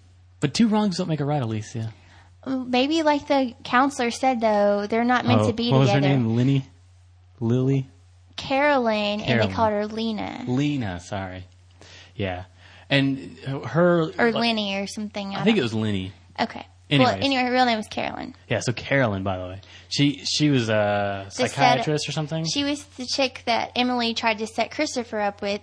but 0.40 0.54
two 0.54 0.68
wrongs 0.68 0.96
don't 0.98 1.08
make 1.08 1.20
a 1.20 1.24
right, 1.24 1.42
Alicia. 1.42 1.92
Maybe, 2.46 3.02
like 3.02 3.26
the 3.26 3.54
counselor 3.64 4.10
said, 4.10 4.40
though, 4.40 4.86
they're 4.86 5.02
not 5.04 5.26
meant 5.26 5.42
Oh, 5.42 5.46
to 5.46 5.52
be 5.54 5.70
what 5.72 5.80
together. 5.80 5.98
was 6.00 6.06
her 6.06 6.12
name? 6.12 6.36
Linny, 6.36 6.66
Lily, 7.40 7.88
Carolyn, 8.36 9.20
and 9.20 9.40
they 9.40 9.52
called 9.54 9.72
her 9.72 9.86
Lena. 9.86 10.44
Lena. 10.46 11.00
Sorry, 11.00 11.44
yeah, 12.14 12.44
and 12.90 13.38
her 13.66 14.12
Or 14.18 14.32
like- 14.32 14.34
Lenny 14.34 14.76
or 14.76 14.86
something. 14.86 15.34
I 15.34 15.44
think 15.44 15.58
it 15.58 15.62
was 15.62 15.74
Lenny. 15.74 16.12
Okay. 16.40 16.66
Well, 17.00 17.14
anyway, 17.20 17.42
her 17.42 17.52
real 17.52 17.64
name 17.64 17.76
was 17.76 17.86
Carolyn. 17.88 18.34
Yeah, 18.48 18.60
so 18.60 18.72
Carolyn, 18.72 19.22
by 19.22 19.38
the 19.38 19.44
way, 19.44 19.60
she 19.88 20.24
she 20.24 20.50
was 20.50 20.68
a 20.68 21.24
The 21.26 21.30
set- 21.30 21.50
psychiatrist 21.50 22.08
or 22.08 22.12
something. 22.12 22.44
She 22.44 22.64
was 22.64 22.84
the 22.96 23.06
chick 23.06 23.42
that 23.46 23.72
Emily 23.76 24.14
tried 24.14 24.38
to 24.38 24.46
set 24.46 24.70
Christopher 24.70 25.20
up 25.20 25.42
with. 25.42 25.60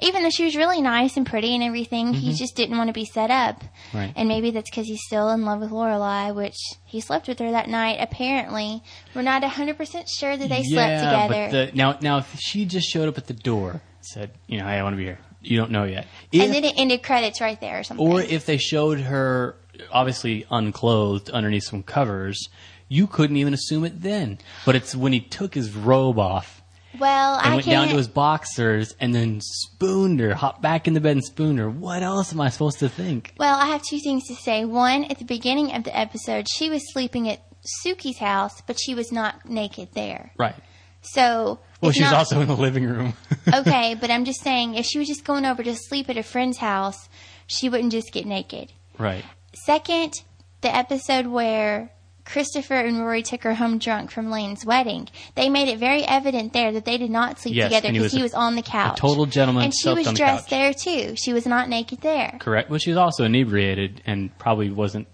Even 0.00 0.22
though 0.22 0.30
she 0.30 0.44
was 0.44 0.56
really 0.56 0.80
nice 0.80 1.16
and 1.16 1.26
pretty 1.26 1.54
and 1.54 1.62
everything, 1.62 2.12
he 2.14 2.32
just 2.34 2.56
didn't 2.56 2.76
want 2.76 2.88
to 2.88 2.94
be 2.94 3.04
set 3.04 3.30
up. 3.30 3.60
Mm-hmm. 3.60 3.96
Right. 3.98 4.12
And 4.16 4.28
maybe 4.28 4.50
that's 4.50 4.70
because 4.70 4.86
he's 4.86 5.02
still 5.04 5.30
in 5.30 5.44
love 5.44 5.60
with 5.60 5.70
Lorelai, 5.70 6.34
which 6.34 6.56
he 6.84 7.00
slept 7.00 7.28
with 7.28 7.38
her 7.38 7.50
that 7.50 7.68
night. 7.68 7.98
Apparently, 8.00 8.82
we're 9.14 9.22
not 9.22 9.44
hundred 9.44 9.76
percent 9.76 10.08
sure 10.08 10.36
that 10.36 10.48
they 10.48 10.62
slept 10.62 10.90
yeah, 10.90 11.26
together. 11.26 11.48
but 11.50 11.70
the, 11.72 11.76
now 11.76 11.98
now 12.00 12.18
if 12.18 12.34
she 12.38 12.64
just 12.64 12.88
showed 12.88 13.08
up 13.08 13.18
at 13.18 13.26
the 13.26 13.34
door, 13.34 13.80
said, 14.00 14.30
you 14.46 14.58
know, 14.58 14.64
hey, 14.66 14.78
I 14.78 14.82
want 14.82 14.94
to 14.94 14.98
be 14.98 15.04
here. 15.04 15.18
You 15.42 15.58
don't 15.58 15.70
know 15.70 15.84
yet. 15.84 16.06
If, 16.32 16.42
and 16.42 16.54
then 16.54 16.64
it 16.64 16.74
ended 16.78 17.02
credits 17.02 17.40
right 17.40 17.60
there 17.60 17.80
or 17.80 17.82
something. 17.84 18.06
or 18.06 18.22
if 18.22 18.46
they 18.46 18.56
showed 18.56 19.00
her 19.00 19.56
obviously 19.90 20.46
unclothed 20.50 21.30
underneath 21.30 21.64
some 21.64 21.82
covers, 21.82 22.48
you 22.88 23.06
couldn't 23.06 23.36
even 23.36 23.54
assume 23.54 23.84
it 23.84 24.02
then. 24.02 24.38
But 24.64 24.76
it's 24.76 24.94
when 24.94 25.12
he 25.12 25.20
took 25.20 25.54
his 25.54 25.74
robe 25.74 26.18
off 26.18 26.62
well, 26.98 27.38
and 27.38 27.52
I 27.52 27.54
went 27.56 27.66
down 27.66 27.88
to 27.88 27.96
his 27.96 28.08
boxers 28.08 28.94
and 29.00 29.14
then 29.14 29.40
spooned 29.40 30.20
her, 30.20 30.34
hopped 30.34 30.62
back 30.62 30.86
in 30.86 30.94
the 30.94 31.00
bed 31.00 31.12
and 31.12 31.24
spooned 31.24 31.58
her. 31.58 31.68
What 31.68 32.02
else 32.02 32.32
am 32.32 32.40
I 32.40 32.50
supposed 32.50 32.78
to 32.80 32.88
think? 32.88 33.34
Well, 33.38 33.58
I 33.58 33.66
have 33.66 33.82
two 33.82 33.98
things 33.98 34.26
to 34.28 34.34
say. 34.36 34.64
One, 34.64 35.04
at 35.04 35.18
the 35.18 35.24
beginning 35.24 35.72
of 35.74 35.84
the 35.84 35.96
episode, 35.96 36.46
she 36.48 36.70
was 36.70 36.82
sleeping 36.92 37.28
at 37.28 37.40
Sookie's 37.84 38.18
house, 38.18 38.60
but 38.62 38.78
she 38.78 38.94
was 38.94 39.10
not 39.10 39.48
naked 39.48 39.88
there. 39.94 40.32
Right. 40.38 40.54
So, 41.02 41.58
Well, 41.80 41.92
she's 41.92 42.02
not- 42.02 42.14
also 42.14 42.40
in 42.40 42.48
the 42.48 42.56
living 42.56 42.84
room. 42.84 43.14
okay, 43.52 43.94
but 43.94 44.10
I'm 44.10 44.24
just 44.24 44.42
saying, 44.42 44.74
if 44.74 44.86
she 44.86 44.98
was 44.98 45.08
just 45.08 45.24
going 45.24 45.44
over 45.44 45.62
to 45.62 45.74
sleep 45.74 46.08
at 46.08 46.16
a 46.16 46.22
friend's 46.22 46.58
house, 46.58 47.08
she 47.46 47.68
wouldn't 47.68 47.92
just 47.92 48.12
get 48.12 48.26
naked. 48.26 48.72
right. 48.98 49.24
Second, 49.54 50.22
the 50.60 50.74
episode 50.74 51.26
where 51.26 51.90
Christopher 52.24 52.74
and 52.74 52.98
Rory 53.00 53.22
took 53.22 53.42
her 53.42 53.54
home 53.54 53.78
drunk 53.78 54.10
from 54.10 54.30
Lane's 54.30 54.64
wedding, 54.64 55.08
they 55.34 55.48
made 55.50 55.68
it 55.68 55.78
very 55.78 56.02
evident 56.04 56.52
there 56.52 56.72
that 56.72 56.84
they 56.86 56.96
did 56.96 57.10
not 57.10 57.38
sleep 57.38 57.54
Yes, 57.54 57.68
together 57.68 57.88
and 57.88 57.96
he 57.96 58.00
because 58.02 58.12
was 58.12 58.16
he 58.16 58.20
a- 58.20 58.22
was 58.24 58.34
on 58.34 58.56
the 58.56 58.62
couch. 58.62 58.98
total 58.98 59.26
gentleman, 59.26 59.64
and 59.64 59.74
she 59.74 59.88
was 59.90 60.06
on 60.06 60.14
the 60.14 60.18
dressed 60.18 60.48
couch. 60.48 60.50
there 60.50 60.72
too. 60.74 61.16
She 61.16 61.32
was 61.32 61.46
not 61.46 61.68
naked 61.68 62.00
there. 62.00 62.36
Correct. 62.40 62.70
Well, 62.70 62.78
she 62.78 62.90
was 62.90 62.96
also 62.98 63.24
inebriated 63.24 64.00
and 64.06 64.36
probably 64.38 64.70
wasn't 64.70 65.06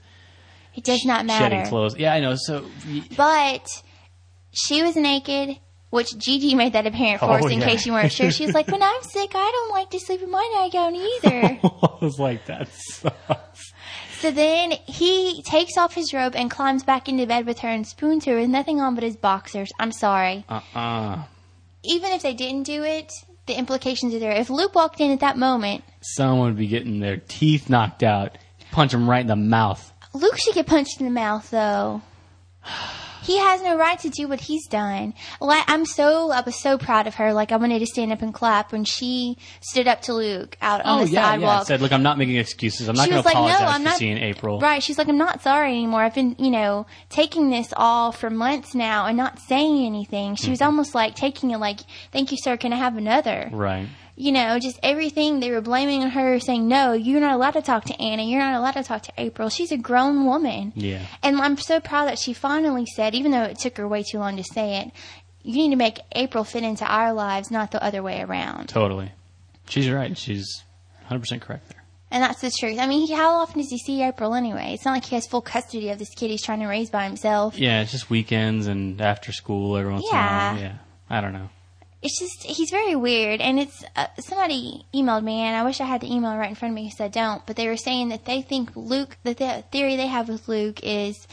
It 0.75 0.85
does 0.85 1.05
not 1.05 1.27
shedding 1.29 1.59
matter. 1.59 1.69
clothes. 1.69 1.97
Yeah, 1.99 2.15
I 2.15 2.21
know. 2.21 2.37
So 2.37 2.65
y- 2.89 3.03
But 3.17 3.67
she 4.53 4.83
was 4.85 4.95
naked, 4.95 5.59
which 5.91 6.17
Gigi 6.17 6.55
made 6.55 6.75
that 6.75 6.87
apparent 6.87 7.19
for 7.19 7.27
Oh, 7.27 7.33
us 7.45 7.47
in 7.51 7.59
yeah. 7.59 7.67
case 7.67 7.87
you 7.87 7.93
weren't 7.93 8.13
sure. 8.13 8.31
She 8.31 8.47
was 8.47 8.55
like, 8.55 8.69
"When 8.69 8.83
I'm 8.85 9.03
sick, 9.03 9.33
I 9.35 9.51
don't 9.53 9.71
like 9.73 9.91
to 9.91 9.99
sleep 9.99 10.23
in 10.23 10.31
my 10.31 10.49
nightgown 10.55 10.95
either." 10.95 11.59
I 11.65 12.05
was 12.05 12.21
like, 12.21 12.47
that 12.47 12.69
sucks. 12.73 13.50
So 14.21 14.31
then 14.31 14.73
he 14.87 15.43
takes 15.43 15.77
off 15.79 15.95
his 15.95 16.13
robe 16.13 16.35
and 16.37 16.51
climbs 16.51 16.83
back 16.83 17.09
into 17.09 17.27
bed 17.27 17.47
with 17.47 17.61
her 17.61 17.69
and 17.69 17.87
spoons 17.87 18.25
her 18.27 18.37
with 18.37 18.49
nothing 18.51 18.81
on 18.81 18.95
but 18.95 19.03
his 19.05 19.17
boxers. 19.17 19.71
I'm 19.79 19.93
sorry. 19.93 20.45
Uh-uh. 20.49 21.23
Even 21.83 22.13
if 22.13 22.23
they 22.23 22.35
didn't 22.35 22.65
do 22.65 22.83
it, 22.83 23.11
the 23.47 23.55
implications 23.59 24.15
are 24.15 24.19
there. 24.19 24.33
If 24.33 24.51
Luke 24.51 24.75
walked 24.75 25.01
in 25.01 25.11
at 25.11 25.21
that 25.21 25.39
moment, 25.39 25.85
Someone 26.03 26.49
would 26.49 26.57
be 26.57 26.67
getting 26.67 27.01
their 27.01 27.17
teeth 27.17 27.69
knocked 27.69 28.03
out. 28.03 28.37
Punch 28.71 28.95
him 28.95 29.09
right 29.09 29.21
in 29.21 29.27
the 29.27 29.37
mouth. 29.37 29.93
Luke 30.13 30.39
should 30.39 30.55
get 30.55 30.67
punched 30.67 31.01
in 31.01 31.07
the 31.07 31.13
mouth, 31.13 31.51
though. 31.51 32.03
He 33.23 33.39
has 33.39 33.63
no 33.63 33.77
right 33.77 33.99
to 34.01 34.09
do 34.09 34.29
what 34.29 34.41
he's 34.41 34.67
done. 34.67 35.15
Like, 35.41 35.65
I'm 35.69 35.85
so, 35.85 36.31
I 36.31 36.41
was 36.41 36.61
so 36.61 36.79
proud 36.79 37.07
of 37.07 37.17
her. 37.17 37.33
Like, 37.33 37.53
I 37.53 37.57
wanted 37.57 37.81
to 37.81 37.87
stand 37.87 38.13
up 38.13 38.23
and 38.23 38.33
clap 38.33 38.73
when 38.73 38.85
she 38.85 39.37
stood 39.61 39.87
up 39.87 40.03
to 40.03 40.15
Luke 40.15 40.57
out 40.61 40.85
on 40.85 41.01
oh, 41.01 41.05
the 41.05 41.13
yeah, 41.13 41.21
yeah. 41.21 41.31
sidewalk. 41.31 41.67
Said, 41.67 41.81
look, 41.81 41.93
I'm 41.93 42.03
not 42.03 42.19
making 42.19 42.37
excuses. 42.37 42.89
I'm 42.89 42.97
not 42.97 43.09
going 43.09 43.23
to 43.23 43.27
like, 43.27 43.35
apologize 43.35 43.61
"No, 43.61 43.67
I'm 43.67 43.81
for 43.81 43.85
not." 43.85 43.99
seeing 43.99 44.19
April. 44.19 44.61
Right? 44.61 44.83
She's 44.83 44.99
like, 44.99 45.09
"I'm 45.09 45.19
not 45.19 45.43
sorry 45.43 45.71
anymore. 45.71 46.03
I've 46.03 46.15
been, 46.15 46.37
you 46.39 46.51
know, 46.51 46.87
taking 47.09 47.51
this 47.51 47.73
all 47.77 48.13
for 48.13 48.31
months 48.31 48.75
now 48.75 49.07
and 49.07 49.17
not 49.17 49.39
saying 49.39 49.85
anything." 49.85 50.37
She 50.37 50.51
was 50.51 50.61
mm-hmm. 50.61 50.67
almost 50.67 50.95
like 50.95 51.15
taking 51.15 51.51
it 51.51 51.59
like, 51.59 51.81
"Thank 52.13 52.33
you, 52.33 52.39
sir. 52.41 52.57
Can 52.57 52.73
I 52.73 52.77
have 52.77 52.97
another?" 52.97 53.49
Right. 53.53 53.89
You 54.21 54.33
know, 54.33 54.59
just 54.59 54.79
everything 54.83 55.41
they 55.41 55.51
were 55.51 55.61
blaming 55.63 56.03
on 56.03 56.11
her, 56.11 56.39
saying, 56.41 56.69
"No, 56.69 56.93
you're 56.93 57.21
not 57.21 57.35
allowed 57.35 57.53
to 57.53 57.63
talk 57.63 57.85
to 57.87 57.95
Anna. 58.01 58.23
You're 58.23 58.41
not 58.41 58.55
allowed 58.55 58.73
to 58.73 58.83
talk 58.83 59.03
to 59.05 59.13
April. 59.17 59.49
She's 59.49 59.73
a 59.73 59.77
grown 59.79 60.27
woman." 60.27 60.73
Yeah. 60.77 61.01
And 61.23 61.41
I'm 61.41 61.57
so 61.57 61.81
proud 61.81 62.07
that 62.09 62.19
she 62.19 62.33
finally 62.35 62.85
said, 62.87 63.15
even 63.15 63.31
though 63.33 63.45
it 63.45 63.59
took 63.59 63.77
her 63.79 63.89
way 63.89 64.03
too 64.03 64.19
long 64.19 64.37
to 64.37 64.45
say 64.45 64.77
it, 64.81 64.91
you 65.43 65.55
need 65.55 65.71
to 65.71 65.77
make 65.77 66.01
April 66.13 66.45
fit 66.45 66.63
into 66.65 66.85
our 66.85 67.13
lives, 67.15 67.51
not 67.51 67.71
the 67.71 67.83
other 67.83 68.03
way 68.03 68.21
around. 68.21 68.69
Totally. 68.69 69.11
She's 69.69 69.89
right. 69.89 70.17
She's 70.19 70.65
100% 71.11 71.41
correct 71.41 71.69
there. 71.71 71.83
And 72.11 72.23
that's 72.23 72.41
the 72.41 72.51
truth. 72.51 72.79
I 72.79 72.87
mean, 72.87 73.07
he, 73.07 73.15
how 73.15 73.35
often 73.39 73.61
does 73.63 73.71
he 73.71 73.79
see 73.79 74.03
April 74.03 74.35
anyway? 74.35 74.73
It's 74.75 74.85
not 74.85 74.93
like 74.93 75.05
he 75.05 75.15
has 75.15 75.27
full 75.29 75.41
custody 75.43 75.91
of 75.91 75.99
this 75.99 76.11
kid 76.11 76.29
he's 76.31 76.43
trying 76.43 76.61
to 76.61 76.67
raise 76.67 76.91
by 76.91 77.05
himself. 77.05 77.57
Yeah, 77.59 77.81
it's 77.83 77.93
just 77.93 78.11
weekends 78.11 78.67
and 78.67 79.01
after 79.01 79.31
school 79.33 79.77
every 79.77 79.93
once 79.93 80.05
Yeah. 80.13 80.19
in 80.19 80.25
a 80.27 80.61
while. 80.61 80.63
Yeah. 80.63 80.77
I 81.09 81.21
don't 81.21 81.33
know. 81.33 81.49
It's 82.03 82.19
just 82.19 82.43
he's 82.45 82.71
very 82.71 82.97
weird 82.97 83.41
and 83.41 83.59
it's 83.61 83.85
uh, 83.97 84.07
somebody 84.19 84.87
emailed 84.95 85.23
me 85.23 85.41
and 85.41 85.57
i 85.57 85.63
wish 85.63 85.81
i 85.81 85.85
had 85.85 86.01
the 86.01 86.13
email 86.13 86.37
right 86.37 86.49
in 86.49 86.55
front 86.55 86.73
of 86.73 86.77
me 86.77 86.85
because 86.85 87.01
i 87.01 87.09
don't 87.09 87.45
but 87.47 87.57
they 87.57 87.67
were 87.69 87.77
saying 87.77 88.09
that 88.09 88.25
they 88.25 88.41
think 88.43 88.71
luke 88.75 89.17
that 89.25 89.37
the 89.37 89.63
theory 89.71 89.97
they 89.97 90.07
have 90.07 90.29
with 90.29 90.49
luke 90.49 90.81
is 90.83 91.29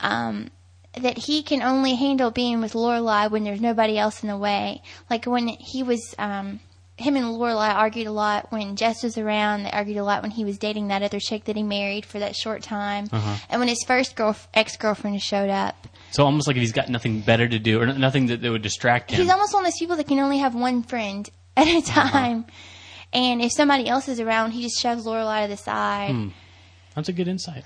um 0.00 0.50
that 0.94 1.18
he 1.18 1.42
can 1.42 1.60
only 1.60 1.94
handle 1.94 2.30
being 2.30 2.62
with 2.62 2.72
Lorelai 2.72 3.30
when 3.30 3.44
there's 3.44 3.60
nobody 3.60 3.98
else 3.98 4.22
in 4.22 4.30
the 4.30 4.36
way. 4.38 4.80
Like 5.10 5.26
when 5.26 5.46
he 5.48 5.82
was, 5.82 6.14
um, 6.18 6.58
him 6.96 7.16
and 7.16 7.26
Lorelai 7.26 7.74
argued 7.74 8.06
a 8.06 8.12
lot 8.12 8.50
when 8.50 8.76
Jess 8.76 9.02
was 9.02 9.18
around. 9.18 9.64
They 9.64 9.70
argued 9.72 9.98
a 9.98 10.04
lot 10.04 10.22
when 10.22 10.30
he 10.30 10.42
was 10.42 10.56
dating 10.56 10.88
that 10.88 11.02
other 11.02 11.20
chick 11.20 11.44
that 11.44 11.54
he 11.56 11.62
married 11.62 12.06
for 12.06 12.18
that 12.18 12.34
short 12.34 12.62
time, 12.62 13.10
Uh-huh. 13.12 13.36
and 13.50 13.60
when 13.60 13.68
his 13.68 13.84
first 13.86 14.16
girl 14.16 14.34
ex 14.54 14.78
girlfriend 14.78 15.20
showed 15.20 15.50
up. 15.50 15.86
So 16.12 16.24
almost 16.24 16.46
like 16.46 16.56
if 16.56 16.60
he's 16.62 16.72
got 16.72 16.88
nothing 16.88 17.20
better 17.20 17.46
to 17.46 17.58
do 17.58 17.80
or 17.80 17.86
nothing 17.86 18.26
that, 18.26 18.40
that 18.42 18.50
would 18.50 18.62
distract 18.62 19.10
him. 19.10 19.20
He's 19.20 19.30
almost 19.30 19.52
one 19.52 19.64
of 19.64 19.70
those 19.72 19.78
people 19.78 19.96
that 19.96 20.06
can 20.08 20.18
only 20.20 20.38
have 20.38 20.54
one 20.54 20.82
friend 20.82 21.28
at 21.56 21.66
a 21.66 21.82
time. 21.82 22.46
And 23.12 23.40
if 23.42 23.52
somebody 23.52 23.88
else 23.88 24.08
is 24.08 24.20
around, 24.20 24.52
he 24.52 24.62
just 24.62 24.80
shoves 24.80 25.04
Lorelai 25.04 25.44
to 25.44 25.48
the 25.48 25.56
side. 25.56 26.10
Hmm. 26.12 26.28
That's 26.94 27.08
a 27.08 27.12
good 27.12 27.28
insight. 27.28 27.64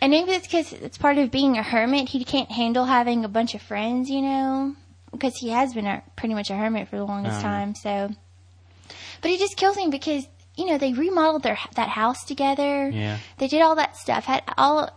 And 0.00 0.10
maybe 0.10 0.32
it's 0.32 0.46
because 0.46 0.72
it's 0.72 0.98
part 0.98 1.18
of 1.18 1.30
being 1.30 1.56
a 1.58 1.62
hermit. 1.62 2.08
He 2.08 2.24
can't 2.24 2.50
handle 2.50 2.84
having 2.86 3.24
a 3.24 3.28
bunch 3.28 3.54
of 3.54 3.62
friends, 3.62 4.10
you 4.10 4.20
know, 4.20 4.74
because 5.12 5.36
he 5.36 5.50
has 5.50 5.74
been 5.74 5.86
a, 5.86 6.02
pretty 6.16 6.34
much 6.34 6.50
a 6.50 6.54
hermit 6.56 6.88
for 6.88 6.96
the 6.96 7.04
longest 7.04 7.34
Uh-huh. 7.36 7.42
time. 7.42 7.74
So, 7.76 8.10
but 9.20 9.30
it 9.30 9.38
just 9.38 9.56
kills 9.56 9.76
me 9.76 9.88
because 9.88 10.26
you 10.56 10.66
know 10.66 10.76
they 10.76 10.92
remodeled 10.92 11.44
their 11.44 11.56
that 11.76 11.88
house 11.88 12.24
together. 12.24 12.88
Yeah. 12.90 13.18
They 13.38 13.46
did 13.46 13.62
all 13.62 13.76
that 13.76 13.96
stuff. 13.96 14.24
Had 14.24 14.42
all 14.58 14.90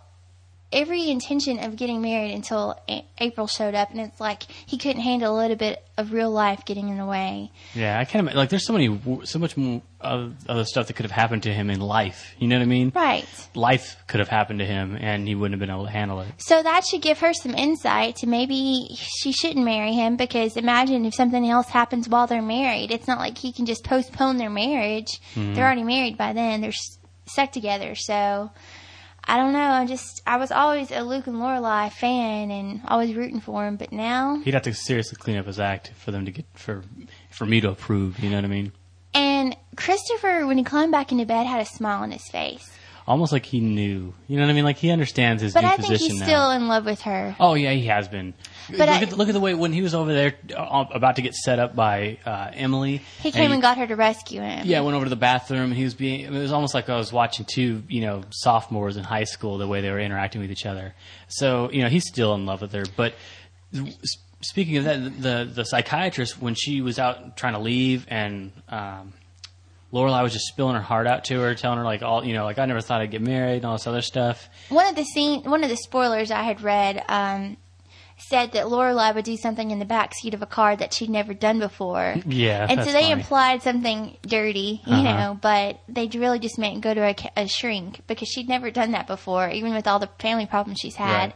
every 0.72 1.10
intention 1.10 1.60
of 1.64 1.76
getting 1.76 2.02
married 2.02 2.34
until 2.34 2.78
a- 2.90 3.06
April 3.20 3.48
showed 3.48 3.76
up, 3.76 3.92
and 3.92 4.00
it's 4.00 4.20
like 4.20 4.44
he 4.44 4.78
couldn't 4.78 5.02
handle 5.02 5.36
a 5.36 5.38
little 5.38 5.56
bit 5.56 5.84
of 5.98 6.12
real 6.12 6.32
life 6.32 6.66
getting 6.66 6.90
in 6.90 6.98
the 6.98 7.06
way. 7.06 7.52
Yeah, 7.74 7.98
I 8.00 8.06
can't 8.06 8.22
imagine. 8.22 8.38
Like, 8.38 8.50
there's 8.50 8.66
so 8.66 8.74
many, 8.74 9.00
so 9.24 9.40
much 9.40 9.56
more 9.56 9.82
other 10.02 10.66
stuff 10.66 10.88
that 10.88 10.94
could 10.94 11.06
have 11.06 11.12
happened 11.12 11.44
to 11.44 11.54
him 11.54 11.70
in 11.70 11.80
life. 11.80 12.36
You 12.38 12.48
know 12.48 12.58
what 12.58 12.64
I 12.64 12.66
mean? 12.66 12.92
Right. 12.94 13.26
Life 13.56 13.96
could 14.08 14.20
have 14.20 14.28
happened 14.28 14.60
to 14.60 14.66
him, 14.66 14.98
and 15.00 15.28
he 15.28 15.34
wouldn't 15.36 15.60
have 15.60 15.66
been 15.66 15.74
able 15.74 15.86
to 15.86 15.92
handle 15.92 16.20
it. 16.22 16.28
So 16.38 16.62
that 16.62 16.86
should 16.86 17.02
give 17.02 17.20
her 17.20 17.34
some 17.34 17.56
insight 17.56 18.18
to 18.18 18.28
maybe 18.28 18.90
she 18.96 19.32
shouldn't 19.32 19.64
marry 19.66 19.94
him 19.94 20.16
because 20.18 20.58
imagine 20.58 21.06
if 21.06 21.16
something 21.16 21.48
else 21.50 21.68
happens 21.70 22.10
while 22.10 22.28
they're 22.28 22.42
married. 22.42 22.92
It's 22.92 23.08
not 23.08 23.20
like 23.20 23.38
he 23.38 23.52
can 23.54 23.66
just 23.66 23.84
postpone 23.84 24.38
their 24.38 24.50
marriage. 24.50 25.20
Hmm. 25.34 25.54
They're 25.54 25.66
already 25.66 25.84
married 25.84 26.18
by 26.18 26.34
then. 26.34 26.62
They're 26.62 26.74
stuck 27.28 27.52
together. 27.52 27.96
So 27.96 28.52
I 29.28 29.38
don't 29.38 29.54
know. 29.54 29.60
I 29.60 29.86
just 29.86 30.22
I 30.28 30.38
was 30.38 30.52
always 30.52 30.92
a 30.92 31.02
Luke 31.02 31.28
and 31.28 31.38
Lorelai 31.38 31.92
fan 31.92 32.52
and 32.52 32.82
always 32.88 33.16
rooting 33.16 33.40
for 33.42 33.66
him, 33.68 33.76
but 33.76 33.92
now 33.92 34.40
He'd 34.44 34.54
have 34.54 34.64
to 34.64 34.74
seriously 34.74 35.18
clean 35.20 35.38
up 35.38 35.48
his 35.48 35.60
act 35.60 35.92
for 35.98 36.12
them 36.12 36.26
to 36.26 36.32
get 36.32 36.46
for 36.54 36.84
for 37.32 37.46
me 37.46 37.60
to 37.62 37.70
approve. 37.70 38.20
You 38.20 38.30
know 38.30 38.38
what 38.38 38.46
I 38.46 38.50
mean? 38.50 38.72
and 39.14 39.56
Christopher 39.78 40.46
when 40.46 40.58
he 40.58 40.64
climbed 40.64 40.92
back 40.92 41.12
into 41.12 41.26
bed 41.26 41.46
had 41.48 41.62
a 41.62 41.66
smile 41.66 42.04
on 42.04 42.12
his 42.12 42.28
face. 42.30 42.70
Almost 43.08 43.32
like 43.32 43.46
he 43.46 43.60
knew. 43.60 44.14
You 44.28 44.38
know 44.38 44.44
what 44.44 44.50
I 44.50 44.54
mean? 44.54 44.66
Like 44.66 44.78
he 44.78 44.90
understands 44.90 45.42
his 45.42 45.54
But 45.54 45.62
new 45.62 45.68
I 45.68 45.76
think 45.78 45.88
position 45.90 46.10
he's 46.12 46.20
now. 46.20 46.26
still 46.26 46.52
in 46.52 46.68
love 46.68 46.86
with 46.86 47.02
her. 47.02 47.36
Oh 47.40 47.54
yeah, 47.54 47.72
he 47.72 47.86
has 47.86 48.08
been. 48.08 48.34
But 48.70 48.80
look, 48.80 48.90
I- 48.90 49.02
at, 49.02 49.18
look 49.18 49.28
at 49.28 49.34
the 49.34 49.40
way 49.40 49.54
when 49.54 49.74
he 49.74 49.82
was 49.82 49.94
over 49.94 50.14
there 50.14 50.36
uh, 50.56 50.86
about 50.94 51.18
to 51.18 51.22
get 51.22 51.34
set 51.36 51.60
up 51.60 51.76
by 51.76 52.18
uh, 52.26 52.52
Emily. 52.54 53.02
He 53.22 53.32
came 53.32 53.52
and 53.52 53.62
got 53.62 53.78
her 53.78 53.88
to 53.88 53.96
rescue 53.96 54.42
him. 54.42 54.66
Yeah, 54.66 54.82
went 54.82 54.96
over 54.96 55.06
to 55.06 55.10
the 55.10 55.16
bathroom. 55.16 55.66
and 55.66 55.74
He 55.74 55.84
was 55.84 55.94
being. 55.94 56.22
It 56.22 56.32
was 56.32 56.52
almost 56.52 56.74
like 56.74 56.90
I 56.90 56.96
was 56.98 57.12
watching 57.14 57.46
two, 57.46 57.84
you 57.88 58.02
know, 58.02 58.24
sophomores 58.32 58.98
in 58.98 59.04
high 59.04 59.26
school. 59.26 59.58
The 59.58 59.68
way 59.68 59.82
they 59.82 59.92
were 59.92 60.00
interacting 60.00 60.42
with 60.42 60.52
each 60.52 60.66
other. 60.66 60.94
So 61.28 61.72
you 61.72 61.82
know, 61.84 61.90
he's 61.90 62.08
still 62.08 62.34
in 62.36 62.46
love 62.46 62.62
with 62.62 62.72
her. 62.74 62.84
But 62.96 63.14
speaking 64.42 64.78
of 64.78 64.84
that, 64.86 65.22
the 65.22 65.50
the 65.54 65.64
psychiatrist 65.66 66.42
when 66.42 66.56
she 66.56 66.82
was 66.82 67.00
out 67.00 67.38
trying 67.38 67.54
to 67.54 67.60
leave 67.60 68.06
and. 68.10 68.52
Um, 68.70 69.14
Lorelai 69.94 70.24
was 70.24 70.34
just 70.34 70.48
spilling 70.48 70.76
her 70.76 70.82
heart 70.82 71.08
out 71.08 71.24
to 71.26 71.40
her, 71.40 71.56
telling 71.56 71.78
her 71.78 71.86
like 71.86 72.02
all 72.02 72.26
you 72.26 72.34
know, 72.34 72.44
like 72.44 72.60
I 72.60 72.66
never 72.66 72.82
thought 72.82 73.00
I'd 73.00 73.12
get 73.12 73.22
married 73.22 73.58
and 73.58 73.66
all 73.66 73.74
this 73.74 73.88
other 73.88 74.02
stuff. 74.02 74.50
one 74.68 74.88
of 74.88 74.96
the 74.96 75.06
scene, 75.06 75.44
one 75.44 75.64
of 75.64 75.70
the 75.70 75.78
spoilers 75.78 76.32
I 76.32 76.42
had 76.44 76.60
read 76.62 77.02
um, 77.08 77.56
said 78.18 78.54
that 78.54 78.66
Lorelai 78.68 79.14
would 79.14 79.26
do 79.26 79.36
something 79.36 79.72
in 79.72 79.80
the 79.80 79.86
back 79.86 80.14
seat 80.14 80.34
of 80.34 80.42
a 80.42 80.46
car 80.46 80.76
that 80.76 80.94
she'd 80.94 81.10
never 81.10 81.34
done 81.34 81.60
before. 81.60 82.16
Yeah, 82.26 82.66
and 82.70 82.80
so 82.82 82.92
they 82.92 83.02
funny. 83.02 83.12
implied 83.12 83.62
something 83.62 84.16
dirty, 84.22 84.82
you 84.86 84.94
Uh-huh. 84.94 85.04
know, 85.04 85.40
but 85.42 85.80
they 85.90 86.08
really 86.08 86.40
just 86.40 86.58
meant 86.58 86.82
go 86.82 86.94
to 86.94 87.02
a, 87.02 87.16
a 87.36 87.48
shrink 87.48 88.02
because 88.08 88.30
she'd 88.30 88.48
never 88.48 88.72
done 88.72 88.92
that 88.92 89.06
before, 89.06 89.50
even 89.50 89.74
with 89.74 89.86
all 89.86 90.00
the 90.00 90.10
family 90.20 90.46
problems 90.46 90.80
she's 90.80 90.96
had. 90.96 91.32
Right. 91.32 91.34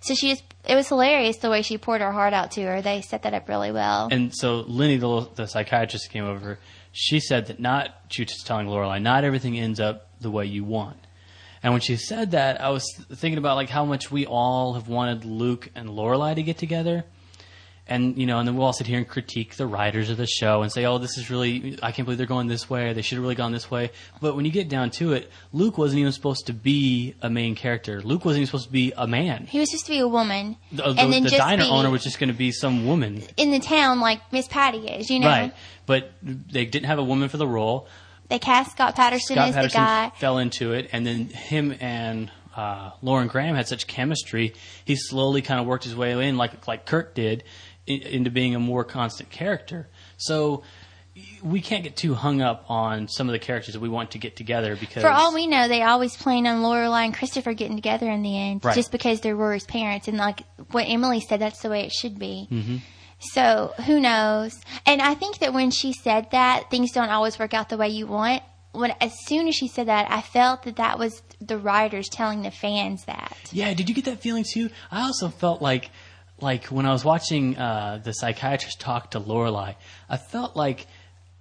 So 0.00 0.14
she 0.14 0.30
just, 0.30 0.42
it 0.64 0.74
was 0.74 0.88
hilarious 0.88 1.36
the 1.36 1.50
way 1.50 1.62
she 1.62 1.76
poured 1.78 2.00
her 2.00 2.12
heart 2.12 2.32
out 2.32 2.52
to 2.52 2.62
her. 2.62 2.80
They 2.82 3.02
set 3.02 3.22
that 3.24 3.34
up 3.34 3.48
really 3.48 3.70
well. 3.70 4.08
And 4.10 4.34
so 4.34 4.60
Lenny, 4.66 4.96
the, 4.96 5.28
the 5.34 5.46
psychiatrist, 5.46 6.10
came 6.10 6.24
over. 6.24 6.58
She 6.92 7.20
said 7.20 7.46
that 7.46 7.60
not 7.60 7.94
she 8.08 8.22
was 8.22 8.32
just 8.32 8.46
telling 8.46 8.66
Lorelai, 8.66 9.00
not 9.00 9.24
everything 9.24 9.58
ends 9.58 9.80
up 9.80 10.08
the 10.20 10.30
way 10.30 10.46
you 10.46 10.64
want. 10.64 10.96
And 11.62 11.72
when 11.72 11.80
she 11.80 11.96
said 11.96 12.32
that, 12.32 12.60
I 12.60 12.70
was 12.70 12.84
thinking 13.14 13.38
about 13.38 13.56
like 13.56 13.68
how 13.68 13.84
much 13.84 14.10
we 14.10 14.26
all 14.26 14.74
have 14.74 14.88
wanted 14.88 15.24
Luke 15.24 15.68
and 15.74 15.88
Lorelai 15.88 16.34
to 16.34 16.42
get 16.42 16.58
together. 16.58 17.04
And 17.86 18.16
you 18.16 18.26
know, 18.26 18.38
and 18.38 18.46
then 18.46 18.56
we'll 18.56 18.66
all 18.66 18.72
sit 18.72 18.86
here 18.86 18.96
and 18.96 19.06
critique 19.06 19.56
the 19.56 19.66
writers 19.66 20.08
of 20.08 20.16
the 20.16 20.26
show 20.26 20.62
and 20.62 20.70
say, 20.70 20.84
"Oh, 20.84 20.98
this 20.98 21.18
is 21.18 21.30
really 21.30 21.78
I 21.82 21.90
can't 21.90 22.06
believe 22.06 22.16
they're 22.16 22.28
going 22.28 22.46
this 22.46 22.70
way. 22.70 22.92
They 22.92 23.02
should 23.02 23.16
have 23.16 23.22
really 23.22 23.34
gone 23.34 23.50
this 23.50 23.72
way." 23.72 23.90
But 24.20 24.36
when 24.36 24.44
you 24.44 24.52
get 24.52 24.68
down 24.68 24.90
to 24.92 25.14
it, 25.14 25.30
Luke 25.52 25.78
wasn't 25.78 25.98
even 25.98 26.12
supposed 26.12 26.46
to 26.46 26.52
be 26.52 27.16
a 27.22 27.28
main 27.28 27.56
character. 27.56 28.00
Luke 28.00 28.24
wasn't 28.24 28.42
even 28.42 28.46
supposed 28.46 28.66
to 28.66 28.72
be 28.72 28.92
a 28.96 29.08
man. 29.08 29.46
he 29.46 29.58
was 29.58 29.68
supposed 29.70 29.86
to 29.86 29.92
be 29.92 29.98
a 29.98 30.06
woman. 30.06 30.56
The, 30.70 30.82
the, 30.84 30.88
and 30.90 31.12
then 31.12 31.24
the 31.24 31.30
just 31.30 31.42
diner 31.42 31.64
be 31.64 31.68
owner 31.68 31.90
was 31.90 32.04
just 32.04 32.20
going 32.20 32.28
to 32.28 32.34
be 32.34 32.52
some 32.52 32.86
woman. 32.86 33.24
in 33.36 33.50
the 33.50 33.58
town 33.58 33.98
like 33.98 34.20
Miss 34.32 34.46
Patty 34.46 34.86
is, 34.86 35.10
you 35.10 35.18
know. 35.18 35.26
Right. 35.26 35.52
But 35.84 36.12
they 36.22 36.64
didn't 36.64 36.86
have 36.86 37.00
a 37.00 37.04
woman 37.04 37.28
for 37.28 37.36
the 37.36 37.48
role. 37.48 37.88
They 38.28 38.38
cast 38.38 38.72
Scott 38.72 38.96
Patterson 38.96 39.36
Scott 39.36 39.48
as 39.48 39.54
Patterson 39.54 39.80
the 39.80 39.86
guy. 39.86 40.10
fell 40.16 40.38
into 40.38 40.72
it, 40.72 40.88
and 40.92 41.06
then 41.06 41.26
him 41.28 41.74
and 41.80 42.30
uh, 42.56 42.90
Lauren 43.02 43.28
Graham 43.28 43.54
had 43.54 43.68
such 43.68 43.86
chemistry. 43.86 44.54
He 44.84 44.96
slowly 44.96 45.42
kind 45.42 45.60
of 45.60 45.66
worked 45.66 45.84
his 45.84 45.94
way 45.96 46.12
in, 46.28 46.36
like 46.36 46.66
like 46.66 46.86
Kirk 46.86 47.14
did, 47.14 47.44
i 47.88 47.92
into 47.92 48.30
being 48.30 48.54
a 48.54 48.58
more 48.60 48.84
constant 48.84 49.30
character. 49.30 49.88
So 50.16 50.62
we 51.42 51.60
can't 51.60 51.84
get 51.84 51.94
too 51.94 52.14
hung 52.14 52.40
up 52.40 52.64
on 52.70 53.06
some 53.06 53.28
of 53.28 53.32
the 53.32 53.38
characters 53.38 53.74
that 53.74 53.80
we 53.80 53.88
want 53.90 54.12
to 54.12 54.18
get 54.18 54.34
together 54.34 54.76
because 54.76 55.02
For 55.02 55.10
all 55.10 55.34
we 55.34 55.46
know, 55.46 55.68
they 55.68 55.82
always 55.82 56.16
plan 56.16 56.46
on 56.46 56.62
Lorelai 56.62 57.04
and 57.04 57.12
Christopher 57.14 57.52
getting 57.52 57.76
together 57.76 58.10
in 58.10 58.22
the 58.22 58.34
end, 58.38 58.64
Right. 58.64 58.74
just 58.74 58.90
because 58.90 59.20
they're 59.20 59.36
Rory's 59.36 59.66
parents. 59.66 60.08
And 60.08 60.16
like 60.16 60.40
what 60.70 60.84
Emily 60.88 61.20
said, 61.20 61.40
that's 61.40 61.60
the 61.60 61.68
way 61.68 61.84
it 61.84 61.92
should 61.92 62.18
be. 62.18 62.48
Mm-hmm. 62.50 62.76
So 63.32 63.72
who 63.86 64.00
knows? 64.00 64.60
And 64.84 65.00
I 65.00 65.14
think 65.14 65.38
that 65.38 65.54
when 65.54 65.70
she 65.70 65.92
said 65.92 66.30
that, 66.32 66.70
things 66.70 66.92
don't 66.92 67.10
always 67.10 67.38
work 67.38 67.54
out 67.54 67.68
the 67.68 67.76
way 67.76 67.88
you 67.88 68.06
want. 68.06 68.42
When 68.72 68.92
as 69.00 69.12
soon 69.26 69.48
as 69.48 69.54
she 69.54 69.68
said 69.68 69.88
that, 69.88 70.10
I 70.10 70.22
felt 70.22 70.62
that 70.64 70.76
that 70.76 70.98
was 70.98 71.22
the 71.40 71.58
writers 71.58 72.08
telling 72.08 72.42
the 72.42 72.50
fans 72.50 73.04
that. 73.04 73.36
Yeah, 73.52 73.74
did 73.74 73.88
you 73.88 73.94
get 73.94 74.06
that 74.06 74.20
feeling 74.20 74.44
too? 74.44 74.70
I 74.90 75.02
also 75.02 75.28
felt 75.28 75.60
like, 75.60 75.90
like 76.40 76.66
when 76.66 76.86
I 76.86 76.92
was 76.92 77.04
watching 77.04 77.56
uh, 77.56 78.00
the 78.02 78.12
psychiatrist 78.12 78.80
talk 78.80 79.10
to 79.12 79.20
Lorelai, 79.20 79.76
I 80.08 80.16
felt 80.16 80.56
like 80.56 80.86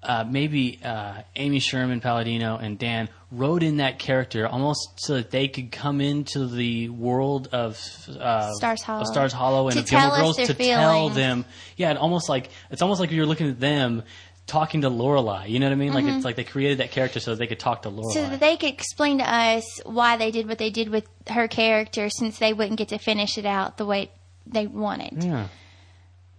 uh, 0.04 0.24
maybe 0.28 0.80
uh, 0.84 1.22
Amy 1.36 1.60
Sherman 1.60 2.02
Palladino 2.02 2.58
and 2.58 2.78
Dan 2.80 3.10
wrote 3.32 3.64
in 3.64 3.78
that 3.78 4.00
character 4.00 4.48
almost 4.48 4.80
so 4.98 5.16
that 5.16 5.32
they 5.32 5.48
could 5.48 5.72
come 5.72 6.02
into 6.02 6.48
the 6.48 6.90
world 6.90 7.48
of 7.52 7.80
uh, 8.20 8.52
Stars 8.54 8.82
Hollow. 8.82 9.02
of 9.02 9.08
Stars 9.08 9.32
Hollow 9.34 9.68
and 9.70 9.78
To 9.78 9.84
Gilmore 9.84 10.18
Girls 10.18 10.38
to 10.38 10.54
tell 10.54 11.10
them. 11.10 11.46
Yeah, 11.78 11.90
and 11.92 11.98
almost 12.00 12.30
like 12.30 12.50
it's 12.72 12.82
almost 12.82 13.00
like 13.00 13.12
you're 13.12 13.26
looking 13.26 13.50
at 13.50 13.60
them. 13.60 14.04
Talking 14.48 14.82
to 14.82 14.90
Lorelai, 14.90 15.48
you 15.48 15.60
know 15.60 15.68
what 15.68 15.72
I 15.74 15.76
mean? 15.76 15.94
Like 15.94 16.04
Mm-hmm. 16.04 16.16
it's 16.18 16.26
like 16.26 16.36
they 16.36 16.44
created 16.44 16.80
that 16.80 16.92
character 16.92 17.22
so 17.22 17.32
that 17.32 17.38
they 17.38 17.48
could 17.48 17.60
talk 17.60 17.84
to 17.84 17.90
Lorelai. 17.90 18.12
So 18.14 18.28
that 18.28 18.40
they 18.42 18.58
could 18.58 18.70
explain 18.70 19.20
to 19.20 19.24
us 19.34 19.64
why 19.86 20.18
they 20.18 20.30
did 20.32 20.46
what 20.50 20.58
they 20.58 20.72
did 20.72 20.90
with 20.90 21.08
her 21.30 21.48
character, 21.48 22.10
since 22.10 22.38
they 22.40 22.52
wouldn't 22.52 22.78
get 22.78 22.90
to 22.90 22.98
finish 22.98 23.38
it 23.38 23.46
out 23.46 23.78
the 23.78 23.86
way 23.86 24.12
they 24.46 24.68
wanted. 24.68 25.24
yeah, 25.24 25.48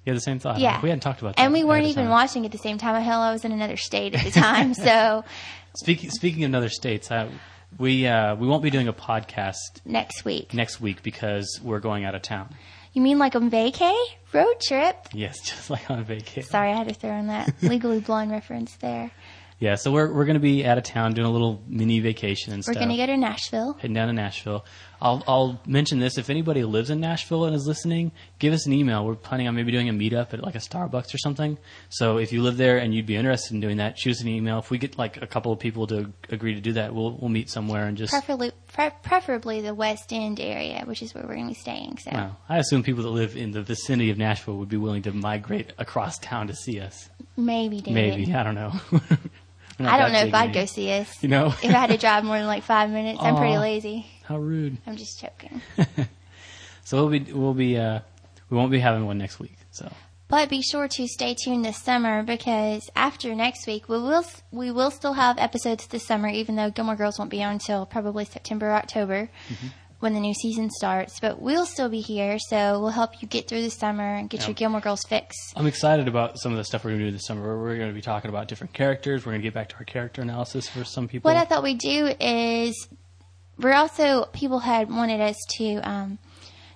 yeah, 0.04 0.14
the 0.14 0.20
same 0.20 0.38
thought. 0.38 0.58
Yeah. 0.58 0.80
we 0.82 0.88
hadn't 0.88 1.02
talked 1.02 1.20
about 1.20 1.36
that. 1.36 1.42
And 1.42 1.52
we 1.52 1.64
weren't 1.64 1.86
even 1.86 2.04
time. 2.04 2.10
watching 2.10 2.44
at 2.44 2.52
the 2.52 2.58
same 2.58 2.78
time. 2.78 3.00
Hell, 3.02 3.20
I 3.20 3.32
was 3.32 3.44
in 3.44 3.52
another 3.52 3.76
state 3.76 4.14
at 4.14 4.24
the 4.24 4.30
time. 4.30 4.74
so 4.74 5.24
Speaking 5.74 6.10
speaking 6.10 6.44
of 6.44 6.54
other 6.54 6.68
states, 6.68 7.10
I, 7.10 7.28
we 7.78 8.06
uh, 8.06 8.34
we 8.34 8.46
won't 8.46 8.62
be 8.62 8.70
doing 8.70 8.88
a 8.88 8.92
podcast 8.92 9.80
next 9.86 10.24
week. 10.24 10.52
next 10.52 10.80
week 10.80 11.02
because 11.02 11.60
we're 11.62 11.80
going 11.80 12.04
out 12.04 12.14
of 12.14 12.22
town. 12.22 12.54
You 12.92 13.00
mean 13.00 13.18
like 13.18 13.34
on 13.34 13.50
vacay? 13.50 13.96
Road 14.34 14.60
trip? 14.60 14.96
Yes, 15.14 15.40
just 15.44 15.70
like 15.70 15.90
on 15.90 15.98
a 15.98 16.02
vacation. 16.02 16.50
Sorry, 16.50 16.70
I 16.70 16.76
had 16.76 16.88
to 16.88 16.94
throw 16.94 17.12
in 17.12 17.28
that 17.28 17.54
Legally 17.62 18.00
Blonde 18.00 18.30
reference 18.30 18.76
there. 18.76 19.10
Yeah, 19.62 19.76
so 19.76 19.92
we're 19.92 20.12
we're 20.12 20.24
going 20.24 20.34
to 20.34 20.40
be 20.40 20.66
out 20.66 20.76
of 20.76 20.82
town 20.82 21.12
doing 21.14 21.24
a 21.28 21.30
little 21.30 21.62
mini 21.68 22.00
vacation 22.00 22.52
and 22.52 22.58
We're 22.66 22.72
stuff. 22.72 22.82
going 22.84 22.88
to 22.88 22.96
go 22.96 23.06
to 23.06 23.16
Nashville. 23.16 23.74
heading 23.74 23.94
down 23.94 24.08
to 24.08 24.12
Nashville. 24.12 24.64
I'll, 25.00 25.22
I'll 25.26 25.60
mention 25.66 25.98
this. 26.00 26.18
If 26.18 26.30
anybody 26.30 26.64
lives 26.64 26.90
in 26.90 26.98
Nashville 27.00 27.44
and 27.44 27.54
is 27.54 27.64
listening, 27.66 28.10
give 28.40 28.52
us 28.52 28.66
an 28.66 28.72
email. 28.72 29.04
We're 29.04 29.14
planning 29.14 29.46
on 29.48 29.54
maybe 29.54 29.70
doing 29.70 29.88
a 29.88 29.92
meetup 29.92 30.32
at 30.34 30.42
like 30.42 30.56
a 30.56 30.58
Starbucks 30.58 31.14
or 31.14 31.18
something. 31.18 31.58
So 31.90 32.18
if 32.18 32.32
you 32.32 32.42
live 32.42 32.56
there 32.56 32.78
and 32.78 32.92
you'd 32.92 33.06
be 33.06 33.14
interested 33.14 33.54
in 33.54 33.60
doing 33.60 33.76
that, 33.76 33.98
shoot 33.98 34.12
us 34.12 34.20
an 34.20 34.28
email. 34.28 34.58
If 34.58 34.70
we 34.70 34.78
get 34.78 34.98
like 34.98 35.22
a 35.22 35.26
couple 35.28 35.52
of 35.52 35.60
people 35.60 35.86
to 35.88 36.12
agree 36.28 36.54
to 36.54 36.60
do 36.60 36.72
that, 36.72 36.92
we'll 36.92 37.16
we'll 37.18 37.30
meet 37.30 37.48
somewhere 37.48 37.86
and 37.86 37.96
just. 37.96 38.12
Preferably, 38.12 38.50
pre- 38.72 38.90
preferably 39.04 39.60
the 39.60 39.74
West 39.74 40.12
End 40.12 40.40
area, 40.40 40.82
which 40.86 41.02
is 41.02 41.14
where 41.14 41.22
we're 41.22 41.34
going 41.34 41.46
to 41.48 41.54
be 41.54 41.60
staying. 41.60 41.98
So 41.98 42.10
Well, 42.12 42.36
I 42.48 42.58
assume 42.58 42.82
people 42.82 43.04
that 43.04 43.10
live 43.10 43.36
in 43.36 43.52
the 43.52 43.62
vicinity 43.62 44.10
of 44.10 44.18
Nashville 44.18 44.56
would 44.58 44.68
be 44.68 44.76
willing 44.76 45.02
to 45.02 45.12
migrate 45.12 45.72
across 45.78 46.18
town 46.18 46.48
to 46.48 46.54
see 46.56 46.80
us. 46.80 47.08
maybe, 47.36 47.80
David. 47.80 47.94
Maybe 47.94 48.34
I 48.34 48.42
don't 48.42 48.54
know. 48.56 48.72
I 49.80 49.98
don't 49.98 50.12
know 50.12 50.20
if 50.20 50.34
I'd 50.34 50.52
go 50.52 50.64
see 50.66 50.92
us. 50.92 51.22
You 51.22 51.28
know, 51.28 51.46
if 51.48 51.64
I 51.64 51.72
had 51.72 51.90
to 51.90 51.96
drive 51.96 52.24
more 52.24 52.38
than 52.38 52.46
like 52.46 52.62
five 52.62 52.90
minutes, 52.90 53.20
I'm 53.22 53.36
pretty 53.36 53.58
lazy. 53.58 54.06
how 54.24 54.38
rude. 54.38 54.78
I'm 54.86 54.96
just 54.96 55.20
joking. 55.20 55.60
So 56.84 56.96
we'll 57.06 57.18
be 57.20 57.32
we'll 57.32 57.54
be 57.54 57.78
uh, 57.78 58.00
we 58.50 58.56
won't 58.56 58.70
be 58.70 58.80
having 58.80 59.06
one 59.06 59.16
next 59.16 59.38
week. 59.38 59.56
So 59.70 59.90
But 60.28 60.48
be 60.48 60.62
sure 60.62 60.88
to 60.88 61.06
stay 61.06 61.34
tuned 61.34 61.64
this 61.64 61.78
summer 61.78 62.22
because 62.22 62.90
after 62.96 63.34
next 63.34 63.66
week, 63.66 63.88
we 63.88 63.98
will 63.98 64.24
we 64.50 64.70
will 64.70 64.90
still 64.90 65.14
have 65.14 65.38
episodes 65.38 65.86
this 65.86 66.04
summer, 66.04 66.28
even 66.28 66.56
though 66.56 66.70
Gilmore 66.70 66.96
Girls 66.96 67.18
won't 67.18 67.30
be 67.30 67.42
on 67.42 67.52
until 67.52 67.86
probably 67.86 68.24
September 68.24 68.66
or 68.68 68.72
October 68.74 69.30
Mm-hmm. 69.48 69.66
When 70.02 70.14
the 70.14 70.20
new 70.20 70.34
season 70.34 70.68
starts. 70.68 71.20
But 71.20 71.40
we'll 71.40 71.64
still 71.64 71.88
be 71.88 72.00
here, 72.00 72.38
so 72.38 72.80
we'll 72.80 72.90
help 72.90 73.22
you 73.22 73.28
get 73.28 73.46
through 73.48 73.62
the 73.62 73.70
summer 73.70 74.16
and 74.16 74.28
get 74.28 74.40
Yeah. 74.40 74.48
your 74.48 74.54
Gilmore 74.54 74.80
Girls 74.80 75.04
fix. 75.04 75.36
I'm 75.54 75.66
excited 75.68 76.08
about 76.08 76.38
some 76.40 76.50
of 76.50 76.58
the 76.58 76.64
stuff 76.64 76.84
we're 76.84 76.90
going 76.90 77.00
to 77.02 77.06
do 77.06 77.12
this 77.12 77.24
summer. 77.26 77.40
We're, 77.42 77.62
we're 77.62 77.76
going 77.76 77.88
to 77.90 77.94
be 77.94 78.02
talking 78.02 78.28
about 78.28 78.48
different 78.48 78.72
characters. 78.72 79.24
We're 79.24 79.32
going 79.32 79.42
to 79.42 79.46
get 79.46 79.54
back 79.54 79.68
to 79.68 79.76
our 79.76 79.84
character 79.84 80.20
analysis 80.20 80.68
for 80.68 80.82
some 80.84 81.06
people. 81.06 81.30
What 81.30 81.36
I 81.38 81.44
thought 81.44 81.62
we'd 81.62 81.78
do 81.78 82.12
is 82.20 82.88
we're 83.58 83.74
also 83.74 84.24
people 84.32 84.58
had 84.58 84.90
wanted 84.90 85.20
us 85.20 85.36
to 85.58 85.76
um, 85.88 86.18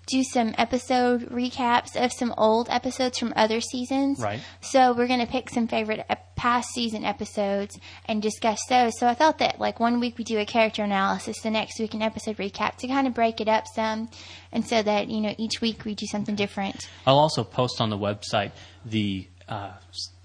do 0.06 0.22
some 0.22 0.54
episode 0.56 1.22
recaps 1.30 1.96
of 1.96 2.12
some 2.12 2.32
old 2.38 2.68
episodes 2.70 3.18
from 3.18 3.32
other 3.36 3.60
seasons. 3.60 4.20
Right. 4.20 4.40
So 4.60 4.92
we're 4.92 5.08
going 5.08 5.20
to 5.20 5.26
pick 5.26 5.50
some 5.50 5.66
favorite 5.66 6.04
ep- 6.08 6.36
past 6.36 6.68
season 6.70 7.04
episodes 7.04 7.78
and 8.06 8.22
discuss 8.22 8.58
those. 8.68 8.98
So 8.98 9.08
I 9.08 9.14
thought 9.14 9.38
that 9.38 9.58
like 9.58 9.80
one 9.80 9.98
week 9.98 10.18
we 10.18 10.24
do 10.24 10.38
a 10.38 10.46
character 10.46 10.84
analysis, 10.84 11.40
the 11.40 11.50
next 11.50 11.78
week 11.80 11.94
an 11.94 12.02
episode 12.02 12.36
recap 12.36 12.76
to 12.76 12.88
kind 12.88 13.06
of 13.06 13.14
break 13.14 13.40
it 13.40 13.48
up 13.48 13.66
some, 13.66 14.08
and 14.52 14.66
so 14.66 14.82
that 14.82 15.08
you 15.08 15.20
know 15.20 15.34
each 15.38 15.60
week 15.60 15.84
we 15.84 15.94
do 15.94 16.06
something 16.06 16.34
different. 16.34 16.88
I'll 17.06 17.18
also 17.18 17.42
post 17.42 17.80
on 17.80 17.90
the 17.90 17.98
website 17.98 18.52
the 18.84 19.26
uh, 19.48 19.72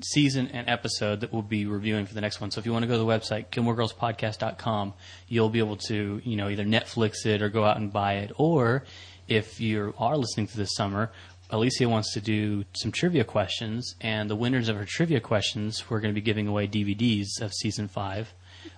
season 0.01 0.47
and 0.47 0.67
episode 0.67 1.21
that 1.21 1.31
we'll 1.31 1.43
be 1.43 1.65
reviewing 1.65 2.05
for 2.05 2.13
the 2.13 2.21
next 2.21 2.41
one. 2.41 2.49
So 2.49 2.59
if 2.59 2.65
you 2.65 2.71
want 2.71 2.83
to 2.83 2.87
go 2.87 2.93
to 2.93 2.99
the 2.99 3.05
website, 3.05 3.49
GilmoreGirlsPodcast.com, 3.49 4.93
you'll 5.27 5.49
be 5.49 5.59
able 5.59 5.77
to, 5.77 6.21
you 6.23 6.35
know, 6.35 6.49
either 6.49 6.65
Netflix 6.65 7.25
it 7.25 7.41
or 7.41 7.49
go 7.49 7.63
out 7.63 7.77
and 7.77 7.93
buy 7.93 8.15
it. 8.15 8.31
Or 8.37 8.83
if 9.31 9.59
you 9.61 9.93
are 9.97 10.17
listening 10.17 10.47
to 10.47 10.57
this 10.57 10.75
summer, 10.75 11.11
Alicia 11.49 11.87
wants 11.87 12.13
to 12.13 12.21
do 12.21 12.63
some 12.73 12.91
trivia 12.91 13.23
questions, 13.23 13.95
and 14.01 14.29
the 14.29 14.35
winners 14.35 14.69
of 14.69 14.75
her 14.77 14.85
trivia 14.85 15.19
questions, 15.19 15.89
we're 15.89 15.99
going 15.99 16.13
to 16.13 16.19
be 16.19 16.23
giving 16.23 16.47
away 16.47 16.67
DVDs 16.67 17.41
of 17.41 17.53
season 17.53 17.87
five. 17.87 18.33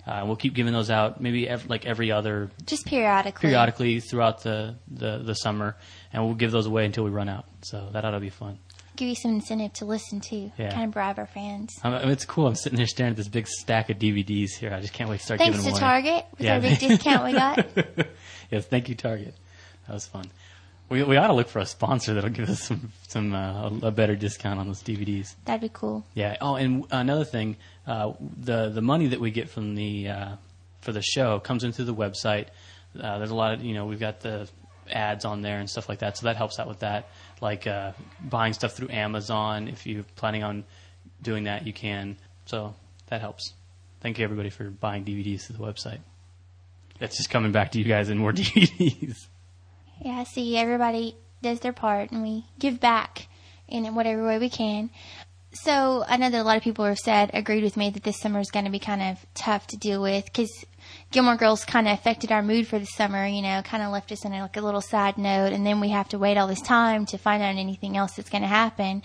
Uh, 0.06 0.22
we'll 0.26 0.36
keep 0.36 0.54
giving 0.54 0.72
those 0.72 0.90
out, 0.90 1.20
maybe 1.20 1.48
ev- 1.48 1.68
like 1.68 1.84
every 1.86 2.10
other 2.10 2.50
Just 2.66 2.86
periodically. 2.86 3.40
periodically 3.48 4.00
throughout 4.00 4.42
the, 4.42 4.76
the, 4.90 5.18
the 5.18 5.34
summer, 5.34 5.76
and 6.12 6.24
we'll 6.24 6.34
give 6.34 6.50
those 6.52 6.66
away 6.66 6.84
until 6.86 7.04
we 7.04 7.10
run 7.10 7.28
out. 7.28 7.44
So 7.62 7.88
that 7.92 8.04
ought 8.04 8.12
to 8.12 8.20
be 8.20 8.30
fun. 8.30 8.58
Give 8.96 9.08
you 9.08 9.14
some 9.16 9.32
incentive 9.32 9.72
to 9.74 9.84
listen 9.84 10.20
to. 10.20 10.50
Yeah. 10.56 10.70
Kind 10.72 10.84
of 10.84 10.90
bribe 10.92 11.18
our 11.18 11.26
fans. 11.26 11.70
I 11.82 11.90
mean, 11.90 12.08
it's 12.10 12.24
cool. 12.24 12.46
I'm 12.46 12.54
sitting 12.54 12.76
there 12.76 12.86
staring 12.86 13.10
at 13.10 13.16
this 13.16 13.26
big 13.28 13.46
stack 13.48 13.90
of 13.90 13.98
DVDs 13.98 14.52
here. 14.58 14.72
I 14.72 14.80
just 14.80 14.92
can't 14.92 15.10
wait 15.10 15.18
to 15.18 15.24
start 15.24 15.40
Thanks 15.40 15.56
giving 15.58 15.74
to 15.74 15.80
them 15.80 15.88
away. 15.90 16.02
Target 16.02 16.24
with 16.32 16.40
Yeah. 16.40 16.54
our 16.54 16.60
big 16.60 16.78
discount 16.78 17.24
we 17.24 17.32
got. 17.32 17.66
yes, 18.52 18.66
thank 18.66 18.88
you, 18.88 18.94
Target. 18.94 19.34
That 19.86 19.94
was 19.94 20.06
fun. 20.06 20.30
We, 20.88 21.02
we 21.02 21.16
ought 21.16 21.28
to 21.28 21.32
look 21.32 21.48
for 21.48 21.60
a 21.60 21.66
sponsor 21.66 22.14
that'll 22.14 22.30
give 22.30 22.48
us 22.48 22.60
some 22.60 22.92
some 23.08 23.34
uh, 23.34 23.70
a, 23.82 23.86
a 23.86 23.90
better 23.90 24.16
discount 24.16 24.60
on 24.60 24.66
those 24.66 24.82
DVDs. 24.82 25.34
That'd 25.46 25.62
be 25.62 25.70
cool. 25.72 26.04
Yeah. 26.14 26.36
Oh, 26.40 26.56
and 26.56 26.84
another 26.90 27.24
thing, 27.24 27.56
uh, 27.86 28.12
the 28.20 28.68
the 28.68 28.82
money 28.82 29.08
that 29.08 29.20
we 29.20 29.30
get 29.30 29.48
from 29.48 29.74
the 29.74 30.08
uh, 30.08 30.36
for 30.82 30.92
the 30.92 31.02
show 31.02 31.40
comes 31.40 31.64
in 31.64 31.72
through 31.72 31.86
the 31.86 31.94
website. 31.94 32.48
Uh, 33.00 33.18
there's 33.18 33.30
a 33.30 33.34
lot 33.34 33.54
of 33.54 33.64
you 33.64 33.74
know 33.74 33.86
we've 33.86 34.00
got 34.00 34.20
the 34.20 34.48
ads 34.90 35.24
on 35.24 35.40
there 35.40 35.58
and 35.58 35.68
stuff 35.68 35.88
like 35.88 36.00
that, 36.00 36.18
so 36.18 36.26
that 36.26 36.36
helps 36.36 36.58
out 36.58 36.68
with 36.68 36.80
that. 36.80 37.08
Like 37.40 37.66
uh, 37.66 37.92
buying 38.22 38.52
stuff 38.52 38.74
through 38.74 38.90
Amazon. 38.90 39.68
If 39.68 39.86
you're 39.86 40.04
planning 40.16 40.42
on 40.42 40.64
doing 41.22 41.44
that, 41.44 41.66
you 41.66 41.72
can. 41.72 42.16
So 42.44 42.74
that 43.08 43.20
helps. 43.20 43.54
Thank 44.00 44.18
you 44.18 44.24
everybody 44.24 44.50
for 44.50 44.64
buying 44.64 45.04
DVDs 45.04 45.46
through 45.46 45.56
the 45.56 45.62
website. 45.64 46.00
That's 46.98 47.16
just 47.16 47.30
coming 47.30 47.52
back 47.52 47.72
to 47.72 47.78
you 47.78 47.84
guys 47.84 48.10
in 48.10 48.18
more 48.18 48.32
DVDs. 48.34 49.26
Yeah, 50.00 50.24
see, 50.24 50.56
everybody 50.56 51.16
does 51.42 51.60
their 51.60 51.72
part 51.72 52.10
and 52.10 52.22
we 52.22 52.44
give 52.58 52.80
back 52.80 53.28
in 53.68 53.94
whatever 53.94 54.26
way 54.26 54.38
we 54.38 54.48
can. 54.48 54.90
So 55.52 56.04
I 56.08 56.16
know 56.16 56.30
that 56.30 56.40
a 56.40 56.42
lot 56.42 56.56
of 56.56 56.64
people 56.64 56.84
have 56.84 56.98
said, 56.98 57.30
agreed 57.32 57.62
with 57.62 57.76
me 57.76 57.88
that 57.90 58.02
this 58.02 58.18
summer 58.18 58.40
is 58.40 58.50
going 58.50 58.64
to 58.64 58.72
be 58.72 58.80
kind 58.80 59.00
of 59.00 59.24
tough 59.34 59.68
to 59.68 59.76
deal 59.76 60.02
with 60.02 60.24
because 60.24 60.64
Gilmore 61.12 61.36
Girls 61.36 61.64
kind 61.64 61.86
of 61.86 61.94
affected 61.94 62.32
our 62.32 62.42
mood 62.42 62.66
for 62.66 62.80
the 62.80 62.86
summer, 62.86 63.24
you 63.24 63.40
know, 63.40 63.62
kind 63.62 63.82
of 63.82 63.92
left 63.92 64.10
us 64.10 64.24
in 64.24 64.32
a, 64.32 64.42
like 64.42 64.56
a 64.56 64.60
little 64.60 64.80
side 64.80 65.16
note 65.16 65.52
and 65.52 65.64
then 65.64 65.80
we 65.80 65.90
have 65.90 66.08
to 66.08 66.18
wait 66.18 66.36
all 66.36 66.48
this 66.48 66.60
time 66.60 67.06
to 67.06 67.18
find 67.18 67.40
out 67.40 67.54
anything 67.54 67.96
else 67.96 68.14
that's 68.14 68.30
going 68.30 68.42
to 68.42 68.48
happen. 68.48 69.02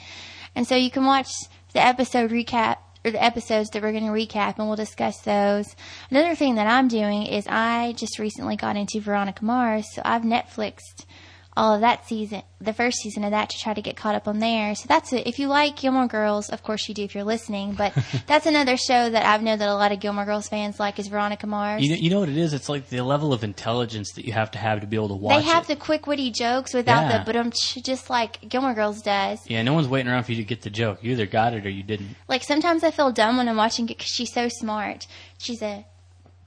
And 0.55 0.67
so 0.67 0.75
you 0.75 0.89
can 0.89 1.05
watch 1.05 1.29
the 1.73 1.85
episode 1.85 2.31
recap 2.31 2.77
episodes 3.05 3.69
that 3.69 3.81
we're 3.81 3.91
going 3.91 4.05
to 4.05 4.11
recap 4.11 4.57
and 4.57 4.67
we'll 4.67 4.75
discuss 4.75 5.21
those. 5.21 5.75
Another 6.09 6.35
thing 6.35 6.55
that 6.55 6.67
I'm 6.67 6.87
doing 6.87 7.25
is 7.25 7.47
I 7.47 7.93
just 7.93 8.19
recently 8.19 8.55
got 8.55 8.75
into 8.75 8.99
Veronica 8.99 9.43
Mars, 9.43 9.85
so 9.93 10.01
I've 10.05 10.23
Netflixed 10.23 11.05
all 11.59 11.75
of 11.75 11.81
that 11.81 12.07
season, 12.07 12.41
the 12.61 12.71
first 12.71 12.97
season 12.99 13.23
of 13.25 13.31
that 13.31 13.49
to 13.49 13.57
try 13.59 13.73
to 13.73 13.81
get 13.81 13.97
caught 13.97 14.15
up 14.15 14.27
on 14.27 14.39
there. 14.39 14.73
So 14.75 14.85
that's 14.87 15.11
it. 15.11 15.27
If 15.27 15.39
you 15.39 15.47
like 15.47 15.75
Gilmore 15.75 16.07
Girls, 16.07 16.49
of 16.49 16.63
course 16.63 16.87
you 16.87 16.95
do 16.95 17.03
if 17.03 17.13
you're 17.13 17.25
listening, 17.25 17.73
but 17.73 17.93
that's 18.27 18.45
another 18.45 18.77
show 18.77 19.09
that 19.09 19.25
I 19.25 19.37
know 19.43 19.57
that 19.57 19.67
a 19.67 19.73
lot 19.75 19.91
of 19.91 19.99
Gilmore 19.99 20.23
Girls 20.25 20.47
fans 20.47 20.79
like 20.79 20.97
is 20.99 21.07
Veronica 21.07 21.45
Mars. 21.47 21.83
You 21.83 21.89
know, 21.89 21.95
you 21.95 22.09
know 22.09 22.21
what 22.21 22.29
it 22.29 22.37
is? 22.37 22.53
It's 22.53 22.69
like 22.69 22.87
the 22.87 23.01
level 23.01 23.33
of 23.33 23.43
intelligence 23.43 24.13
that 24.13 24.25
you 24.25 24.31
have 24.33 24.51
to 24.51 24.57
have 24.57 24.79
to 24.81 24.87
be 24.87 24.95
able 24.95 25.09
to 25.09 25.15
watch. 25.15 25.35
they 25.43 25.49
have 25.49 25.65
it. 25.65 25.67
the 25.67 25.75
quick 25.75 26.07
witty 26.07 26.31
jokes 26.31 26.73
without 26.73 27.09
Yeah. 27.09 27.23
the 27.23 27.33
but 27.33 27.53
just 27.83 28.09
like 28.09 28.47
Gilmore 28.47 28.73
Girls 28.73 29.01
does. 29.01 29.39
Yeah, 29.47 29.61
no 29.61 29.73
one's 29.73 29.89
waiting 29.89 30.09
around 30.11 30.23
for 30.23 30.31
you 30.31 30.37
to 30.37 30.43
get 30.45 30.61
the 30.61 30.69
joke. 30.69 30.99
You 31.03 31.11
either 31.11 31.25
got 31.25 31.53
it 31.53 31.65
or 31.65 31.69
you 31.69 31.83
didn't. 31.83 32.15
Like 32.29 32.43
sometimes 32.43 32.83
I 32.83 32.91
feel 32.91 33.11
dumb 33.11 33.37
when 33.37 33.49
I'm 33.49 33.57
watching 33.57 33.85
it 33.85 33.97
because 33.97 34.07
she's 34.07 34.33
so 34.33 34.47
smart. 34.47 35.07
She's 35.37 35.61
a, 35.61 35.85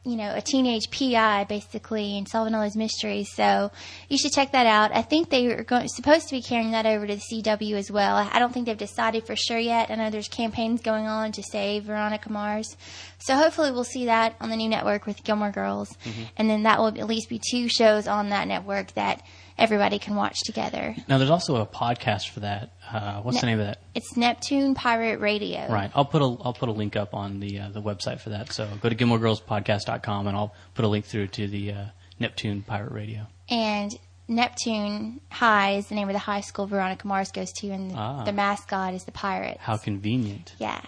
you 0.04 0.16
know, 0.16 0.34
a 0.34 0.40
teenage 0.40 0.90
PI 0.90 1.44
basically 1.44 2.18
and 2.18 2.28
solving 2.28 2.54
all 2.54 2.62
these 2.64 2.76
mysteries. 2.76 3.32
So 3.34 3.70
you 4.08 4.18
should 4.18 4.32
check 4.32 4.52
that 4.52 4.66
out. 4.66 4.90
I 4.92 5.02
think 5.02 5.30
they 5.30 5.46
are 5.46 5.62
going, 5.62 5.86
supposed 5.88 6.28
to 6.28 6.34
be 6.34 6.42
carrying 6.42 6.72
that 6.72 6.86
over 6.86 7.06
to 7.06 7.14
the 7.14 7.20
CW 7.20 7.74
as 7.74 7.90
well. 7.90 8.16
I 8.16 8.38
don't 8.38 8.52
think 8.52 8.66
they've 8.66 8.76
decided 8.76 9.26
for 9.26 9.36
sure 9.36 9.58
yet. 9.58 9.90
I 9.90 9.94
know 9.94 10.10
there's 10.10 10.28
campaigns 10.28 10.82
going 10.82 11.06
on 11.06 11.30
to 11.32 11.42
save 11.42 11.84
Veronica 11.84 12.32
Mars. 12.32 12.76
So 13.18 13.36
hopefully 13.36 13.70
we'll 13.70 13.84
see 13.84 14.06
that 14.06 14.34
on 14.40 14.50
the 14.50 14.56
new 14.56 14.68
network 14.68 15.06
with 15.06 15.22
Gilmore 15.22 15.52
Girls. 15.52 15.96
Mm-hmm. 16.04 16.22
And 16.36 16.50
then 16.50 16.64
that 16.64 16.80
will 16.80 16.88
at 16.88 17.06
least 17.06 17.28
be 17.28 17.40
two 17.50 17.68
shows 17.68 18.08
on 18.08 18.30
that 18.30 18.48
network 18.48 18.92
that 18.94 19.22
everybody 19.56 20.00
can 20.00 20.16
watch 20.16 20.40
together. 20.40 20.96
Now, 21.08 21.18
there's 21.18 21.30
also 21.30 21.56
a 21.56 21.66
podcast 21.66 22.30
for 22.30 22.40
that. 22.40 22.72
Uh, 22.92 23.22
what's 23.22 23.40
the 23.40 23.46
name 23.46 23.58
of 23.60 23.66
that? 23.66 23.78
It's 23.94 24.16
Neptune 24.16 24.74
Pirate 24.74 25.18
Radio. 25.20 25.66
Right. 25.70 25.90
I'll 25.94 26.04
put 26.04 26.20
a 26.22 26.24
I'll 26.44 26.52
put 26.52 26.68
a 26.68 26.72
link 26.72 26.94
up 26.96 27.14
on 27.14 27.40
the 27.40 27.58
uh, 27.60 27.68
the 27.70 27.80
website 27.82 28.20
for 28.20 28.30
that. 28.30 28.52
So 28.52 28.68
go 28.82 28.88
to 28.88 28.94
GilmoreGirlsPodcast.com 28.94 30.26
and 30.26 30.36
I'll 30.36 30.54
put 30.74 30.84
a 30.84 30.88
link 30.88 31.04
through 31.06 31.28
to 31.28 31.46
the 31.48 31.72
uh, 31.72 31.84
Neptune 32.18 32.62
Pirate 32.62 32.92
Radio. 32.92 33.26
And 33.48 33.90
Neptune 34.28 35.20
High 35.30 35.76
is 35.76 35.86
the 35.88 35.94
name 35.94 36.08
of 36.08 36.12
the 36.12 36.18
high 36.18 36.40
school 36.42 36.66
Veronica 36.66 37.06
Mars 37.06 37.30
goes 37.32 37.52
to, 37.54 37.68
and 37.70 37.90
the, 37.90 37.94
Ah. 37.96 38.24
the 38.24 38.32
mascot 38.32 38.94
is 38.94 39.04
the 39.04 39.12
pirate. 39.12 39.58
How 39.60 39.76
convenient. 39.76 40.54
Yeah. 40.58 40.80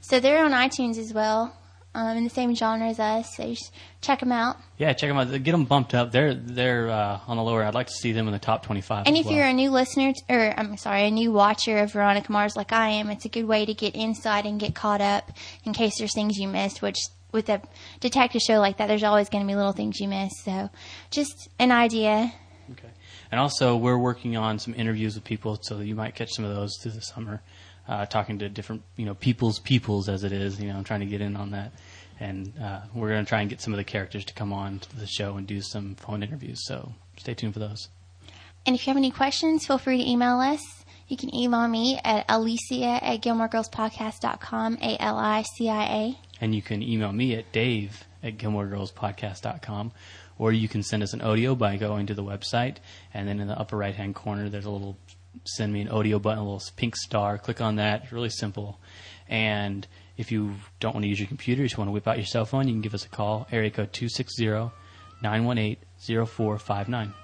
So 0.00 0.18
they're 0.20 0.44
on 0.44 0.52
iTunes 0.52 0.98
as 0.98 1.12
well, 1.12 1.54
um, 1.94 2.16
in 2.16 2.24
the 2.24 2.30
same 2.30 2.54
genre 2.54 2.88
as 2.88 3.00
us. 3.00 3.36
So 3.36 3.44
just 3.44 3.72
check 4.00 4.20
them 4.20 4.32
out. 4.32 4.56
Yeah, 4.78 4.92
check 4.92 5.10
them 5.10 5.18
out. 5.18 5.30
Get 5.42 5.52
them 5.52 5.64
bumped 5.64 5.94
up. 5.94 6.12
They're 6.12 6.34
they're 6.34 6.88
uh, 6.88 7.20
on 7.26 7.36
the 7.36 7.42
lower. 7.42 7.64
I'd 7.64 7.74
like 7.74 7.88
to 7.88 7.92
see 7.92 8.12
them 8.12 8.26
in 8.26 8.32
the 8.32 8.38
top 8.38 8.64
25. 8.64 9.06
And 9.06 9.16
if 9.16 9.26
well. 9.26 9.34
you're 9.34 9.46
a 9.46 9.52
new 9.52 9.70
listener, 9.70 10.12
t- 10.12 10.22
or 10.28 10.54
I'm 10.56 10.76
sorry, 10.76 11.06
a 11.06 11.10
new 11.10 11.32
watcher 11.32 11.78
of 11.78 11.92
Veronica 11.92 12.30
Mars 12.30 12.56
like 12.56 12.72
I 12.72 12.88
am, 12.90 13.10
it's 13.10 13.24
a 13.24 13.28
good 13.28 13.46
way 13.46 13.66
to 13.66 13.74
get 13.74 13.94
inside 13.94 14.46
and 14.46 14.60
get 14.60 14.74
caught 14.74 15.00
up 15.00 15.30
in 15.64 15.72
case 15.72 15.98
there's 15.98 16.14
things 16.14 16.38
you 16.38 16.48
missed. 16.48 16.82
Which 16.82 16.98
with 17.32 17.48
a 17.48 17.60
detective 18.00 18.40
show 18.42 18.58
like 18.58 18.78
that, 18.78 18.86
there's 18.86 19.04
always 19.04 19.28
going 19.28 19.44
to 19.44 19.48
be 19.48 19.56
little 19.56 19.72
things 19.72 20.00
you 20.00 20.08
miss. 20.08 20.32
So 20.42 20.70
just 21.10 21.48
an 21.58 21.72
idea. 21.72 22.32
Okay. 22.72 22.88
And 23.32 23.40
also, 23.40 23.76
we're 23.76 23.98
working 23.98 24.36
on 24.36 24.58
some 24.58 24.74
interviews 24.74 25.14
with 25.14 25.24
people, 25.24 25.58
so 25.62 25.78
you 25.78 25.94
might 25.94 26.14
catch 26.14 26.32
some 26.32 26.44
of 26.44 26.54
those 26.54 26.76
through 26.82 26.92
the 26.92 27.00
summer, 27.00 27.42
uh, 27.90 28.06
talking 28.06 28.38
to 28.38 28.48
different, 28.48 28.82
you 28.96 29.04
know, 29.04 29.14
people's 29.14 29.58
peoples 29.58 30.08
as 30.08 30.22
it 30.22 30.30
is. 30.30 30.60
You 30.60 30.68
know, 30.68 30.76
I'm 30.78 30.84
trying 30.84 31.00
to 31.00 31.06
get 31.06 31.20
in 31.20 31.36
on 31.36 31.50
that, 31.50 31.72
and 32.20 32.54
uh, 32.62 32.82
we're 32.94 33.08
going 33.08 33.24
to 33.24 33.28
try 33.28 33.40
and 33.40 33.50
get 33.50 33.60
some 33.60 33.74
of 33.74 33.78
the 33.78 33.84
characters 33.84 34.24
to 34.26 34.34
come 34.34 34.52
on 34.52 34.78
to 34.78 34.96
the 34.96 35.08
show 35.08 35.36
and 35.36 35.46
do 35.46 35.60
some 35.60 35.96
phone 35.96 36.22
interviews. 36.22 36.64
So 36.64 36.92
stay 37.18 37.34
tuned 37.34 37.52
for 37.52 37.58
those. 37.58 37.88
And 38.64 38.76
if 38.76 38.86
you 38.86 38.90
have 38.92 38.96
any 38.96 39.10
questions, 39.10 39.66
feel 39.66 39.78
free 39.78 39.98
to 39.98 40.08
email 40.08 40.38
us. 40.38 40.62
You 41.08 41.16
can 41.16 41.34
email 41.34 41.66
me 41.66 41.98
at 42.04 42.24
alicia 42.28 43.04
at 43.04 43.20
gilmoregirlspodcast.com, 43.22 44.78
A-L-I-C-I-A. 44.80 46.18
And 46.40 46.54
you 46.54 46.62
can 46.62 46.82
email 46.82 47.12
me 47.12 47.34
at 47.34 47.50
dave 47.50 48.04
at 48.22 48.36
gilmoregirlspodcast.com. 48.38 49.92
or 50.38 50.52
you 50.52 50.68
can 50.68 50.84
send 50.84 51.02
us 51.02 51.12
an 51.12 51.22
audio 51.22 51.56
by 51.56 51.76
going 51.76 52.06
to 52.06 52.14
the 52.14 52.22
website, 52.22 52.76
and 53.12 53.26
then 53.26 53.40
in 53.40 53.48
the 53.48 53.58
upper 53.58 53.76
right 53.76 53.96
hand 53.96 54.14
corner, 54.14 54.48
there's 54.48 54.64
a 54.64 54.70
little 54.70 54.96
send 55.44 55.72
me 55.72 55.80
an 55.80 55.88
audio 55.88 56.18
button, 56.18 56.38
a 56.38 56.42
little 56.42 56.62
pink 56.76 56.96
star. 56.96 57.38
Click 57.38 57.60
on 57.60 57.76
that. 57.76 58.04
It's 58.04 58.12
really 58.12 58.30
simple. 58.30 58.80
And 59.28 59.86
if 60.16 60.30
you 60.30 60.54
don't 60.80 60.94
want 60.94 61.04
to 61.04 61.08
use 61.08 61.18
your 61.18 61.28
computer, 61.28 61.62
you 61.62 61.68
just 61.68 61.78
want 61.78 61.88
to 61.88 61.92
whip 61.92 62.06
out 62.06 62.16
your 62.16 62.26
cell 62.26 62.44
phone, 62.44 62.68
you 62.68 62.74
can 62.74 62.82
give 62.82 62.94
us 62.94 63.06
a 63.06 63.08
call, 63.08 63.46
area 63.50 63.70
code 63.70 63.92
260 63.92 64.70
918 65.22 65.76
0459. 66.26 67.14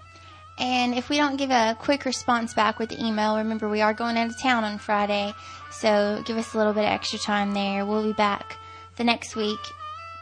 And 0.58 0.94
if 0.94 1.10
we 1.10 1.18
don't 1.18 1.36
give 1.36 1.50
a 1.50 1.76
quick 1.78 2.06
response 2.06 2.54
back 2.54 2.78
with 2.78 2.88
the 2.88 3.04
email, 3.04 3.36
remember 3.36 3.68
we 3.68 3.82
are 3.82 3.92
going 3.92 4.16
out 4.16 4.28
of 4.28 4.40
town 4.40 4.64
on 4.64 4.78
Friday, 4.78 5.34
so 5.70 6.22
give 6.24 6.38
us 6.38 6.54
a 6.54 6.56
little 6.56 6.72
bit 6.72 6.84
of 6.84 6.90
extra 6.90 7.18
time 7.18 7.52
there. 7.52 7.84
We'll 7.84 8.04
be 8.04 8.14
back 8.14 8.56
the 8.96 9.04
next 9.04 9.36
week 9.36 9.60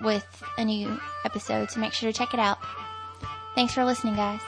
with 0.01 0.27
a 0.59 0.65
new 0.65 0.99
episode, 1.25 1.71
so 1.71 1.79
make 1.79 1.93
sure 1.93 2.11
to 2.11 2.19
check 2.19 2.35
it 2.35 2.41
out. 2.41 2.59
Thanks 3.55 3.75
for 3.75 3.85
listening, 3.85 4.17
guys. 4.17 4.41